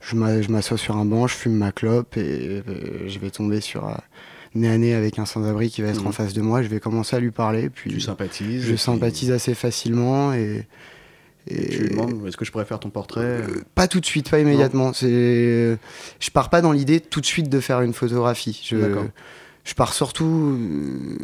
je 0.00 0.14
m'a- 0.16 0.42
je 0.42 0.50
m'assois 0.50 0.76
sur 0.78 0.96
un 0.96 1.04
banc, 1.06 1.26
je 1.26 1.34
fume 1.34 1.54
ma 1.56 1.72
clope 1.72 2.16
et 2.18 2.62
je 3.06 3.18
vais 3.18 3.30
tomber 3.30 3.60
sur 3.60 3.90
nez 4.54 4.68
à 4.68 4.78
nez 4.78 4.94
avec 4.94 5.18
un 5.18 5.26
sans-abri 5.26 5.70
qui 5.70 5.82
va 5.82 5.88
être 5.88 6.06
en 6.06 6.12
face 6.12 6.34
de 6.34 6.42
moi. 6.42 6.62
Je 6.62 6.68
vais 6.68 6.78
commencer 6.78 7.16
à 7.16 7.20
lui 7.20 7.30
parler 7.32 7.68
puis 7.70 7.90
Tu 7.90 8.00
sympathises 8.00 8.62
je 8.62 8.68
puis- 8.68 8.78
sympathise 8.78 9.32
assez 9.32 9.54
facilement 9.54 10.34
et 10.34 10.66
et- 11.48 11.68
Tu 11.68 11.82
lui 11.82 11.88
demandes 11.90 12.26
est-ce 12.26 12.36
que 12.36 12.44
je 12.44 12.52
pourrais 12.52 12.64
faire 12.64 12.80
ton 12.80 12.90
portrait 12.90 13.42
pas 13.74 13.88
tout 13.88 14.00
de 14.00 14.06
suite, 14.06 14.30
pas 14.30 14.40
immédiatement. 14.40 14.92
C'est, 14.92 15.78
je 16.20 16.30
pars 16.30 16.50
pas 16.50 16.60
dans 16.60 16.72
l'idée 16.72 17.00
tout 17.00 17.20
de 17.20 17.26
suite 17.26 17.48
de 17.48 17.60
faire 17.60 17.80
une 17.82 17.92
photographie. 17.92 18.60
Je, 18.64 19.74
pars 19.74 19.92
surtout 19.92 20.56
euh, 20.58 21.16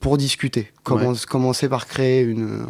pour 0.00 0.16
discuter. 0.18 0.70
Commence- 0.82 1.26
Commencer 1.26 1.68
par 1.68 1.86
créer 1.86 2.22
une 2.22 2.66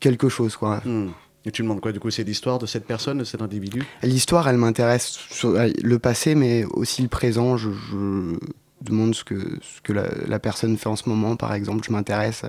quelque 0.00 0.28
chose, 0.28 0.56
quoi. 0.56 0.80
Hmm. 0.84 1.08
Et 1.46 1.50
tu 1.50 1.62
demandes 1.62 1.80
quoi 1.80 1.92
du 1.92 2.00
coup? 2.00 2.10
C'est 2.10 2.22
l'histoire 2.24 2.58
de 2.58 2.66
cette 2.66 2.84
personne, 2.86 3.18
de 3.18 3.24
cet 3.24 3.40
individu? 3.40 3.82
L'histoire, 4.02 4.46
elle 4.48 4.58
m'intéresse 4.58 5.18
le 5.42 5.98
passé, 5.98 6.34
mais 6.34 6.64
aussi 6.66 7.00
le 7.02 7.08
présent. 7.08 7.56
Je, 7.56 7.70
je 7.70 8.36
demande 8.82 9.14
ce 9.14 9.24
que, 9.24 9.34
ce 9.62 9.80
que 9.82 9.92
la, 9.94 10.04
la 10.26 10.38
personne 10.38 10.76
fait 10.76 10.88
en 10.88 10.96
ce 10.96 11.08
moment, 11.08 11.36
par 11.36 11.54
exemple. 11.54 11.82
Je 11.86 11.92
m'intéresse 11.92 12.42
euh, 12.44 12.48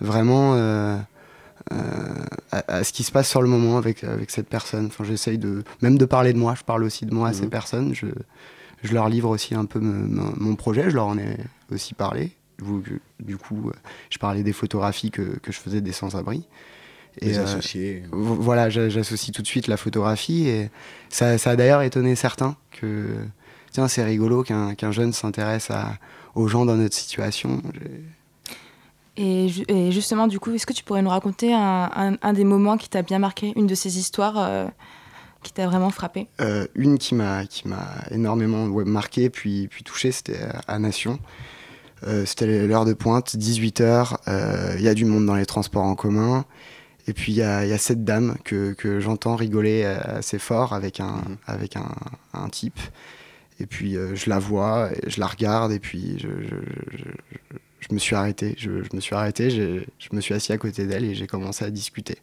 vraiment 0.00 0.54
euh, 0.56 0.58
euh, 0.58 0.96
à, 1.70 2.64
à 2.78 2.84
ce 2.84 2.92
qui 2.92 3.02
se 3.02 3.12
passe 3.12 3.28
sur 3.28 3.42
le 3.42 3.48
moment 3.48 3.76
avec, 3.76 4.04
avec 4.04 4.30
cette 4.30 4.48
personne. 4.48 4.86
Enfin, 4.86 5.04
j'essaye 5.04 5.38
de, 5.38 5.64
même 5.82 5.98
de 5.98 6.04
parler 6.04 6.32
de 6.32 6.38
moi. 6.38 6.54
Je 6.56 6.64
parle 6.64 6.84
aussi 6.84 7.06
de 7.06 7.14
moi 7.14 7.28
à 7.28 7.32
ces 7.32 7.42
Mhm. 7.44 7.50
personnes. 7.50 7.94
Je, 7.94 8.06
je 8.82 8.92
leur 8.94 9.08
livre 9.08 9.28
aussi 9.28 9.54
un 9.54 9.64
peu 9.64 9.80
mon 9.80 10.54
projet. 10.56 10.90
Je 10.90 10.94
leur 10.94 11.06
en 11.06 11.18
ai 11.18 11.36
aussi 11.72 11.94
parlé. 11.94 12.32
Du 13.20 13.36
coup, 13.36 13.68
euh, 13.68 13.72
je 14.10 14.18
parlais 14.18 14.42
des 14.42 14.52
photographies 14.52 15.10
que, 15.12 15.22
que 15.38 15.52
je 15.52 15.58
faisais 15.60 15.80
des 15.80 15.92
sans-abri. 15.92 16.46
Des 17.22 17.38
euh, 17.38 17.44
associés. 17.44 18.02
vo- 18.10 18.34
voilà, 18.36 18.68
j'a- 18.70 18.88
j'associe 18.88 19.32
tout 19.34 19.42
de 19.42 19.46
suite 19.46 19.66
la 19.68 19.76
photographie 19.76 20.48
et 20.48 20.70
ça, 21.08 21.38
ça 21.38 21.50
a 21.50 21.56
d'ailleurs 21.56 21.82
étonné 21.82 22.14
certains 22.16 22.56
que 22.72 23.06
tiens 23.72 23.88
c'est 23.88 24.04
rigolo 24.04 24.42
qu'un 24.44 24.74
qu'un 24.74 24.92
jeune 24.92 25.12
s'intéresse 25.12 25.70
aux 26.34 26.46
gens 26.48 26.64
dans 26.64 26.76
notre 26.76 26.94
situation. 26.94 27.60
Et, 29.18 29.48
ju- 29.48 29.64
et 29.68 29.90
justement, 29.92 30.26
du 30.28 30.38
coup, 30.38 30.52
est-ce 30.52 30.64
que 30.64 30.72
tu 30.72 30.84
pourrais 30.84 31.02
nous 31.02 31.10
raconter 31.10 31.52
un, 31.52 31.90
un- 31.94 32.16
un 32.22 32.32
des 32.32 32.44
moments 32.44 32.76
qui 32.76 32.88
t'a 32.88 33.02
bien 33.02 33.18
marqué, 33.18 33.52
une 33.56 33.66
de 33.66 33.74
ces 33.74 33.98
histoires 33.98 34.36
euh, 34.38 34.66
qui 35.42 35.52
t'a 35.52 35.66
vraiment 35.66 35.90
frappé? 35.90 36.28
Euh, 36.40 36.66
une 36.76 36.98
qui 36.98 37.14
m'a 37.16 37.42
énormément 38.12 38.66
ouais, 38.66 38.84
marqué 38.84 39.28
puis 39.28 39.66
puis 39.68 39.82
touché, 39.82 40.12
c'était 40.12 40.38
à- 40.68 40.78
Nation. 40.78 41.18
Euh, 42.06 42.24
c'était 42.24 42.66
l'heure 42.66 42.84
de 42.84 42.92
pointe, 42.94 43.34
18h, 43.36 44.76
il 44.78 44.82
y 44.82 44.88
a 44.88 44.94
du 44.94 45.04
monde 45.04 45.26
dans 45.26 45.34
les 45.34 45.46
transports 45.46 45.82
en 45.84 45.96
commun. 45.96 46.44
Et 47.08 47.12
puis 47.12 47.32
il 47.32 47.38
y 47.38 47.42
a, 47.42 47.64
il 47.64 47.70
y 47.70 47.72
a 47.72 47.78
cette 47.78 48.04
dame 48.04 48.36
que, 48.44 48.72
que 48.74 49.00
j'entends 49.00 49.34
rigoler 49.34 49.84
assez 49.84 50.38
fort 50.38 50.74
avec 50.74 51.00
un, 51.00 51.22
avec 51.46 51.74
un, 51.76 51.90
un 52.34 52.48
type. 52.50 52.78
Et 53.60 53.66
puis 53.66 53.96
euh, 53.96 54.14
je 54.14 54.30
la 54.30 54.38
vois, 54.38 54.90
et 54.92 55.10
je 55.10 55.18
la 55.18 55.26
regarde, 55.26 55.72
et 55.72 55.80
puis 55.80 56.18
je, 56.20 56.28
je, 56.28 56.98
je- 56.98 57.58
je- 57.80 57.94
me 57.94 57.98
suis 57.98 58.14
arrêté. 58.16 58.54
Je, 58.58 58.70
je 58.82 58.94
me 58.96 59.00
suis 59.00 59.14
arrêté, 59.14 59.50
je 59.50 59.80
me 60.12 60.20
suis 60.20 60.34
assis 60.34 60.52
à 60.52 60.58
côté 60.58 60.86
d'elle 60.86 61.04
et 61.04 61.14
j'ai 61.14 61.26
commencé 61.26 61.64
à 61.64 61.70
discuter. 61.70 62.16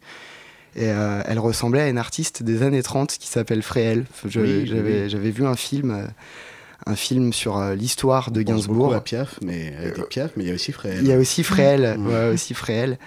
Et 0.75 0.89
euh, 0.89 1.21
elle 1.25 1.39
ressemblait 1.39 1.81
à 1.81 1.87
une 1.89 1.97
artiste 1.97 2.43
des 2.43 2.61
années 2.61 2.83
30 2.83 3.17
qui 3.17 3.27
s'appelle 3.27 3.61
Fréhel. 3.61 4.05
Je- 4.27 4.39
Oui, 4.41 4.69
oui, 4.71 5.09
J'avais 5.09 5.31
vu 5.31 5.45
un 5.45 5.55
film, 5.55 5.91
euh, 5.91 6.05
un 6.85 6.95
film 6.97 7.31
sur 7.31 7.57
euh, 7.57 7.75
l'histoire 7.75 8.29
de 8.31 8.41
Gainsbourg. 8.41 8.93
à 8.93 9.01
Piaf, 9.01 9.39
mais 9.41 9.73
était 9.85 10.03
Piaf, 10.03 10.31
mais 10.35 10.43
il 10.43 10.47
y 10.47 10.51
a 10.51 10.55
aussi 10.55 10.71
Fréhel. 10.73 10.99
Il 11.01 11.07
y 11.07 11.13
a 11.13 11.17
aussi 11.17 11.43
Fréhel, 11.43 11.95
Mhm. 11.97 12.07
ouais, 12.07 12.29
aussi 12.33 12.53
Fréhel. 12.53 12.99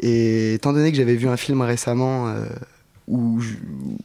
Et 0.00 0.54
étant 0.54 0.72
donné 0.72 0.90
que 0.90 0.96
j'avais 0.96 1.16
vu 1.16 1.28
un 1.28 1.36
film 1.36 1.60
récemment 1.60 2.28
euh, 2.28 2.46
où, 3.06 3.40
je- 3.40 3.54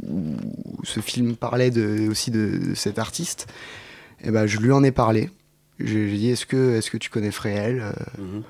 où 0.08 0.36
ce 0.84 1.00
film 1.00 1.36
parlait 1.36 1.72
de, 1.72 2.08
aussi 2.10 2.30
de, 2.32 2.58
de 2.70 2.76
cet 2.76 3.00
artiste, 3.00 3.48
et 4.24 4.32
ben 4.32 4.46
je 4.48 4.58
lui 4.60 4.72
en 4.72 4.84
ai 4.84 4.92
parlé. 4.92 5.30
J'ai 5.86 6.18
dit 6.18 6.30
est-ce 6.30 6.46
que, 6.46 6.78
est 6.78 6.90
que 6.90 6.98
tu 6.98 7.10
connais 7.10 7.32
Fréhel 7.32 7.82
Euh, 7.82 7.92
Mhm. 8.22 8.44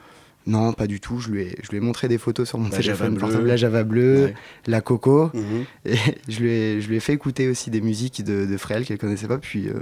Non, 0.47 0.73
pas 0.73 0.87
du 0.87 0.99
tout. 0.99 1.19
Je 1.19 1.29
lui 1.29 1.43
ai, 1.43 1.55
je 1.61 1.69
lui 1.69 1.77
ai 1.77 1.79
montré 1.79 2.07
des 2.07 2.17
photos 2.17 2.47
sur 2.49 2.57
mon 2.57 2.69
La 2.69 2.77
téléphone 2.77 3.15
portable, 3.17 3.45
la 3.45 3.57
Java 3.57 3.83
bleue, 3.83 4.25
Ouais. 4.25 4.33
la 4.65 4.81
Coco. 4.81 5.29
Mhm. 5.35 5.65
Et 5.85 5.95
je 6.27 6.39
lui, 6.39 6.49
ai, 6.49 6.81
je 6.81 6.87
lui 6.89 6.95
ai 6.95 6.99
fait 6.99 7.13
écouter 7.13 7.47
aussi 7.47 7.69
des 7.69 7.79
musiques 7.81 8.23
de, 8.23 8.47
de 8.47 8.57
Fréhel 8.57 8.83
qu'elle 8.85 8.97
connaissait 8.97 9.27
pas. 9.27 9.37
Puis, 9.37 9.67
euh, 9.69 9.73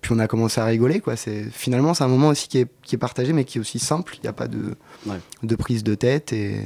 puis 0.00 0.12
on 0.12 0.18
a 0.18 0.26
commencé 0.28 0.62
à 0.62 0.64
rigoler. 0.64 1.00
Quoi. 1.00 1.16
C'est, 1.16 1.44
finalement, 1.50 1.92
c'est 1.92 2.04
un 2.04 2.08
moment 2.08 2.28
aussi 2.28 2.48
qui 2.48 2.58
est, 2.58 2.68
qui 2.82 2.94
est 2.94 2.98
partagé, 2.98 3.34
mais 3.34 3.44
qui 3.44 3.58
est 3.58 3.60
aussi 3.60 3.78
simple. 3.78 4.14
Il 4.16 4.22
n'y 4.22 4.28
a 4.28 4.32
pas 4.32 4.48
de, 4.48 4.74
Ouais. 5.04 5.18
de 5.42 5.56
prise 5.56 5.84
de 5.84 5.94
tête. 5.94 6.32
Et, 6.32 6.56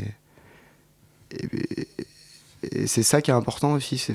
et, 1.33 1.89
et 2.73 2.87
c'est 2.87 3.03
ça 3.03 3.21
qui 3.21 3.33
est 3.33 3.35
important 3.35 3.73
aussi, 3.73 3.99
c'est 3.99 4.15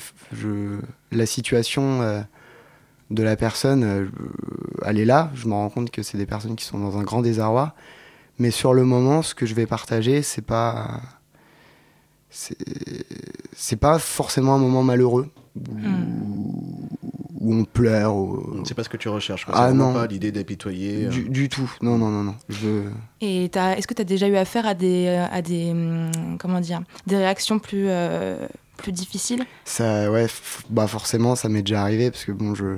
la 1.11 1.25
situation 1.25 2.01
euh, 2.01 2.21
de 3.09 3.23
la 3.23 3.35
personne, 3.35 3.83
euh, 3.83 4.05
elle 4.85 4.99
est 4.99 5.05
là, 5.05 5.31
je 5.35 5.47
me 5.47 5.53
rends 5.53 5.69
compte 5.69 5.91
que 5.91 6.03
c'est 6.03 6.17
des 6.17 6.25
personnes 6.25 6.55
qui 6.55 6.65
sont 6.65 6.79
dans 6.79 6.97
un 6.97 7.03
grand 7.03 7.21
désarroi, 7.21 7.73
mais 8.39 8.51
sur 8.51 8.73
le 8.73 8.83
moment, 8.83 9.21
ce 9.21 9.35
que 9.35 9.45
je 9.45 9.53
vais 9.53 9.65
partager, 9.67 10.21
c'est 10.21 10.41
pas 10.45 11.01
c'est 12.29 12.55
c'est 13.55 13.75
pas 13.75 13.99
forcément 13.99 14.55
un 14.55 14.59
moment 14.59 14.83
malheureux 14.83 15.29
où, 15.57 16.87
où 17.39 17.53
on 17.53 17.65
pleure. 17.65 18.15
ou- 18.15 18.63
C'est 18.65 18.73
pas 18.73 18.83
ce 18.83 18.89
que 18.89 18.97
tu 18.97 19.09
recherches. 19.09 19.45
quoi. 19.45 19.53
Ah 19.57 19.73
non. 19.73 19.93
pas 19.93 20.07
l'idée 20.07 20.31
d'apitoyer. 20.31 21.07
euh. 21.07 21.09
Du, 21.09 21.49
tout, 21.49 21.69
non, 21.81 21.97
non, 21.97 22.09
non, 22.09 22.23
non. 22.23 22.35
Je... 22.49 22.83
Et 23.19 23.49
t'as- 23.51 23.75
est-ce 23.77 23.87
que 23.87 23.93
tu 23.93 24.01
as 24.01 24.05
déjà 24.05 24.27
eu 24.27 24.35
affaire 24.37 24.65
à 24.65 24.73
des, 24.73 25.07
euh, 25.07 25.25
à 25.29 25.41
des, 25.41 25.71
hum, 25.71 26.37
comment 26.39 26.61
dire, 26.61 26.81
des 27.07 27.17
réactions 27.17 27.59
plus, 27.59 27.85
euh, 27.89 28.47
plus 28.77 28.93
difficiles? 28.93 29.43
Ça, 29.65 30.09
ouais, 30.09 30.27
bah 30.69 30.87
forcément, 30.87 31.35
ça 31.35 31.49
m'est 31.49 31.63
déjà 31.63 31.81
arrivé 31.81 32.11
parce 32.11 32.23
que 32.23 32.31
bon, 32.31 32.55
je 32.55 32.77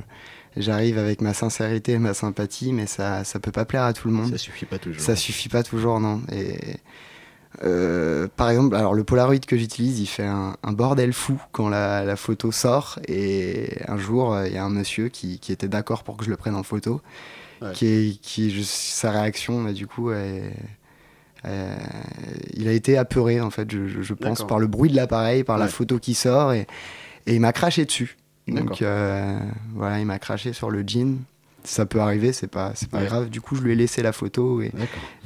j'arrive 0.58 0.98
avec 0.98 1.22
ma 1.22 1.34
sincérité 1.34 1.94
et 1.94 1.98
ma 2.00 2.14
sympathie, 2.14 2.74
mais 2.74 2.86
ça, 2.88 3.24
ça 3.24 3.40
peut 3.40 3.52
pas 3.52 3.66
plaire 3.66 3.84
à 3.84 3.94
tout 3.94 4.08
le 4.08 4.14
monde. 4.14 4.32
Ça 4.32 4.38
suffit 4.38 4.66
pas 4.66 4.78
toujours. 4.80 5.02
Ça 5.02 5.16
suffit 5.16 5.50
pas 5.50 5.64
toujours, 5.64 6.00
non. 6.00 6.22
Et 6.32 6.58
euh, 7.64 8.28
par 8.36 8.50
exemple, 8.50 8.76
alors 8.76 8.94
le 8.94 9.04
Polaroid 9.04 9.38
que 9.40 9.58
j'utilise, 9.58 10.00
il 10.00 10.08
fait 10.08 10.26
un, 10.26 10.58
un 10.64 10.72
bordel 10.72 11.14
fou 11.14 11.40
quand 11.52 11.70
la, 11.70 12.04
la 12.04 12.16
photo 12.16 12.52
sort. 12.52 13.00
Et 13.08 13.78
un 13.88 13.98
jour, 13.98 14.34
euh, 14.34 14.48
il 14.48 14.54
y 14.54 14.58
a 14.58 14.64
un 14.64 14.70
monsieur 14.70 15.10
qui, 15.10 15.40
qui 15.40 15.52
était 15.52 15.68
d'accord 15.68 16.04
pour 16.04 16.18
que 16.18 16.26
je 16.26 16.30
le 16.30 16.38
prenne 16.38 16.56
en 16.56 16.64
photo, 16.64 17.02
Ouais. 17.62 17.72
qui, 17.74 18.20
qui 18.22 18.62
sa 18.66 19.12
réaction, 19.12 19.64
bah, 19.64 19.72
du 19.72 19.88
coup, 19.88 20.12
est- 20.12 20.52
euh, 21.46 21.76
il 22.56 22.68
a 22.68 22.72
été 22.74 22.98
apeuré 22.98 23.40
en 23.40 23.50
fait, 23.52 23.70
je, 23.72 24.14
pense, 24.14 24.46
par 24.46 24.60
le 24.60 24.68
bruit 24.68 24.90
de 24.90 24.96
l'appareil, 24.96 25.44
par 25.46 25.58
la 25.58 25.68
photo 25.68 25.98
qui 26.00 26.14
sort, 26.14 26.52
et, 26.54 26.68
et 27.26 27.36
il 27.36 27.40
m'a 27.40 27.54
craché 27.54 27.86
dessus. 27.86 28.18
Donc 28.48 28.82
euh, 28.82 29.40
voilà, 29.74 30.00
il 30.00 30.06
m'a 30.06 30.20
craché 30.20 30.54
sur 30.54 30.70
le 30.70 30.84
jean. 30.86 31.18
Ça 31.66 31.86
peut 31.86 32.02
arriver, 32.02 32.34
c'est 32.34 32.48
pas, 32.48 32.74
c'est 32.76 32.90
pas 32.90 33.00
Ouais. 33.00 33.06
grave. 33.06 33.30
Du 33.30 33.40
coup, 33.40 33.56
je 33.56 33.62
lui 33.62 33.72
ai 33.72 33.76
laissé 33.76 34.02
la 34.04 34.12
photo 34.12 34.62
et, 34.62 34.72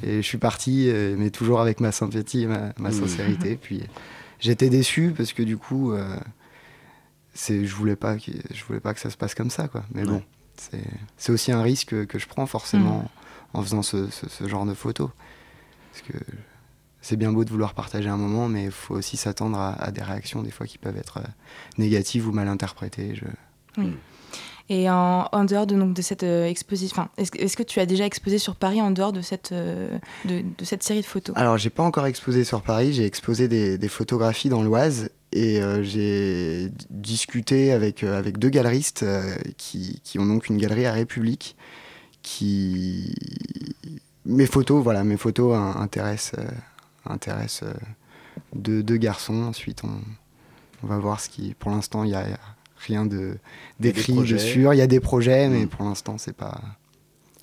je 0.03 0.21
suis 0.21 0.37
parti, 0.37 0.87
euh, 0.89 1.15
mais 1.17 1.31
toujours 1.31 1.59
avec 1.61 1.79
ma 1.79 1.91
sympathie 1.91 2.43
et 2.43 2.47
ma, 2.47 2.73
ma 2.77 2.89
Mmh. 2.89 2.91
sincérité. 2.91 3.55
Puis 3.61 3.81
j'étais 4.39 4.69
déçu 4.69 5.13
parce 5.17 5.33
que 5.33 5.41
du 5.41 5.57
coup, 5.57 5.93
euh, 5.93 6.15
c'est, 7.33 7.65
je 7.65 7.73
voulais 7.75 7.95
pas, 7.95 8.17
que, 8.17 8.31
je 8.53 8.63
voulais 8.65 8.79
pas 8.79 8.93
que 8.93 8.99
ça 8.99 9.09
se 9.09 9.17
passe 9.17 9.33
comme 9.33 9.49
ça, 9.49 9.67
quoi. 9.67 9.83
Mais 9.93 10.03
bon, 10.03 10.17
Ouais. 10.17 10.27
c'est, 10.57 10.83
c'est 11.17 11.31
aussi 11.31 11.51
un 11.51 11.63
risque 11.63 12.05
que 12.05 12.19
je 12.19 12.27
prends 12.27 12.45
forcément 12.45 13.09
en 13.53 13.63
faisant 13.63 13.81
ce, 13.81 14.07
ce- 14.11 14.29
ce 14.29 14.47
genre 14.47 14.65
de 14.67 14.75
photos. 14.75 15.09
Parce 15.91 16.03
que 16.03 16.23
c'est 17.07 17.15
bien 17.15 17.31
beau 17.31 17.45
de 17.45 17.49
vouloir 17.49 17.73
partager 17.73 18.09
un 18.09 18.17
moment, 18.17 18.49
mais 18.49 18.65
il 18.65 18.71
faut 18.71 18.95
aussi 18.95 19.15
s'attendre 19.15 19.57
à, 19.57 19.73
à 19.81 19.91
des 19.91 20.03
réactions 20.03 20.43
des 20.43 20.51
fois 20.51 20.65
qui 20.67 20.77
peuvent 20.77 20.97
être 20.97 21.19
euh, 21.19 21.27
négatives 21.77 22.27
ou 22.27 22.33
mal 22.33 22.49
interprétées. 22.49 23.15
Je... 23.15 23.25
Oui. 23.81 23.93
Et 24.69 24.89
en, 24.89 25.29
en 25.31 25.45
dehors 25.45 25.65
de, 25.65 25.77
donc, 25.77 25.93
de 25.93 26.01
cette 26.01 26.23
euh, 26.23 26.45
exposition, 26.45 27.07
est-ce, 27.17 27.55
que- 27.55 27.63
tu 27.63 27.79
as 27.79 27.85
déjà 27.85 28.05
exposé 28.05 28.37
sur 28.37 28.57
Paris 28.57 28.81
en 28.81 28.91
dehors 28.91 29.13
de 29.13 29.21
cette, 29.21 29.53
euh, 29.53 29.97
de, 30.25 30.41
de 30.41 30.65
cette 30.65 30.83
série 30.83 30.99
de 30.99 31.05
photos? 31.05 31.33
Alors, 31.37 31.57
j'ai 31.57 31.69
pas 31.69 31.83
encore 31.83 32.05
exposé 32.05 32.43
sur 32.43 32.61
Paris, 32.61 32.91
j'ai 32.91 33.05
exposé 33.05 33.47
des, 33.47 33.77
des 33.77 33.87
photographies 33.87 34.49
dans 34.49 34.63
l'Oise 34.63 35.09
et 35.31 35.61
euh, 35.61 35.83
j'ai 35.83 36.69
discuté 36.89 37.71
avec, 37.71 38.03
euh, 38.03 38.19
avec 38.19 38.37
deux 38.39 38.49
galeristes 38.49 39.03
euh, 39.03 39.35
qui, 39.55 40.01
qui 40.03 40.19
ont 40.19 40.25
donc 40.25 40.49
une 40.49 40.57
galerie 40.57 40.85
à 40.85 40.91
République. 40.91 41.55
Qui... 42.21 43.15
Mes 44.25 44.47
photos, 44.47 44.83
voilà, 44.83 45.05
mes 45.05 45.15
photos 45.15 45.55
in- 45.55 45.79
intéressent, 45.79 46.41
intéressent 47.09 47.63
euh, 47.69 47.73
deux, 48.55 48.83
deux 48.83 48.97
garçons. 48.97 49.43
Ensuite, 49.43 49.83
on, 49.83 49.91
on 50.83 50.87
va 50.87 50.97
voir 50.97 51.19
ce 51.19 51.29
qui. 51.29 51.53
Pour 51.59 51.71
l'instant, 51.71 52.03
il 52.03 52.09
n'y 52.09 52.15
a 52.15 52.25
rien 52.85 53.05
de 53.05 53.37
d'écrit, 53.79 54.13
de 54.13 54.37
sûr. 54.37 54.73
Il 54.73 54.77
y 54.77 54.81
a 54.81 54.87
des 54.87 54.99
projets, 54.99 55.47
mais 55.49 55.65
Mm. 55.65 55.69
pour 55.69 55.85
l'instant, 55.85 56.17
c'est 56.17 56.35
pas. 56.35 56.61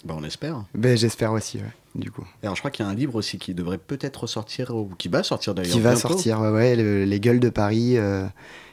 Bah, 0.05 0.15
on 0.19 0.25
espère. 0.25 0.65
Ben, 0.75 0.97
J'espère 0.99 1.33
aussi, 1.33 1.59
ouais, 1.59 1.65
du 1.95 2.11
coup. 2.11 2.25
Alors, 2.43 2.55
je 2.55 2.61
crois 2.61 2.71
qu'il 2.71 2.85
y 2.85 2.89
a 2.89 2.91
un 2.91 2.95
livre 2.95 3.15
aussi 3.15 3.39
qui 3.39 3.55
devrait 3.55 3.79
peut-être 3.79 4.27
sortir, 4.27 4.71
ou 4.77 4.91
qui 4.99 5.09
va 5.09 5.23
sortir 5.23 5.55
d'ailleurs. 5.55 5.73
qui 5.73 5.81
va 5.81 5.93
bientôt. 5.93 6.09
sortir, 6.09 6.41
ouais, 6.41 6.51
ouais, 6.51 6.77
le- 6.77 7.05
les 7.05 7.21
gueules 7.21 7.41
de 7.41 7.49
Paris, 7.49 7.97
euh, 7.97 8.27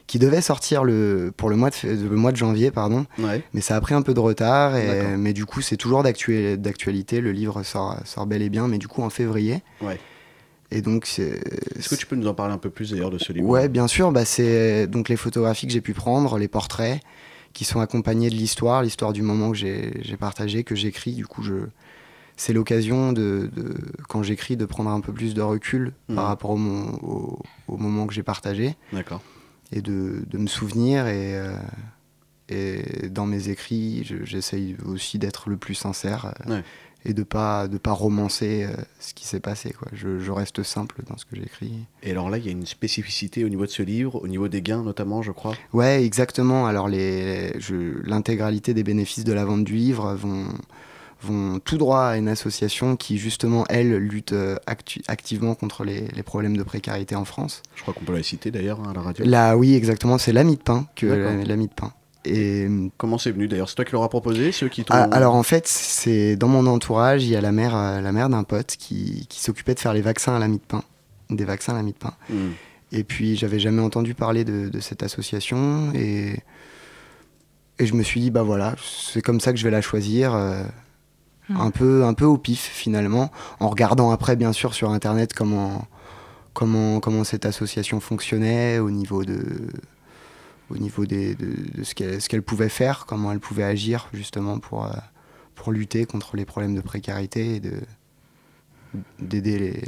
qui 0.08 0.20
devait 0.20 0.42
sortir 0.42 0.84
le, 0.84 1.32
pour 1.38 1.50
le 1.50 1.56
mois, 1.56 1.70
de, 1.70 1.88
le 1.90 2.16
mois 2.18 2.34
de 2.34 2.38
janvier, 2.38 2.70
pardon, 2.70 3.06
Ouais. 3.18 3.42
mais 3.54 3.62
ça 3.62 3.78
a 3.78 3.82
pris 3.82 3.94
un 3.96 4.02
peu 4.02 4.14
de 4.14 4.20
retard, 4.20 4.76
et, 4.76 5.16
mais 5.16 5.32
du 5.32 5.46
coup 5.46 5.62
c'est 5.62 5.78
toujours 5.78 6.04
d'actu- 6.04 6.58
d'actualité, 6.58 7.22
le 7.22 7.32
livre 7.32 7.64
sort, 7.64 7.98
sort 8.04 8.26
bel 8.26 8.42
et 8.42 8.50
bien, 8.50 8.68
mais 8.68 8.78
du 8.78 8.90
coup 8.90 9.02
en 9.04 9.10
février. 9.10 9.64
Ouais. 9.82 10.02
Et 10.72 10.82
donc 10.82 11.06
c'est... 11.06 11.42
Est-ce 11.78 11.90
que 11.90 11.96
tu 11.96 12.06
peux 12.06 12.16
nous 12.16 12.28
en 12.28 12.34
parler 12.34 12.54
un 12.54 12.58
peu 12.58 12.70
plus 12.70 12.92
d'ailleurs 12.92 13.10
de 13.10 13.18
ce 13.18 13.34
livre 13.34 13.48
Ouais, 13.48 13.68
bien 13.68 13.88
sûr, 13.88 14.12
bah, 14.12 14.24
c'est 14.26 14.88
donc 14.88 15.10
les 15.10 15.18
photographies 15.18 15.68
que 15.68 15.74
j'ai 15.74 15.82
pu 15.82 15.94
prendre, 15.94 16.38
les 16.38 16.48
portraits, 16.48 17.02
qui 17.54 17.66
sont 17.66 17.82
accompagnés 17.82 18.30
de 18.30 18.36
l'histoire, 18.36 18.82
l'histoire 18.82 19.12
du 19.12 19.22
moment 19.22 19.52
que 19.52 19.58
j'ai 19.58 20.18
partagé, 20.20 20.64
que 20.64 20.76
j'écris, 20.76 21.14
du 21.14 21.26
coup 21.26 21.44
je... 21.44 21.54
C'est 22.38 22.54
l'occasion 22.54 23.12
de, 23.14 23.50
de- 23.54 23.76
quand 24.08 24.24
j'écris 24.24 24.56
de 24.58 24.66
prendre 24.66 24.90
un 24.90 25.02
peu 25.02 25.12
plus 25.14 25.34
de 25.36 25.42
recul 25.42 25.92
Mhm. 26.08 26.16
par 26.16 26.26
rapport 26.28 26.52
au, 26.52 26.58
mon- 26.58 26.94
au, 27.04 27.40
au 27.68 27.78
moment 27.78 28.08
que 28.08 28.14
j'ai 28.14 28.24
partagé 28.24 28.76
D'accord. 28.94 29.22
et 29.74 29.82
de, 29.82 30.24
de 30.26 30.38
me 30.38 30.48
souvenir 30.48 31.06
et, 31.08 31.36
euh, 31.36 31.54
et 32.50 33.10
dans 33.10 33.26
mes 33.26 33.50
écrits 33.50 34.04
je- 34.06 34.24
j'essaye 34.26 34.76
aussi 34.86 35.20
d'être 35.20 35.50
le 35.50 35.58
plus 35.58 35.76
sincère 35.76 36.34
euh, 36.48 36.56
Ouais. 36.56 36.64
Et 37.06 37.14
de 37.14 37.24
pas 37.24 37.68
de 37.68 37.78
pas 37.78 37.92
romancer 37.94 38.64
euh, 38.64 38.76
ce 39.00 39.14
qui 39.14 39.26
s'est 39.28 39.40
passé 39.40 39.72
quoi. 39.72 39.88
Je, 39.94 40.20
je 40.20 40.32
reste 40.32 40.62
simple 40.64 41.02
dans 41.10 41.18
ce 41.18 41.26
que 41.26 41.36
j'écris. 41.36 41.74
Et 42.04 42.12
alors 42.12 42.30
là, 42.30 42.38
il 42.38 42.46
y 42.46 42.50
a 42.50 42.52
une 42.52 42.66
spécificité 42.66 43.44
au 43.44 43.50
niveau 43.50 43.66
de 43.66 43.72
ce 43.72 43.82
livre, 43.84 44.22
au 44.22 44.28
niveau 44.28 44.48
des 44.48 44.62
gains 44.62 44.84
notamment, 44.84 45.22
je 45.22 45.32
crois. 45.32 45.56
ouais 45.74 46.04
exactement. 46.06 46.68
Alors 46.68 46.88
les 46.88 47.54
l'intégralité 48.04 48.74
des 48.74 48.84
bénéfices 48.84 49.24
de 49.24 49.34
la 49.34 49.46
vente 49.46 49.64
du 49.64 49.74
livre 49.74 50.14
vont 50.14 50.46
vont 51.24 51.60
tout 51.60 51.78
droit 51.78 52.02
à 52.06 52.18
une 52.18 52.28
association 52.28 52.96
qui 52.96 53.20
justement 53.20 53.64
elle 53.70 53.96
lutte 53.98 54.34
euh, 54.34 54.56
actu- 54.66 55.04
activement 55.08 55.54
contre 55.54 55.84
les, 55.84 56.08
les 56.08 56.24
problèmes 56.24 56.58
de 56.58 56.64
précarité 56.64 57.16
en 57.16 57.26
France. 57.26 57.62
Je 57.76 57.84
crois 57.84 57.94
qu'on 57.94 58.04
peut 58.06 58.16
la 58.16 58.24
citer 58.24 58.50
d'ailleurs 58.50 58.80
hein, 58.80 58.90
à 58.90 58.94
la 58.94 59.02
radio. 59.02 59.26
là 59.26 59.56
oui 59.56 59.76
exactement. 59.76 60.18
C'est 60.18 60.34
l'ami 60.34 60.56
de 60.56 60.62
pain 60.64 60.88
que 60.96 61.06
l'ami 61.46 61.68
de 61.68 61.74
pain 61.74 61.94
et 62.26 62.68
Comment 62.98 63.18
c'est 63.18 63.32
venu 63.32 63.48
d'ailleurs? 63.48 63.70
C'est 63.70 63.76
toi 63.76 63.86
qui 63.86 63.92
leur 63.94 64.04
as 64.04 64.10
proposé 64.10 64.52
Ceux 64.52 64.70
qui. 64.70 64.86
Ah, 64.90 65.08
alors 65.12 65.36
en 65.36 65.44
fait, 65.44 65.68
c'est 65.68 66.36
dans 66.36 66.48
mon 66.48 66.66
entourage, 66.68 67.24
il 67.24 67.30
y 67.30 67.36
a 67.36 67.42
la 67.42 67.52
mère, 67.52 67.76
euh, 67.76 68.02
la 68.02 68.12
mère 68.12 68.30
d'un 68.30 68.44
pote 68.44 68.76
qui, 68.78 69.26
qui 69.30 69.42
s'occupait 69.42 69.74
de 69.74 69.80
faire 69.80 69.94
les 69.94 70.02
vaccins 70.02 70.36
à 70.36 70.40
la 70.40 70.48
mie 70.48 70.58
de 70.58 70.64
pain, 70.68 70.84
des 71.30 71.46
vaccins 71.46 71.74
à 71.74 71.78
la 71.78 71.84
mie 71.84 71.94
de 71.94 71.98
pain. 71.98 72.14
Hmm. 72.30 72.52
Et 72.92 73.04
puis 73.04 73.36
j'avais 73.38 73.60
jamais 73.60 73.82
entendu 73.82 74.14
parler 74.14 74.44
de, 74.44 74.70
de 74.70 74.80
cette 74.80 75.04
association 75.04 75.92
et 75.96 76.40
et 77.80 77.86
je 77.86 77.94
me 77.96 78.04
suis 78.04 78.20
dit 78.20 78.30
bah 78.32 78.44
voilà, 78.44 78.76
c'est 78.84 79.22
comme 79.22 79.40
ça 79.40 79.52
que 79.54 79.58
je 79.58 79.64
vais 79.64 79.72
la 79.72 79.82
choisir. 79.82 80.34
euh, 80.36 80.64
Hmm. 81.50 81.58
Un 81.60 81.72
peu, 81.72 82.06
un 82.06 82.14
peu 82.14 82.26
au 82.26 82.38
pif 82.38 82.60
finalement, 82.72 83.32
en 83.60 83.68
regardant 83.70 84.12
après 84.12 84.36
bien 84.36 84.54
sûr 84.54 84.76
sur 84.76 84.92
internet 84.92 85.34
comment, 85.34 85.88
comment, 86.54 87.00
comment 87.00 87.24
cette 87.24 87.48
association 87.48 88.00
fonctionnait 88.00 88.78
au 88.78 88.92
niveau 88.92 89.26
de, 89.26 89.42
au 90.72 90.78
niveau 90.78 91.06
des, 91.06 91.36
de, 91.36 91.54
de 91.78 91.84
ce 91.84 91.94
qu'elle 92.30 92.42
pouvait 92.44 92.70
faire, 92.70 93.06
comment 93.06 93.32
elle 93.32 93.40
pouvait 93.40 93.64
agir 93.64 94.08
justement 94.14 94.60
pour, 94.60 94.86
euh, 94.86 94.90
pour 95.56 95.72
lutter 95.72 96.06
contre 96.06 96.36
les 96.38 96.46
problèmes 96.46 96.76
de 96.76 96.82
précarité 96.82 97.56
et 97.56 97.60
de 97.60 97.74
d'aider 99.20 99.58
les, 99.58 99.84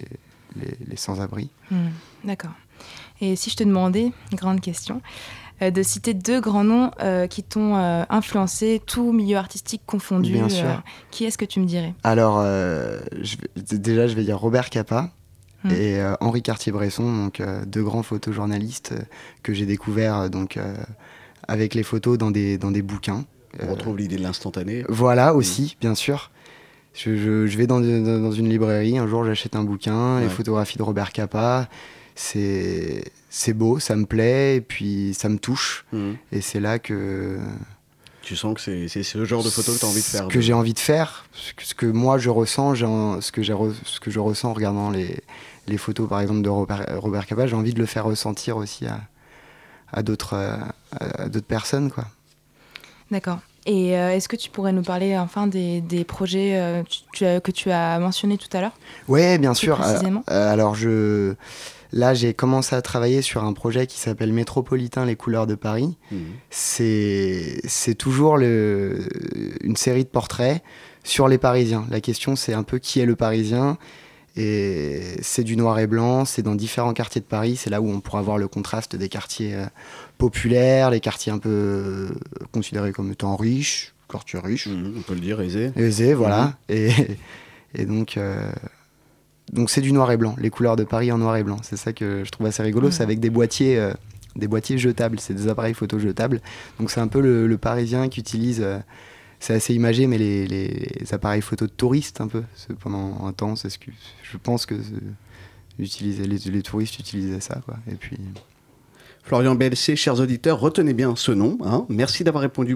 les, 0.55 0.77
les 0.87 0.95
sans-abri. 0.95 1.49
Hmm, 1.71 1.89
D'accord. 2.23 2.51
Et 3.21 3.35
si 3.35 3.49
je 3.49 3.55
te 3.55 3.63
demandais, 3.63 4.11
grande 4.33 4.61
question, 4.61 5.01
euh, 5.61 5.71
de 5.71 5.83
citer 5.83 6.13
deux 6.13 6.39
grands 6.41 6.63
noms 6.63 6.91
euh, 7.01 7.27
qui 7.27 7.43
t'ont 7.43 7.75
euh, 7.75 8.03
influencé, 8.09 8.81
tout 8.85 9.11
milieu 9.11 9.37
artistique 9.37 9.81
confondu, 9.85 10.31
Bien 10.31 10.49
sûr. 10.49 10.81
qui 11.11 11.25
est-ce 11.25 11.37
que 11.37 11.45
tu 11.45 11.59
me 11.59 11.65
dirais? 11.65 11.93
Alors, 12.03 12.41
je 12.41 13.35
vais- 13.37 13.61
d- 13.61 13.77
déjà, 13.79 14.07
je 14.07 14.15
vais 14.15 14.23
dire 14.23 14.39
Robert 14.39 14.69
Capa 14.69 15.11
Mm. 15.63 15.71
et 15.71 15.99
euh, 15.99 16.15
Henri 16.19 16.41
Cartier-Bresson, 16.41 17.03
donc 17.25 17.39
euh, 17.39 17.63
deux 17.65 17.83
grands 17.83 18.03
photojournalistes 18.03 18.91
euh, 18.93 19.01
que 19.43 19.53
j'ai 19.53 19.65
découverts 19.65 20.17
euh, 20.17 20.29
donc, 20.29 20.57
euh, 20.57 20.75
avec 21.47 21.73
les 21.73 21.83
photos 21.83 22.17
dans 22.17 22.31
des, 22.31 22.57
dans 22.57 22.71
des 22.71 22.81
bouquins. 22.81 23.25
On 23.61 23.67
Euh, 23.67 23.71
retrouve 23.71 23.97
l'idée 23.97 24.15
de 24.17 24.23
l'instantané. 24.23 24.83
Voilà 24.89 25.35
aussi, 25.35 25.77
bien 25.79 25.95
sûr. 25.95 26.31
Je, 26.95 27.15
je- 27.17 27.47
je 27.47 27.57
vais 27.57 27.65
dans, 27.67 27.79
dans- 27.79 28.19
dans 28.19 28.31
une 28.31 28.49
librairie, 28.49 28.97
un 28.97 29.07
jour 29.07 29.23
j'achète 29.25 29.55
un 29.55 29.63
bouquin, 29.63 30.19
les 30.19 30.29
photographies 30.29 30.77
de 30.77 30.83
Robert 30.83 31.11
Capa. 31.11 31.67
C'est 32.15 33.03
c'est 33.29 33.53
beau, 33.53 33.79
ça 33.79 33.95
me 33.95 34.05
plaît, 34.05 34.57
et 34.57 34.61
puis 34.61 35.15
ça 35.17 35.29
me 35.29 35.37
touche. 35.39 35.85
Mhm. 35.91 36.15
Et 36.31 36.41
c'est 36.41 36.59
là 36.59 36.77
que. 36.79 37.39
Tu 38.21 38.35
sens 38.35 38.53
que 38.53 38.61
c'est 38.61 38.87
c'est 38.87 39.03
ce 39.03 39.25
genre 39.25 39.43
de 39.43 39.49
photo 39.49 39.73
que 39.73 39.79
tu 39.79 39.85
as 39.85 39.89
envie 39.89 39.99
de 40.01 40.05
faire. 40.05 40.23
Ce 40.23 40.27
que 40.29 40.39
j'ai 40.39 40.53
envie 40.53 40.73
de 40.73 40.79
faire, 40.79 41.25
ce 41.33 41.53
que, 41.53 41.63
ce 41.65 41.73
que 41.75 41.85
moi 41.87 42.17
je 42.19 42.29
ressens, 42.29 42.81
en- 42.83 43.19
ce, 43.21 43.31
que 43.31 43.41
j'ai 43.41 43.53
re- 43.53 43.73
ce 43.83 43.99
que 43.99 44.11
je 44.11 44.19
ressens 44.19 44.51
en 44.51 44.53
regardant 44.53 44.91
les, 44.91 45.17
les 45.67 45.77
photos 45.77 46.07
par 46.09 46.19
exemple 46.21 46.41
de 46.41 46.49
Robert, 46.49 46.85
Robert 46.97 47.25
Capa, 47.25 47.47
j'ai 47.47 47.55
envie 47.55 47.73
de 47.73 47.79
le 47.79 47.85
faire 47.85 48.05
ressentir 48.05 48.57
aussi 48.57 48.85
à, 48.85 48.99
à 49.91 50.03
d'autres 50.03 50.33
euh, 50.35 50.57
à- 50.99 51.23
à 51.23 51.29
d'autres 51.29 51.47
personnes. 51.47 51.91
quoi. 51.91 52.05
D'accord. 53.11 53.39
Et 53.65 53.97
euh, 53.97 54.11
est-ce 54.11 54.27
que 54.27 54.35
tu 54.35 54.49
pourrais 54.49 54.73
nous 54.73 54.81
parler 54.83 55.17
enfin 55.17 55.47
des, 55.47 55.79
des 55.79 56.03
projets 56.03 56.59
euh, 56.59 56.83
tu- 56.83 56.99
tu 57.13 57.25
as- 57.25 57.39
que 57.39 57.51
tu 57.51 57.71
as 57.71 57.97
mentionnés 57.99 58.37
tout 58.37 58.49
à 58.57 58.59
l'heure? 58.61 58.73
Ouais, 59.07 59.37
bien 59.37 59.53
sûr. 59.53 59.77
précisément 59.77 60.23
Euh, 60.29 60.33
euh, 60.33 60.51
alors, 60.51 60.75
je. 60.75 61.33
Là, 61.95 62.15
j'ai 62.15 62.33
commencé 62.33 62.75
à 62.75 62.81
travailler 62.81 63.21
sur 63.21 63.43
un 63.43 63.53
projet 63.53 63.85
qui 63.85 63.99
s'appelle 63.99 64.33
Métropolitain 64.33 65.05
les 65.05 65.15
couleurs 65.15 65.45
de 65.45 65.53
Paris. 65.53 65.95
Mhm. 66.11 66.23
C'est 66.49 67.61
c'est 67.65 67.93
toujours 67.93 68.37
le, 68.37 69.07
une 69.63 69.75
série 69.75 70.03
de 70.03 70.09
portraits 70.09 70.63
sur 71.03 71.27
les 71.27 71.37
Parisiens. 71.37 71.85
La 71.91 72.01
question, 72.01 72.35
c'est 72.35 72.53
un 72.53 72.63
peu 72.63 72.79
qui 72.79 72.99
est 72.99 73.05
le 73.05 73.15
Parisien. 73.15 73.77
Et 74.35 75.17
c'est 75.21 75.43
du 75.43 75.55
noir 75.55 75.77
et 75.77 75.85
blanc, 75.85 76.25
c'est 76.25 76.41
dans 76.41 76.55
différents 76.55 76.93
quartiers 76.93 77.21
de 77.21 77.25
Paris. 77.25 77.55
C'est 77.55 77.69
là 77.69 77.81
où 77.81 77.89
on 77.89 77.99
pourra 78.01 78.21
voir 78.23 78.37
le 78.39 78.47
contraste 78.47 78.95
des 78.95 79.07
quartiers 79.07 79.53
euh, 79.53 79.65
populaires, 80.17 80.89
les 80.89 80.99
quartiers 80.99 81.31
un 81.31 81.37
peu 81.37 81.49
euh, 81.49 82.09
considérés 82.51 82.93
comme 82.93 83.11
étant 83.11 83.35
riches, 83.35 83.93
quartiers 84.09 84.39
riches. 84.39 84.67
Mhm, 84.67 84.95
on 84.97 85.01
peut 85.01 85.13
le 85.13 85.19
dire, 85.19 85.39
aisé. 85.39 85.71
Aisé, 85.75 86.15
voilà. 86.15 86.45
Mhm. 86.45 86.53
Et, 86.69 86.91
et 87.75 87.85
donc, 87.85 88.17
euh, 88.17 88.51
donc 89.51 89.69
c'est 89.69 89.81
du 89.81 89.91
noir 89.91 90.11
et 90.11 90.17
blanc, 90.17 90.35
les 90.39 90.49
couleurs 90.49 90.77
de 90.77 90.83
Paris 90.83 91.11
en 91.11 91.19
noir 91.19 91.37
et 91.37 91.43
blanc. 91.43 91.57
C'est 91.61 91.77
ça 91.77 91.93
que 91.93 92.23
je 92.23 92.31
trouve 92.31 92.47
assez 92.47 92.63
rigolo. 92.63 92.89
C'est 92.89 93.03
avec 93.03 93.19
des 93.19 93.29
boîtiers, 93.29 93.91
des 94.35 94.47
boîtiers 94.47 94.79
jetables. 94.79 95.19
C'est 95.19 95.35
des 95.35 95.47
appareils 95.47 95.75
photo 95.75 95.99
jetables. 95.99 96.41
Donc 96.79 96.89
c'est 96.89 97.01
un 97.01 97.07
peu 97.07 97.21
le, 97.21 97.45
le 97.45 97.57
Parisien 97.59 98.09
qui 98.09 98.19
utilise. 98.19 98.65
C'est 99.43 99.53
assez 99.53 99.73
imagé, 99.73 100.07
mais 100.07 100.17
les, 100.17 100.47
les 100.47 101.13
appareils 101.13 101.41
photo 101.41 101.65
de 101.65 101.71
touristes 101.71 102.21
un 102.21 102.27
peu. 102.27 102.43
Pendant 102.79 103.25
un 103.25 103.33
temps, 103.33 103.55
c'est 103.55 103.69
ce 103.69 103.77
que 103.77 103.91
je 104.23 104.37
pense 104.37 104.65
que 104.65 104.75
utiliser 105.79 106.23
les, 106.25 106.37
les 106.37 106.61
touristes 106.61 106.99
utilisaient 106.99 107.39
ça, 107.41 107.61
quoi. 107.65 107.75
Et 107.91 107.95
puis. 107.95 108.17
Florian 109.25 109.55
BLC, 109.55 109.95
chers 109.95 110.19
auditeurs, 110.19 110.59
retenez 110.59 110.93
bien 110.93 111.15
ce 111.15 111.31
nom. 111.31 111.57
hein. 111.63 111.85
Merci 111.87 112.25
d'avoir 112.25 112.41
répondu 112.41 112.73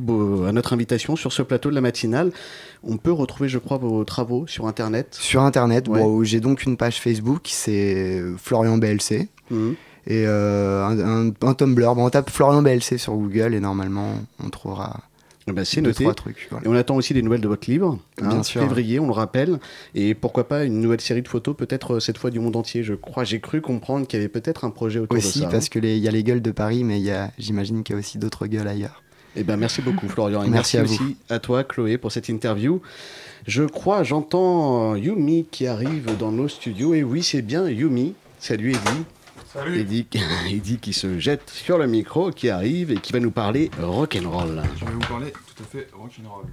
à 0.48 0.52
notre 0.54 0.72
invitation 0.72 1.18
sur 1.18 1.34
ce 1.34 1.42
plateau 1.42 1.70
de 1.70 1.76
la 1.76 1.82
matinale. 1.82 2.32
On 2.84 2.96
peut 2.96 3.12
retrouver, 3.12 3.50
je 3.50 3.58
crois, 3.58 3.78
vos 3.78 4.06
travaux 4.06 4.48
sur 4.48 4.66
Internet. 4.66 5.18
Sur 5.20 5.42
Internet, 5.42 5.90
Ouais. 5.90 6.00
bon, 6.00 6.24
j'ai 6.24 6.40
donc 6.40 6.64
une 6.64 6.78
page 6.78 7.02
Facebook, 7.02 7.48
c'est 7.52 8.22
Florian 8.38 8.78
BLC. 8.78 9.28
Mhm. 9.52 9.76
Et 10.10 10.24
euh, 10.26 10.86
un, 10.86 11.28
un- 11.28 11.34
un 11.42 11.54
Tumblr. 11.54 11.94
Bon, 11.96 12.06
on 12.06 12.10
tape 12.10 12.30
Florian 12.30 12.62
BLC 12.62 12.98
sur 12.98 13.14
Google 13.14 13.54
et 13.54 13.60
normalement, 13.60 14.14
on 14.42 14.50
trouvera. 14.50 15.02
Eh 15.50 15.54
ben, 15.54 15.64
c'est 15.64 15.80
noté. 15.82 16.04
trois 16.04 16.14
trucs. 16.14 16.48
voilà. 16.52 16.66
Et 16.66 16.70
on 16.70 16.74
attend 16.76 16.96
aussi 16.96 17.14
des 17.14 17.22
nouvelles 17.22 17.42
de 17.42 17.48
votre 17.48 17.70
livre. 17.70 17.98
hein, 18.22 18.28
Bien 18.30 18.44
sûr. 18.44 18.62
Février, 18.62 19.00
on 19.00 19.06
le 19.08 19.14
rappelle. 19.14 19.60
Et 19.96 20.14
pourquoi 20.14 20.48
pas 20.48 20.64
une 20.66 20.82
nouvelle 20.82 21.00
série 21.02 21.22
de 21.22 21.28
photos, 21.28 21.56
peut-être 21.56 21.96
euh, 21.96 22.00
cette 22.00 22.18
fois 22.18 22.30
du 22.32 22.40
monde 22.40 22.56
entier. 22.56 22.84
Je 22.84 22.94
crois, 22.94 23.24
j'ai 23.24 23.40
cru 23.40 23.62
comprendre 23.62 24.06
qu'il 24.08 24.20
y 24.20 24.22
avait 24.22 24.30
peut-être 24.30 24.66
un 24.66 24.70
projet 24.72 25.00
autour 25.00 25.18
Aussi, 25.18 25.40
de 25.40 25.44
ça. 25.46 25.50
parce 25.50 25.70
qu'il 25.70 25.86
y 25.86 26.08
a 26.08 26.12
les 26.12 26.24
gueules 26.24 26.42
de 26.42 26.52
Paris, 26.52 26.84
mais 26.84 27.02
j'imagine 27.38 27.84
qu'il 27.84 27.94
y 27.94 27.98
a 27.98 28.00
aussi 28.00 28.18
d'autres 28.18 28.48
gueules 28.48 28.68
ailleurs. 28.68 29.04
Eh 29.36 29.44
ben, 29.44 29.56
merci 29.56 29.82
beaucoup, 29.82 30.10
Florian. 30.10 30.44
Et 30.44 30.50
Merci 30.50 30.78
merci, 30.78 30.78
à 30.78 30.84
vous. 30.98 31.04
aussi 31.06 31.16
à 31.30 31.40
toi, 31.40 31.64
Chloé, 31.64 31.98
pour 31.98 32.12
cette 32.12 32.28
interview. 32.28 32.82
Je 33.46 33.64
crois, 33.64 34.04
j'entends 34.04 34.94
euh, 34.96 35.00
Yumi 35.00 35.46
qui 35.50 35.68
arrive 35.68 36.18
dans 36.18 36.32
nos 36.32 36.48
studios. 36.48 36.94
Et 36.94 37.04
oui, 37.04 37.22
c'est 37.24 37.42
bien 37.44 37.70
Yumi. 37.70 38.16
Salut, 38.40 38.72
Eddie. 38.72 39.06
Salut. 39.58 39.80
Eddie, 39.80 40.06
Eddie 40.52 40.78
qui 40.78 40.94
se 40.94 41.18
jette 41.18 41.50
sur 41.50 41.80
le 41.80 41.88
micro, 41.88 42.30
qui 42.30 42.50
arrive 42.50 42.92
et 42.92 42.98
qui 42.98 43.12
va 43.12 43.20
nous 43.20 43.32
parler 43.32 43.72
rock'n'roll. 43.82 44.62
Je 44.80 44.86
vais 44.86 44.92
vous 44.92 45.00
parler 45.00 45.32
tout 45.32 45.64
à 45.64 45.66
fait 45.66 45.88
rock'n'roll. 45.94 46.46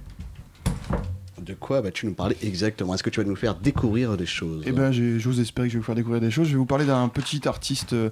De 1.39 1.53
quoi 1.53 1.81
vas-tu 1.81 2.07
nous 2.07 2.15
parler 2.15 2.35
exactement? 2.41 2.95
Est-ce 2.95 3.03
que 3.03 3.11
tu 3.11 3.21
vas 3.21 3.27
nous 3.27 3.35
faire 3.35 3.53
découvrir 3.53 4.17
des 4.17 4.25
choses? 4.25 4.63
Eh 4.65 4.71
ben, 4.71 4.91
j'ai- 4.91 5.19
j'ose 5.19 5.39
espérer 5.39 5.67
que 5.67 5.73
je 5.73 5.77
vais 5.77 5.81
vous 5.81 5.85
faire 5.85 5.93
découvrir 5.93 6.19
des 6.19 6.31
choses. 6.31 6.47
Je 6.47 6.53
vais 6.53 6.57
vous 6.57 6.65
parler 6.65 6.85
d'un 6.85 7.07
petit 7.07 7.47
artiste 7.47 7.93
euh, 7.93 8.09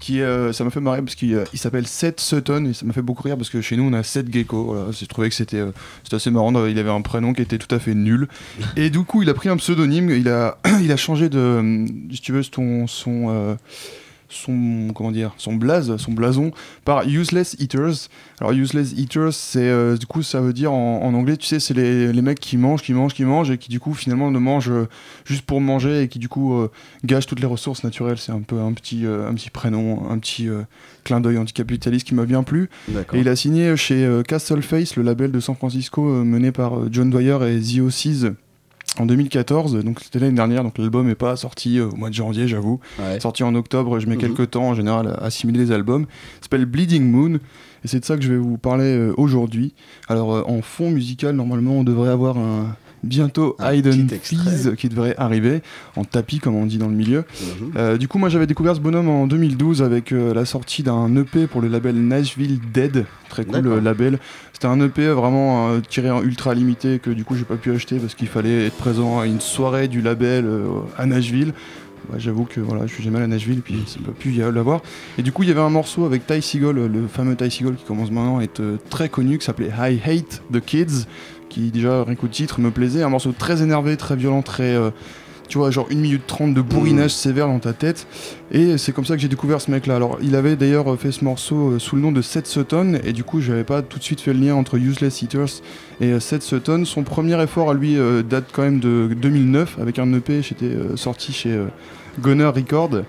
qui, 0.00 0.20
euh, 0.20 0.52
ça 0.52 0.64
m'a 0.64 0.70
fait 0.70 0.80
marrer 0.80 1.00
parce 1.02 1.14
qu'il 1.14 1.32
euh, 1.34 1.44
s'appelle 1.54 1.86
Seth 1.86 2.18
Sutton 2.18 2.64
et 2.64 2.72
ça 2.72 2.84
m'a 2.84 2.92
fait 2.92 3.02
beaucoup 3.02 3.22
rire 3.22 3.36
parce 3.36 3.50
que 3.50 3.60
chez 3.60 3.76
nous 3.76 3.84
on 3.84 3.92
a 3.92 4.02
Seth 4.02 4.32
Gecko. 4.32 4.64
Voilà, 4.64 4.90
j'ai 4.90 5.06
trouvé 5.06 5.28
que 5.28 5.34
c'était 5.36 5.58
euh, 5.58 5.70
assez 6.10 6.32
marrant. 6.32 6.66
Il 6.66 6.76
avait 6.80 6.90
un 6.90 7.02
prénom 7.02 7.32
qui 7.34 7.42
était 7.42 7.58
tout 7.58 7.72
à 7.72 7.78
fait 7.78 7.94
nul 7.94 8.26
et 8.76 8.90
du 8.90 9.04
coup 9.04 9.22
il 9.22 9.28
a 9.28 9.34
pris 9.34 9.48
un 9.48 9.56
pseudonyme. 9.58 10.10
Il 10.10 10.28
a 10.28 10.58
il 10.82 10.90
a 10.90 10.96
changé 10.96 11.28
de, 11.28 11.84
si 12.10 12.20
tu 12.20 12.32
veux, 12.32 12.42
son 12.42 12.88
son 12.88 13.26
euh, 13.28 13.54
son 14.32 14.88
comment 14.94 15.12
dire 15.12 15.32
son 15.36 15.54
blaze 15.54 15.96
son 15.96 16.12
blason 16.12 16.50
par 16.84 17.06
useless 17.06 17.56
eaters. 17.58 18.08
Alors 18.40 18.52
useless 18.52 18.92
eaters 18.96 19.32
c'est 19.32 19.60
euh, 19.60 19.96
du 19.96 20.06
coup 20.06 20.22
ça 20.22 20.40
veut 20.40 20.52
dire 20.52 20.72
en, 20.72 21.02
en 21.02 21.14
anglais 21.14 21.36
tu 21.36 21.46
sais 21.46 21.60
c'est 21.60 21.74
les, 21.74 22.12
les 22.12 22.22
mecs 22.22 22.40
qui 22.40 22.56
mangent 22.56 22.82
qui 22.82 22.92
mangent 22.92 23.14
qui 23.14 23.24
mangent 23.24 23.50
et 23.50 23.58
qui 23.58 23.68
du 23.68 23.80
coup 23.80 23.94
finalement 23.94 24.30
ne 24.30 24.38
mangent 24.38 24.70
euh, 24.70 24.88
juste 25.24 25.42
pour 25.42 25.60
manger 25.60 26.02
et 26.02 26.08
qui 26.08 26.18
du 26.18 26.28
coup 26.28 26.54
euh, 26.54 26.70
gâchent 27.04 27.26
toutes 27.26 27.40
les 27.40 27.46
ressources 27.46 27.84
naturelles. 27.84 28.18
C'est 28.18 28.32
un 28.32 28.40
peu 28.40 28.60
un 28.60 28.72
petit 28.72 29.06
euh, 29.06 29.28
un 29.28 29.34
petit 29.34 29.50
prénom 29.50 30.10
un 30.10 30.18
petit 30.18 30.48
clin 31.04 31.20
d'œil 31.20 31.38
anticapitaliste 31.38 32.06
qui 32.06 32.14
m'a 32.14 32.26
bien 32.26 32.42
plu. 32.42 32.70
Et 33.12 33.20
il 33.20 33.28
a 33.28 33.36
signé 33.36 33.76
chez 33.76 34.04
euh, 34.04 34.22
Castle 34.22 34.62
Face 34.62 34.96
le 34.96 35.02
label 35.02 35.30
de 35.30 35.40
San 35.40 35.54
Francisco 35.54 36.02
mené 36.02 36.52
par 36.52 36.90
John 36.90 37.10
Dwyer 37.10 37.38
et 37.48 37.60
The 37.60 37.80
Oasis 37.80 38.26
en 38.98 39.06
2014, 39.06 39.82
donc 39.84 40.00
c'était 40.00 40.18
l'année 40.18 40.36
dernière, 40.36 40.62
donc 40.64 40.76
l'album 40.78 41.06
n'est 41.06 41.14
pas 41.14 41.34
sorti 41.36 41.78
euh, 41.78 41.88
au 41.88 41.96
mois 41.96 42.10
de 42.10 42.14
janvier, 42.14 42.46
j'avoue. 42.46 42.78
Ouais. 42.98 43.18
Sorti 43.20 43.42
en 43.42 43.54
octobre, 43.54 43.98
je 44.00 44.06
mets 44.06 44.16
Mhm. 44.16 44.20
quelques 44.20 44.50
temps 44.50 44.64
en 44.68 44.74
général 44.74 45.08
à 45.08 45.24
assimiler 45.24 45.60
les 45.60 45.72
albums. 45.72 46.06
Il 46.40 46.42
s'appelle 46.42 46.66
Bleeding 46.66 47.10
Moon, 47.10 47.36
et 47.84 47.88
c'est 47.88 48.00
de 48.00 48.04
ça 48.04 48.16
que 48.16 48.22
je 48.22 48.30
vais 48.32 48.38
vous 48.38 48.58
parler 48.58 48.84
euh, 48.96 49.14
aujourd'hui. 49.16 49.72
Alors 50.08 50.34
euh, 50.34 50.42
en 50.46 50.60
fond 50.60 50.90
musical, 50.90 51.34
normalement, 51.34 51.72
on 51.72 51.84
devrait 51.84 52.10
avoir 52.10 52.36
un 52.36 52.76
bientôt 53.02 53.56
Hayden. 53.60 54.08
Fees 54.08 54.74
qui 54.76 54.88
devrait 54.88 55.14
arriver 55.18 55.62
en 55.96 56.04
tapis, 56.04 56.38
comme 56.38 56.54
on 56.54 56.66
dit 56.66 56.78
dans 56.78 56.88
le 56.88 56.94
milieu. 56.94 57.24
Mhm. 57.40 57.72
Euh, 57.76 57.96
du 57.98 58.08
coup, 58.08 58.18
moi 58.18 58.28
j'avais 58.28 58.46
découvert 58.46 58.74
ce 58.74 58.80
bonhomme 58.80 59.08
en 59.08 59.26
2012 59.26 59.82
avec 59.82 60.12
euh, 60.12 60.34
la 60.34 60.44
sortie 60.44 60.82
d'un 60.82 61.14
EP 61.16 61.46
pour 61.46 61.60
le 61.60 61.68
label 61.68 61.96
Nashville 61.96 62.60
Dead, 62.72 63.04
très 63.28 63.44
cool 63.44 63.66
euh, 63.66 63.80
label. 63.80 64.18
C'était 64.52 64.66
un 64.66 64.80
EP 64.80 65.08
vraiment 65.08 65.80
tiré 65.88 66.10
en 66.10 66.22
ultra 66.22 66.54
limité 66.54 67.00
que 67.00 67.10
du 67.10 67.24
coup 67.24 67.34
j'ai 67.34 67.44
pas 67.44 67.56
pu 67.56 67.72
acheter 67.72 67.98
parce 67.98 68.14
qu'il 68.14 68.28
fallait 68.28 68.66
être 68.66 68.76
présent 68.76 69.18
à 69.18 69.26
une 69.26 69.40
soirée 69.40 69.88
du 69.88 70.00
label 70.00 70.46
à 70.96 71.06
Nashville. 71.06 71.52
Bah, 72.08 72.16
J'avoue 72.18 72.44
que 72.44 72.60
voilà, 72.60 72.86
je 72.86 72.94
suis 72.94 73.02
jamais 73.02 73.16
allé 73.16 73.24
à 73.24 73.28
Nashville 73.28 73.58
et 73.58 73.62
puis 73.62 73.82
ça 73.86 73.98
peut 74.04 74.12
plus 74.12 74.30
y 74.32 74.38
l'avoir. 74.38 74.82
Et 75.18 75.22
du 75.22 75.32
coup, 75.32 75.42
il 75.42 75.48
y 75.48 75.52
avait 75.52 75.60
un 75.60 75.70
morceau 75.70 76.04
avec 76.04 76.26
Ty 76.26 76.40
Seagull, 76.40 76.86
le 76.86 77.06
fameux 77.08 77.34
Ty 77.34 77.50
Seagull 77.50 77.74
qui 77.74 77.84
commence 77.84 78.10
maintenant 78.10 78.38
à 78.38 78.44
être 78.44 78.62
très 78.88 79.08
connu, 79.08 79.38
qui 79.38 79.44
s'appelait 79.44 79.70
I 79.76 80.00
Hate 80.04 80.42
the 80.52 80.60
Kids, 80.60 81.06
qui 81.52 81.70
déjà 81.70 82.04
rien 82.04 82.14
qu'au 82.14 82.28
titre 82.28 82.60
me 82.60 82.70
plaisait. 82.70 83.02
Un 83.02 83.08
morceau 83.10 83.32
très 83.36 83.62
énervé, 83.62 83.96
très 83.96 84.16
violent, 84.16 84.42
très 84.42 84.74
euh, 84.74 84.90
tu 85.52 85.58
vois, 85.58 85.70
genre 85.70 85.86
1 85.90 85.96
minute 85.96 86.22
30 86.26 86.54
de 86.54 86.62
bourrinage 86.62 87.10
sévère 87.10 87.46
dans 87.46 87.58
ta 87.58 87.74
tête. 87.74 88.06
Et 88.52 88.78
c'est 88.78 88.92
comme 88.92 89.04
ça 89.04 89.16
que 89.16 89.20
j'ai 89.20 89.28
découvert 89.28 89.60
ce 89.60 89.70
mec-là. 89.70 89.96
Alors, 89.96 90.16
il 90.22 90.34
avait 90.34 90.56
d'ailleurs 90.56 90.98
fait 90.98 91.12
ce 91.12 91.22
morceau 91.24 91.72
euh, 91.72 91.78
sous 91.78 91.94
le 91.94 92.00
nom 92.00 92.10
de 92.10 92.22
Seth 92.22 92.46
Sutton, 92.46 92.98
et 93.04 93.12
du 93.12 93.22
coup, 93.22 93.42
j'avais 93.42 93.62
pas 93.62 93.82
tout 93.82 93.98
de 93.98 94.02
suite 94.02 94.22
fait 94.22 94.32
le 94.32 94.40
lien 94.40 94.54
entre 94.54 94.78
Useless 94.78 95.20
Eaters 95.20 95.60
et 96.00 96.12
euh, 96.12 96.20
Seth 96.20 96.42
Sutton. 96.42 96.86
Son 96.86 97.02
premier 97.02 97.40
effort 97.42 97.70
à 97.70 97.74
lui 97.74 97.98
euh, 97.98 98.22
date 98.22 98.46
quand 98.50 98.62
même 98.62 98.80
de 98.80 99.10
2009, 99.14 99.78
avec 99.78 99.98
un 99.98 100.10
EP 100.14 100.40
j'étais 100.40 100.64
euh, 100.64 100.96
sorti 100.96 101.34
chez 101.34 101.52
euh, 101.52 101.66
Gunner 102.18 102.46
Record. 102.46 103.02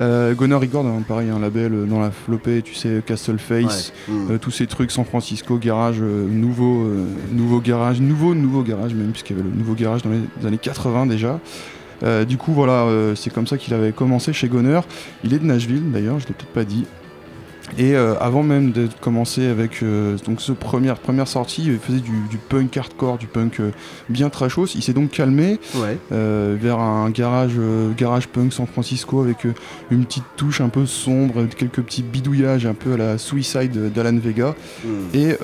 Euh, 0.00 0.34
Gunner 0.34 0.54
Record, 0.56 0.86
hein, 0.86 1.02
pareil, 1.06 1.28
un 1.30 1.38
label 1.38 1.74
euh, 1.74 1.84
dans 1.84 2.00
la 2.00 2.10
flopée, 2.10 2.62
tu 2.62 2.74
sais, 2.74 3.02
Castle 3.04 3.38
Face, 3.38 3.92
Ouais. 4.08 4.14
Mm. 4.14 4.30
euh, 4.32 4.38
tous 4.38 4.50
ces 4.50 4.66
trucs, 4.66 4.90
San 4.90 5.04
Francisco, 5.04 5.58
garage, 5.58 5.98
euh, 6.00 6.26
nouveau, 6.28 6.84
euh, 6.86 7.04
nouveau 7.30 7.60
garage, 7.60 8.00
nouveau, 8.00 8.34
nouveau 8.34 8.62
garage, 8.62 8.94
même 8.94 9.10
puisqu'il 9.10 9.36
y 9.36 9.40
avait 9.40 9.48
le 9.48 9.54
nouveau 9.54 9.74
garage 9.74 10.02
dans 10.02 10.10
les 10.10 10.46
années 10.46 10.58
80 10.58 11.06
déjà. 11.06 11.38
Euh, 12.02 12.24
du 12.24 12.36
coup, 12.36 12.52
voilà, 12.52 12.84
euh, 12.84 13.14
c'est 13.14 13.32
comme 13.32 13.46
ça 13.46 13.58
qu'il 13.58 13.74
avait 13.74 13.92
commencé 13.92 14.32
chez 14.32 14.48
Goner. 14.48 14.80
Il 15.24 15.34
est 15.34 15.38
de 15.38 15.44
Nashville, 15.44 15.92
d'ailleurs, 15.92 16.18
je 16.18 16.26
l'ai 16.26 16.34
peut-être 16.34 16.48
pas 16.52 16.64
dit. 16.64 16.84
Et 17.78 17.94
euh, 17.94 18.14
avant 18.20 18.42
même 18.42 18.72
de 18.72 18.88
commencer 19.00 19.46
avec 19.46 19.82
euh, 19.82 20.16
donc 20.26 20.40
ce 20.40 20.52
première 20.52 20.96
première 20.98 21.26
sortie, 21.28 21.62
il 21.66 21.78
faisait 21.78 22.00
du, 22.00 22.12
du 22.30 22.36
punk 22.36 22.76
hardcore, 22.76 23.18
du 23.18 23.26
punk 23.26 23.60
euh, 23.60 23.70
bien 24.08 24.28
trashos. 24.28 24.66
Il 24.74 24.82
s'est 24.82 24.92
donc 24.92 25.10
calmé 25.10 25.58
Ouais. 25.74 25.96
euh, 26.12 26.56
vers 26.60 26.78
un 26.80 27.08
garage 27.10 27.52
garage 27.96 28.28
punk 28.28 28.52
San 28.52 28.66
Francisco 28.66 29.22
avec 29.22 29.46
une 29.90 30.04
petite 30.04 30.24
touche 30.36 30.60
un 30.60 30.68
peu 30.68 30.84
sombre, 30.86 31.46
quelques 31.56 31.80
petits 31.82 32.02
bidouillages 32.02 32.66
un 32.66 32.74
peu 32.74 32.94
à 32.94 32.96
la 32.96 33.18
Suicide 33.18 33.92
d'Alan 33.92 34.18
Vega. 34.18 34.54
Mm. 34.84 34.88
Et, 35.14 35.36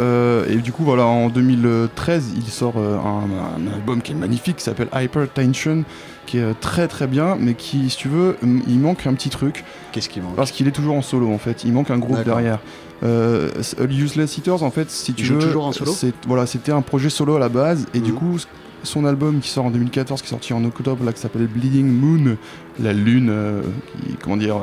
et 0.52 0.56
du 0.56 0.72
coup, 0.72 0.84
voilà, 0.84 1.06
en 1.06 1.28
2013, 1.28 2.32
il 2.36 2.42
sort 2.44 2.76
un, 2.78 3.24
un 3.62 3.72
album 3.74 4.02
qui 4.02 4.12
est 4.12 4.16
magnifique, 4.16 4.56
qui 4.56 4.64
s'appelle 4.64 4.88
Hypertension, 4.94 5.84
qui 6.26 6.38
est 6.38 6.54
très 6.60 6.88
très 6.88 7.06
bien, 7.06 7.36
mais 7.40 7.54
qui, 7.54 7.88
si 7.90 7.96
tu 7.96 8.08
veux, 8.08 8.36
il 8.42 8.78
manque 8.78 9.06
un 9.06 9.14
petit 9.14 9.30
truc. 9.30 9.64
Qu'est-ce 9.92 10.08
qui 10.10 10.20
manque? 10.20 10.36
Parce 10.36 10.50
qu'il 10.50 10.68
est 10.68 10.72
toujours 10.72 10.94
en 10.94 11.02
solo, 11.02 11.32
en 11.32 11.38
fait. 11.38 11.64
Il 11.64 11.72
manque 11.72 11.90
un 11.90 11.98
groupe 12.22 12.34
derrière. 12.34 12.58
Euh, 13.04 13.50
Useless 13.88 14.36
Eaters, 14.38 14.62
en 14.62 14.70
fait, 14.70 14.90
si 14.90 15.12
tu 15.14 15.24
Il 15.26 15.32
veux, 15.34 15.38
toujours 15.38 15.66
en 15.66 15.72
solo 15.72 15.92
c'est- 15.92 16.12
voilà, 16.26 16.46
c'était 16.46 16.72
un 16.72 16.82
projet 16.82 17.10
solo 17.10 17.36
à 17.36 17.38
la 17.38 17.48
base, 17.48 17.86
et 17.94 18.00
du 18.00 18.10
Mhm. 18.12 18.18
coup, 18.18 18.36
son 18.82 19.04
album 19.04 19.40
qui 19.40 19.48
sort 19.50 19.64
en 19.66 19.70
2014, 19.70 20.20
qui 20.20 20.26
est 20.26 20.30
sorti 20.30 20.52
en 20.52 20.64
octobre, 20.64 21.04
là, 21.04 21.12
qui 21.12 21.20
s'appelle 21.20 21.46
Bleeding 21.46 21.86
Moon, 21.86 22.36
la 22.80 22.92
lune, 22.92 23.28
euh, 23.30 23.62
qui, 24.06 24.14
comment 24.22 24.36
dire, 24.36 24.56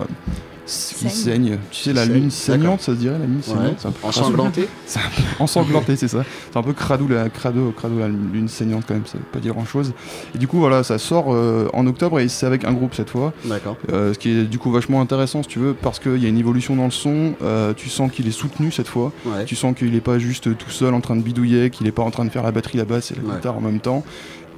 qui 0.66 1.09
Saigne. 1.09 1.09
saigne. 1.11 1.57
Tu 1.72 1.82
sais, 1.84 1.93
la 1.93 2.03
Saigne, 2.05 2.13
lune 2.13 2.32
saignante, 2.32 2.82
ça 2.82 2.93
se 2.93 2.97
dirait, 2.97 3.20
la 3.20 3.26
lune 3.26 3.38
Ouais. 3.38 3.43
saignante. 3.43 3.78
peu 4.01 4.07
Ensanglantée 4.07 4.68
c'est 4.86 4.99
un 4.99 5.01
peu 5.16 5.43
ensanglanté, 5.43 5.95
c'est 5.97 6.07
ça. 6.07 6.24
C'est 6.51 6.57
un 6.57 6.63
peu 6.63 6.74
crado 6.74 7.07
la, 7.07 7.30
crado, 7.30 7.72
crado 7.76 7.99
la 7.99 8.07
lune 8.07 8.47
saignante 8.47 8.84
quand 8.88 8.93
même, 8.95 9.05
ça 9.05 9.18
veut 9.18 9.24
pas 9.32 9.39
dire 9.39 9.53
grand 9.53 9.66
chose. 9.66 9.93
Et 10.34 10.38
du 10.38 10.47
coup, 10.47 10.57
voilà, 10.59 10.84
ça 10.84 10.97
sort 10.97 11.34
euh, 11.34 11.68
en 11.74 11.86
octobre 11.88 12.20
et 12.20 12.28
c'est 12.28 12.45
avec 12.45 12.66
un 12.66 12.74
groupe 12.74 12.95
cette 12.95 13.09
fois. 13.09 13.34
D'accord. 13.45 13.78
Euh, 13.91 14.13
ce 14.13 14.20
qui 14.20 14.32
est 14.32 14.43
du 14.43 14.57
coup 14.59 14.72
vachement 14.72 15.01
intéressant 15.01 15.43
si 15.43 15.49
tu 15.49 15.59
veux, 15.59 15.74
parce 15.74 15.99
qu'il 15.99 16.18
y 16.22 16.26
a 16.26 16.30
une 16.30 16.38
évolution 16.38 16.76
dans 16.76 16.86
le 16.86 16.91
son, 16.91 17.34
euh, 17.43 17.74
tu 17.76 17.89
sens 17.89 18.11
qu'il 18.11 18.28
est 18.28 18.32
soutenu 18.32 18.72
cette 18.72 18.88
fois, 18.88 19.11
Ouais. 19.26 19.45
tu 19.45 19.55
sens 19.55 19.76
qu'il 19.76 19.93
est 19.95 20.01
pas 20.01 20.18
juste 20.20 20.57
tout 20.57 20.70
seul 20.72 20.93
en 20.93 21.01
train 21.01 21.16
de 21.16 21.22
bidouiller, 21.22 21.70
qu'il 21.70 21.86
est 21.88 21.91
pas 21.91 22.03
en 22.03 22.11
train 22.11 22.26
de 22.26 22.30
faire 22.30 22.43
la 22.43 22.51
batterie, 22.51 22.78
la 22.78 22.86
basse 22.86 23.11
et 23.11 23.16
la 23.16 23.22
Ouais. 23.22 23.36
guitare 23.36 23.57
en 23.57 23.61
même 23.61 23.80
temps. 23.80 24.03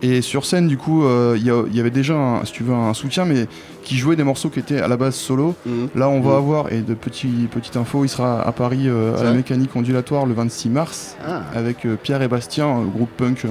Et 0.02 0.22
sur 0.22 0.46
scène, 0.46 0.68
du 0.68 0.78
coup, 0.78 1.04
euh, 1.04 1.36
il 1.38 1.44
y, 1.44 1.52
il 1.70 1.76
y 1.76 1.80
avait 1.80 1.90
déjà, 1.90 2.16
un, 2.16 2.46
si 2.46 2.52
tu 2.52 2.64
veux, 2.64 2.74
un 2.74 2.94
soutien, 2.94 3.26
mais 3.26 3.48
qui 3.84 3.98
jouait 3.98 4.16
des 4.16 4.24
morceaux 4.24 4.50
qui 4.50 4.60
étaient 4.60 4.80
à 4.82 4.88
la 4.88 4.98
base 4.98 5.16
solo. 5.16 5.56
Là, 5.96 6.08
on 6.10 6.20
va 6.22 6.32
Mhm. 6.32 6.38
avoir, 6.38 6.72
et 6.72 6.82
de 6.82 6.94
petits, 6.94 7.48
petite 7.50 7.78
info, 7.78 8.04
il 8.06 8.10
sera 8.10 8.42
à 8.42 8.52
Paris 8.52 8.84
euh, 8.88 9.18
à 9.18 9.24
la 9.24 9.34
mécanique 9.34 9.76
ondulatoire 9.76 10.26
le 10.26 10.34
26 10.34 10.70
mars 10.70 11.16
Ah. 11.26 11.44
avec 11.56 11.86
euh, 11.86 11.96
Pierre 12.02 12.22
et 12.22 12.28
Bastien, 12.28 12.68
un 12.68 12.84
groupe 12.86 13.10
punk 13.18 13.46
euh, 13.46 13.50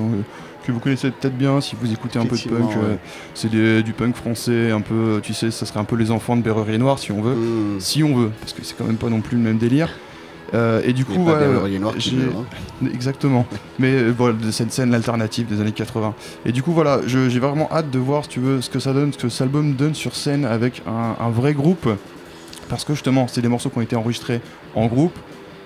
que 0.67 0.73
vous 0.73 0.79
connaissez 0.81 1.11
peut-être 1.11 1.37
bien 1.39 1.61
si 1.61 1.75
vous 1.81 1.93
écoutez 1.93 2.19
un 2.19 2.27
peu 2.27 2.37
de 2.37 2.43
punk. 2.43 2.71
euh, 2.77 2.93
ouais. 2.93 2.99
c'est 3.35 3.51
du 3.51 3.93
punk 3.93 4.15
français, 4.17 4.71
un 4.73 4.81
peu, 4.83 5.21
tu 5.23 5.33
sais, 5.33 5.51
ça 5.51 5.65
serait 5.67 5.81
un 5.81 5.85
peu 5.85 5.97
les 5.97 6.11
enfants 6.11 6.37
de 6.37 6.43
Berrurier 6.43 6.79
Noir 6.79 6.99
si 6.99 7.13
on 7.13 7.23
veut. 7.23 7.35
Hmm. 7.35 7.81
Si 7.81 8.03
on 8.05 8.15
veut, 8.17 8.31
parce 8.41 8.53
que 8.53 8.63
c'est 8.65 8.77
quand 8.77 8.85
même 8.85 8.97
pas 8.97 9.09
non 9.09 9.21
plus 9.21 9.37
le 9.37 9.43
même 9.43 9.59
délire. 9.59 9.91
Euh, 10.55 10.81
et 10.85 10.93
du 10.93 11.05
coup, 11.05 11.15
Noir 11.15 11.39
hein. 11.43 12.89
Exactement. 12.93 13.47
Mais 13.79 13.93
euh, 13.93 14.11
voilà, 14.17 14.35
de 14.35 14.51
cette 14.51 14.73
scène 14.73 14.95
alternative 14.95 15.47
des 15.47 15.61
années 15.61 15.73
80. 15.73 16.15
Et 16.45 16.53
du 16.53 16.63
coup, 16.63 16.73
voilà, 16.73 17.01
j'ai 17.07 17.39
vraiment 17.41 17.69
hâte 17.73 17.91
de 17.91 17.99
voir, 17.99 18.25
si 18.25 18.31
tu 18.31 18.41
veux, 18.41 18.61
ce 18.61 18.71
que 18.71 18.79
ça 18.79 18.93
donne, 18.93 19.13
ce 19.13 19.19
que 19.19 19.29
cet 19.29 19.43
album 19.43 19.75
donne 19.75 19.95
sur 19.95 20.15
scène 20.15 20.45
avec 20.45 20.83
un, 20.87 21.17
un 21.25 21.31
vrai 21.31 21.55
groupe. 21.55 21.89
Parce 22.69 22.85
que 22.85 22.95
justement, 22.95 23.27
c'est 23.29 23.43
des 23.43 23.49
morceaux 23.49 23.71
qui 23.71 23.79
ont 23.79 23.83
été 23.83 23.97
enregistrés 23.97 24.41
en 24.75 24.87
groupe 24.87 25.17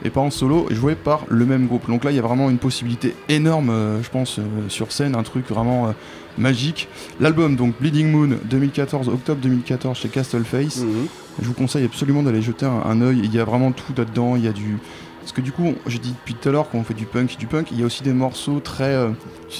et 0.05 0.11
pas 0.11 0.20
en 0.20 0.31
solo 0.31 0.66
et 0.70 0.74
joués 0.74 0.95
par 0.95 1.24
le 1.28 1.45
même 1.47 1.66
groupe. 1.66 1.89
Donc 1.89 2.05
là, 2.05 2.11
il 2.11 2.16
y 2.16 2.18
a 2.18 2.22
vraiment 2.22 2.51
une 2.51 2.59
possibilité 2.59 3.14
énorme, 3.28 3.70
euh, 3.70 4.03
je 4.03 4.11
pense, 4.11 4.39
euh, 4.39 4.43
sur 4.68 4.93
scène, 4.93 5.14
un 5.14 5.22
truc 5.22 5.49
vraiment 5.49 5.89
euh, 5.89 5.93
magique. 6.39 6.89
L'album, 7.20 7.57
donc 7.57 7.74
Bleeding 7.81 8.11
Moon 8.11 8.39
2014, 8.45 9.09
octobre 9.09 9.41
2014 9.41 9.99
chez 9.99 10.09
Castle 10.09 10.45
Face. 10.45 10.78
Mhm. 10.78 11.07
Je 11.41 11.47
vous 11.47 11.55
conseille 11.55 11.85
absolument 11.85 12.22
d'aller 12.22 12.43
jeter 12.43 12.66
un, 12.66 13.01
œil. 13.03 13.20
Il 13.22 13.35
y 13.35 13.39
a 13.39 13.45
vraiment 13.45 13.72
tout 13.72 13.93
là-dedans. 13.97 14.37
Il 14.37 14.45
y 14.45 14.49
a 14.49 14.53
du. 14.53 14.78
Parce 15.20 15.33
que 15.33 15.41
du 15.41 15.53
coup, 15.53 15.74
j'ai 15.87 15.99
dit 15.99 16.12
depuis 16.12 16.35
tout 16.35 16.49
à 16.49 16.53
l'heure 16.53 16.70
qu'on 16.70 16.83
fait 16.83 16.95
du 16.95 17.07
punk, 17.07 17.37
du 17.39 17.47
punk, 17.47 17.70
il 17.70 17.78
y 17.78 17.83
a 17.83 17.87
aussi 17.87 18.03
des 18.03 18.12
morceaux 18.12 18.59
très, 18.59 18.95
euh, 18.95 19.11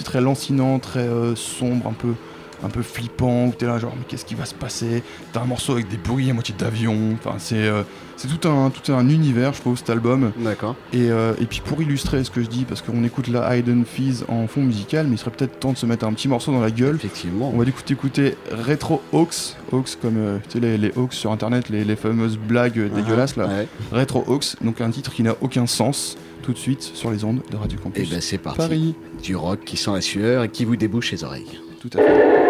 très 0.05 0.21
lancinants, 0.21 0.79
très 0.79 1.01
euh, 1.01 1.37
sombres, 1.37 1.87
un 1.87 1.93
peu, 1.93 2.15
un 2.65 2.69
peu 2.69 2.83
flippants, 2.83 3.47
où 3.47 3.53
t'es 3.57 3.67
là 3.67 3.79
genre 3.79 3.95
mais 3.97 4.05
qu'est-ce 4.09 4.25
qui 4.25 4.35
va 4.35 4.45
se 4.45 4.55
passer? 4.55 5.03
T'as 5.33 5.41
un 5.43 5.47
morceau 5.47 5.73
avec 5.73 5.89
des 5.89 5.97
bruits 5.97 6.31
à 6.31 6.35
moitié 6.35 6.55
d'avion. 6.59 6.97
Enfin, 7.15 7.37
c'est, 7.39 7.57
euh, 7.57 7.83
c'est 8.17 8.29
tout 8.29 8.49
un, 8.49 8.71
tout 8.71 8.93
un 8.93 9.09
univers, 9.09 9.55
je 9.55 9.61
trouve, 9.61 9.79
cet 9.79 9.91
album. 9.91 10.33
D'accord. 10.39 10.77
Et, 10.93 11.11
euh, 11.11 11.33
et 11.41 11.47
puis 11.47 11.63
pour 11.65 11.81
illustrer 11.83 12.23
ce 12.25 12.31
que 12.31 12.43
je 12.43 12.49
dis, 12.49 12.65
parce 12.65 12.83
qu'on 12.83 13.03
écoute 13.05 13.29
la 13.29 13.57
Hidden 13.57 13.85
Fizz 13.85 14.25
en 14.29 14.47
fond 14.47 14.63
musical, 14.63 15.07
mais 15.07 15.15
il 15.15 15.19
serait 15.19 15.31
peut-être 15.31 15.59
temps 15.59 15.73
de 15.73 15.79
se 15.79 15.87
mettre 15.87 16.05
un 16.07 16.13
petit 16.13 16.29
morceau 16.29 16.53
dans 16.53 16.61
la 16.61 16.71
gueule. 16.71 16.97
Effectivement. 16.97 17.51
On 17.55 17.59
va 17.59 17.65
du 17.65 17.73
coup 17.73 17.81
écouter 17.89 18.37
Retro 18.53 19.01
Hawks, 19.13 19.57
Hawks 19.73 19.97
comme 20.03 20.17
euh, 20.19 20.39
tu 20.49 20.59
sais, 20.59 20.61
les, 20.61 20.77
les 20.79 20.93
Hawks 20.97 21.15
sur 21.15 21.33
internet, 21.33 21.69
les, 21.71 21.85
les 21.85 21.97
fameuses 21.97 22.37
blagues 22.39 22.89
Ah, 22.93 22.97
dégueulasses 22.97 23.37
là. 23.37 23.47
ouais. 23.47 23.69
Retro 23.93 24.25
Hawks, 24.29 24.57
donc 24.63 24.81
un 24.81 24.91
titre 24.91 25.13
qui 25.13 25.23
n'a 25.23 25.35
aucun 25.41 25.67
sens, 25.67 26.17
tout 26.43 26.53
de 26.53 26.59
suite 26.59 26.83
sur 26.83 27.11
les 27.11 27.25
ondes 27.25 27.41
de 27.51 27.57
Radio 27.57 27.79
Et 27.79 27.83
Campus. 27.83 28.11
ben 28.11 28.21
c'est 28.21 28.39
parti. 28.39 28.59
Paris. 28.59 28.95
Du 29.23 29.37
rock 29.37 29.61
qui 29.65 29.77
sent 29.77 29.91
la 29.93 30.01
sueur 30.01 30.45
et 30.45 30.49
qui 30.49 30.65
vous 30.65 30.77
débouche 30.77 31.13
les 31.13 31.25
oreilles. 31.25 31.61
Tout 31.81 31.91
à 31.95 32.03
fait. 32.03 32.50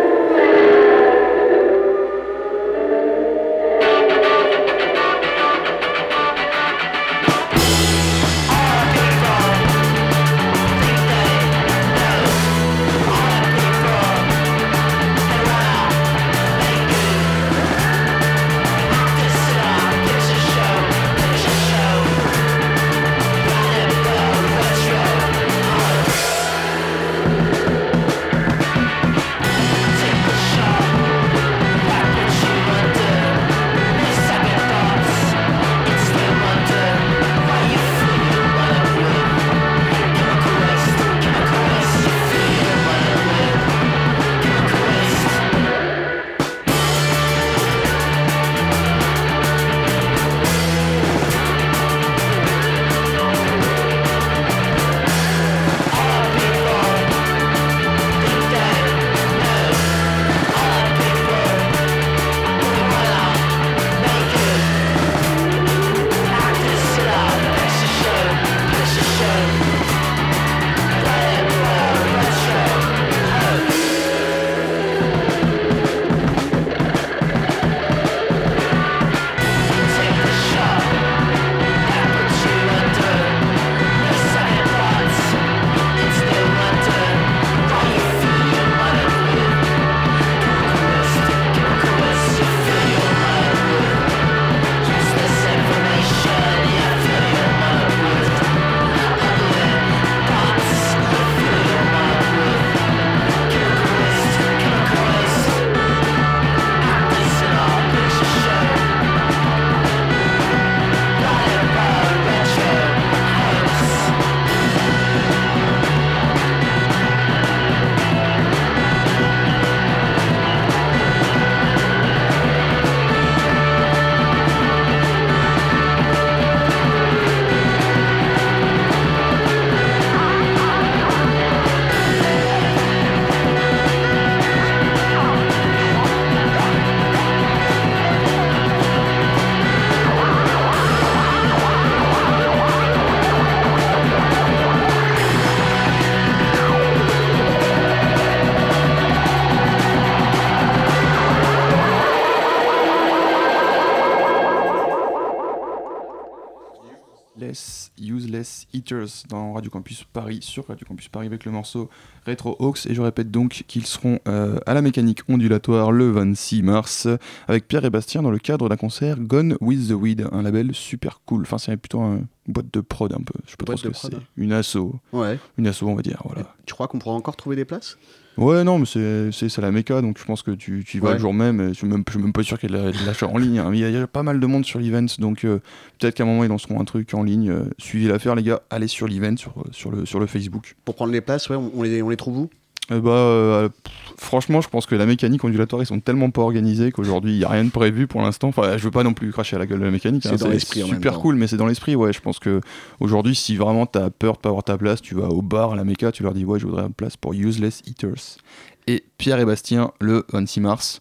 Dans 159.29 159.53
Radio 159.53 159.71
Campus 159.71 160.05
Paris, 160.13 160.41
sur 160.43 160.67
Radio 160.67 160.85
Campus 160.87 161.09
Paris 161.09 161.27
avec 161.27 161.45
le 161.45 161.53
morceau 161.53 161.89
Retro 162.27 162.57
Hawks. 162.59 162.87
Et 162.87 162.95
je 162.95 163.01
répète 163.01 163.31
donc 163.31 163.65
qu'ils 163.69 163.87
seront 163.87 164.19
euh, 164.27 164.59
à 164.67 164.75
la 164.75 164.83
mécanique 164.83 165.21
ondulatoire 165.29 165.93
le 165.93 166.11
26 166.11 166.63
mars 166.63 167.09
avec 167.49 167.69
Pierre 167.69 167.85
et 167.85 167.91
Bastien 167.91 168.23
dans 168.23 168.31
le 168.31 168.39
cadre 168.39 168.69
d'un 168.69 168.77
concert 168.77 169.19
Gone 169.21 169.57
with 169.61 169.89
the 169.89 169.93
Weed, 169.93 170.27
un 170.33 170.43
label 170.43 170.75
super 170.75 171.21
cool. 171.27 171.43
Enfin, 171.43 171.59
c'est 171.59 171.77
plutôt 171.77 172.01
un- 172.01 172.23
une 172.47 172.53
boîte 172.53 172.73
de 172.73 172.81
prod 172.81 173.13
un 173.13 173.19
peu. 173.23 173.35
Je 173.47 173.51
sais 173.53 173.57
pas 173.57 173.65
trop 173.67 173.77
ce 173.77 173.89
que 173.89 173.95
c'est. 173.97 174.15
hein. 174.15 174.23
Une 174.37 174.53
asso. 174.53 174.93
Ouais. 175.13 175.39
Une 175.57 175.67
asso, 175.69 175.83
on 175.85 175.95
va 175.95 176.03
dire. 176.03 176.21
Voilà. 176.25 176.55
Tu 176.67 176.75
crois 176.75 176.89
qu'on 176.89 176.99
pourra 176.99 177.15
encore 177.15 177.37
trouver 177.37 177.55
des 177.57 177.65
places? 177.65 177.97
Ouais, 178.41 178.65
non, 178.65 178.79
mais 178.79 178.87
c'est 178.87 179.59
la 179.59 179.71
méca, 179.71 180.01
donc 180.01 180.19
je 180.19 180.25
pense 180.25 180.43
que 180.43 180.51
tu, 180.53 180.83
tu 180.87 180.97
y 180.97 181.01
vas 181.01 181.09
Ouais. 181.09 181.13
le 181.15 181.21
jour 181.21 181.35
même. 181.35 181.61
et 181.61 181.69
Je 181.69 181.75
suis 181.75 181.87
même, 181.87 182.03
je 182.07 182.13
suis 182.13 182.21
même 182.23 182.33
pas 182.33 182.43
sûr 182.43 182.59
qu'il 182.59 182.71
y 182.71 182.75
ait 182.75 182.79
de 182.79 182.83
la- 182.85 182.91
de 182.91 183.07
l'achat 183.07 183.29
en 183.29 183.37
ligne. 183.37 183.59
hein. 183.59 183.69
Mais 183.71 183.77
Il 183.79 183.81
y, 183.81 183.85
a- 183.85 183.89
il 183.91 183.95
y 183.95 183.99
a 183.99 184.07
pas 184.07 184.23
mal 184.23 184.41
de 184.41 184.47
monde 184.47 184.65
sur 184.65 184.81
l'event, 184.81 185.05
donc 185.19 185.45
euh, 185.45 185.59
peut-être 185.99 186.15
qu'à 186.15 186.23
un 186.23 186.27
moment 186.27 186.43
ils 186.45 186.49
lanceront 186.49 186.81
un 186.81 186.85
truc 186.85 187.13
en 187.15 187.23
ligne. 187.23 187.51
Euh, 187.51 187.65
suivez 187.79 188.09
l'affaire, 188.09 188.35
les 188.35 188.43
gars. 188.43 188.63
Allez 188.71 188.89
sur 188.89 189.07
l'event, 189.07 189.37
sur, 189.37 189.53
sur, 189.73 189.91
le, 189.91 190.07
sur 190.07 190.19
le 190.21 190.27
Facebook. 190.27 190.75
Pour 190.87 190.95
prendre 190.95 191.13
les 191.13 191.21
places, 191.21 191.49
ouais, 191.51 191.57
on, 191.57 191.71
on 191.77 191.83
les, 191.83 192.01
on 192.03 192.09
les 192.09 192.17
trouve 192.17 192.39
où? 192.39 192.51
Eh 192.93 192.99
bah, 192.99 193.11
euh, 193.11 193.69
pff, 193.69 193.95
franchement, 194.17 194.61
je 194.61 194.69
pense 194.69 194.87
que 194.87 194.97
la 194.97 195.07
mécanique 195.07 195.45
ondulatoire, 195.45 195.83
ils 195.83 195.87
sont 195.87 196.01
tellement 196.01 196.31
pas 196.31 196.43
organisés 196.43 196.91
qu'aujourd'hui, 196.91 197.33
il 197.33 197.39
n'y 197.39 197.45
a 197.45 197.49
rien 197.49 197.65
de 197.65 197.71
prévu 197.71 198.07
pour 198.07 198.21
l'instant. 198.21 198.49
Enfin, 198.49 198.77
je 198.77 198.83
veux 198.83 198.91
pas 198.91 199.05
non 199.05 199.15
plus 199.15 199.31
cracher 199.31 199.57
à 199.57 199.59
la 199.61 199.67
gueule 199.67 199.79
de 199.79 199.85
la 199.85 199.91
mécanique. 199.91 200.25
C'est 200.25 200.33
hein, 200.33 200.37
dans 200.37 200.49
l'esprit 200.49 200.83
super 200.83 201.19
cool, 201.21 201.37
mais 201.37 201.47
c'est 201.47 201.57
dans 201.57 201.67
l'esprit, 201.67 201.95
ouais. 201.95 202.13
Je 202.13 202.21
pense 202.21 202.39
que 202.39 202.61
aujourd'hui, 202.99 203.35
si 203.35 203.57
vraiment 203.57 203.87
tu 203.87 203.99
as 203.99 204.11
peur 204.11 204.35
de 204.35 204.39
pas 204.39 204.49
avoir 204.49 204.65
ta 204.65 204.77
place, 204.77 205.01
tu 205.01 205.15
vas 205.15 205.29
au 205.29 205.43
bar 205.43 205.73
à 205.73 205.77
la 205.77 205.85
méca, 205.85 206.11
tu 206.11 206.23
leur 206.25 206.35
dis, 206.35 206.45
ouais, 206.45 206.59
je 206.59 206.67
voudrais 206.67 206.83
une 206.83 206.93
place 206.93 207.17
pour 207.17 207.33
Useless 207.33 207.83
Eaters. 207.87 208.39
Et 208.87 209.05
Pierre 209.19 209.39
et 209.39 209.45
Bastien, 209.45 209.93
le 210.01 210.25
26 210.33 210.61
mars, 210.61 211.01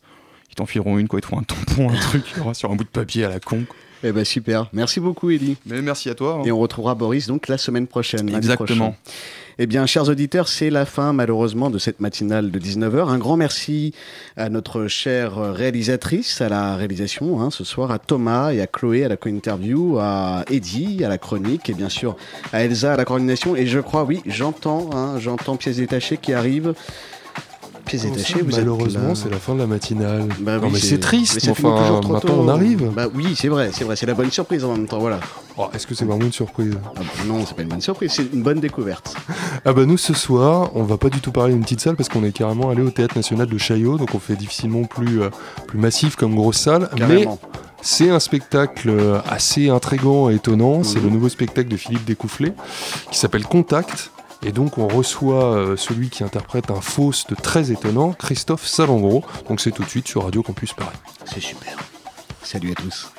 ils 0.52 0.56
t'en 0.56 0.68
fileront 0.68 1.00
une, 1.00 1.08
quoi. 1.08 1.20
Ils 1.20 1.22
te 1.22 1.28
feront 1.28 1.40
un 1.40 1.44
tampon, 1.44 1.90
un 1.90 1.96
truc, 1.96 2.24
sur 2.54 2.72
un 2.72 2.76
bout 2.76 2.84
de 2.84 2.90
papier 2.90 3.26
à 3.26 3.30
la 3.30 3.40
con. 3.40 3.64
quoi. 3.68 3.76
Eh 4.04 4.12
ben 4.12 4.24
super. 4.24 4.68
Merci 4.74 5.00
beaucoup, 5.00 5.30
Elie. 5.30 5.58
Mais 5.66 5.82
merci 5.82 6.10
à 6.10 6.16
toi. 6.16 6.40
hein. 6.40 6.44
Et 6.46 6.52
on 6.52 6.60
retrouvera 6.60 6.96
Boris 6.96 7.28
donc 7.28 7.48
la 7.48 7.58
semaine 7.58 7.88
prochaine. 7.88 8.34
Exactement. 8.34 8.96
Eh 9.62 9.68
bien, 9.68 9.86
chers 9.86 10.08
auditeurs, 10.08 10.48
c'est 10.48 10.70
la 10.70 10.86
fin 10.86 11.12
malheureusement 11.12 11.70
de 11.70 11.78
cette 11.80 12.00
matinale 12.00 12.50
de 12.50 12.60
19h. 12.60 13.10
Un 13.10 13.18
grand 13.18 13.36
merci 13.36 13.94
à 14.38 14.48
notre 14.48 14.88
chère 14.88 15.36
réalisatrice 15.54 16.40
à 16.40 16.48
la 16.48 16.78
réalisation 16.78 17.42
hein, 17.42 17.50
ce 17.52 17.66
soir, 17.66 17.92
à 17.92 18.00
Thomas 18.00 18.54
et 18.54 18.62
à 18.62 18.68
Chloé 18.68 19.04
à 19.04 19.10
la 19.10 19.18
co-interview, 19.18 19.98
à 20.00 20.46
Eddie 20.50 21.04
à 21.04 21.10
la 21.10 21.18
chronique 21.18 21.70
et 21.70 21.74
bien 21.74 21.90
sûr 21.90 22.16
à 22.54 22.64
Elsa 22.64 22.94
à 22.94 22.96
la 22.96 23.04
coordination. 23.04 23.58
Et 23.58 23.68
je 23.68 23.80
crois, 23.80 24.06
oui, 24.06 24.22
j'entends, 24.26 24.92
hein, 24.94 25.20
j'entends 25.20 25.58
pièces 25.58 25.76
détachées 25.76 26.16
qui 26.16 26.32
arrivent. 26.32 26.74
Pièces 27.90 28.04
détachées, 28.04 28.42
vous 28.42 28.52
Malheureusement, 28.56 29.16
c'est 29.16 29.30
la 29.30 29.38
fin 29.38 29.54
de 29.56 29.60
la 29.60 29.68
matinale. 29.68 30.28
Bah 30.40 30.58
non, 30.58 30.66
oui, 30.68 30.70
mais 30.74 30.80
c'est 30.80 31.00
triste. 31.00 31.40
mais 31.44 31.50
enfin, 31.52 31.76
toujours 31.82 32.02
trop 32.02 32.14
maintenant 32.14 32.36
tôt. 32.36 32.42
on 32.42 32.48
arrive. 32.48 32.92
Bah 32.96 33.08
oui, 33.14 33.36
c'est 33.36 33.48
vrai, 33.48 33.72
c'est 33.74 33.84
vrai, 33.84 33.96
c'est 33.96 34.06
la 34.06 34.14
bonne 34.14 34.30
surprise 34.32 34.64
en 34.64 34.74
même 34.74 34.88
temps, 34.88 35.00
voilà. 35.00 35.20
Oh, 35.58 35.66
Est-ce 35.74 35.88
que 35.88 35.96
c'est 35.96 36.06
vraiment 36.06 36.26
une 36.26 36.32
surprise? 36.32 36.78
Ah 36.86 37.00
bah 37.00 37.04
non, 37.28 37.44
c'est 37.46 37.56
pas 37.56 37.64
une 37.64 37.68
bonne 37.70 37.82
surprise, 37.82 38.12
c'est 38.16 38.32
une 38.34 38.44
bonne 38.44 38.60
découverte. 38.60 39.16
Ah 39.66 39.74
bah 39.74 39.86
nous 39.86 39.98
ce 39.98 40.14
soir, 40.14 40.72
on 40.76 40.84
va 40.84 40.98
pas 40.98 41.10
du 41.10 41.20
tout 41.20 41.32
parler 41.34 41.54
d'une 41.54 41.64
petite 41.64 41.82
salle 41.82 41.98
parce 41.98 42.08
qu'on 42.08 42.24
est 42.24 42.32
carrément 42.32 42.70
allé 42.70 42.82
au 42.82 42.92
théâtre 42.92 43.18
national 43.18 43.46
de 43.48 43.58
Chaillot, 43.58 43.98
donc 43.98 44.16
on 44.16 44.20
fait 44.20 44.38
difficilement 44.38 44.84
plus 44.86 45.22
euh, 45.22 45.30
plus 45.68 45.78
massif 45.78 46.16
comme 46.16 46.34
grosse 46.34 46.58
salle, 46.58 46.90
mais 47.10 47.28
c'est 47.82 48.10
un 48.10 48.20
spectacle 48.22 48.90
euh, 48.90 49.20
assez 49.28 49.70
intrigant 49.70 50.30
et 50.30 50.36
étonnant. 50.36 50.84
C'est 50.84 51.00
Mhm. 51.00 51.06
le 51.06 51.10
nouveau 51.12 51.28
spectacle 51.30 51.68
de 51.68 51.76
Philippe 51.76 52.06
Découfflé 52.06 52.54
qui 53.12 53.18
s'appelle 53.20 53.44
Contact. 53.44 54.12
Et 54.42 54.52
donc 54.52 54.78
on 54.78 54.88
reçoit 54.88 55.56
euh, 55.56 55.76
celui 55.76 56.10
qui 56.10 56.24
interprète 56.24 56.72
un 56.72 56.82
Faust 56.82 57.36
très 57.42 57.72
étonnant, 57.72 58.14
Christophe 58.14 58.66
Salengro. 58.66 59.24
Donc 59.48 59.60
c'est 59.60 59.72
tout 59.72 59.84
de 59.84 59.90
suite 59.90 60.08
sur 60.08 60.24
Radio 60.24 60.44
Campus 60.44 60.74
Paris. 60.74 60.98
C'est 61.26 61.42
super. 61.42 61.78
Salut 62.42 62.72
à 62.72 62.76
tous. 62.76 63.12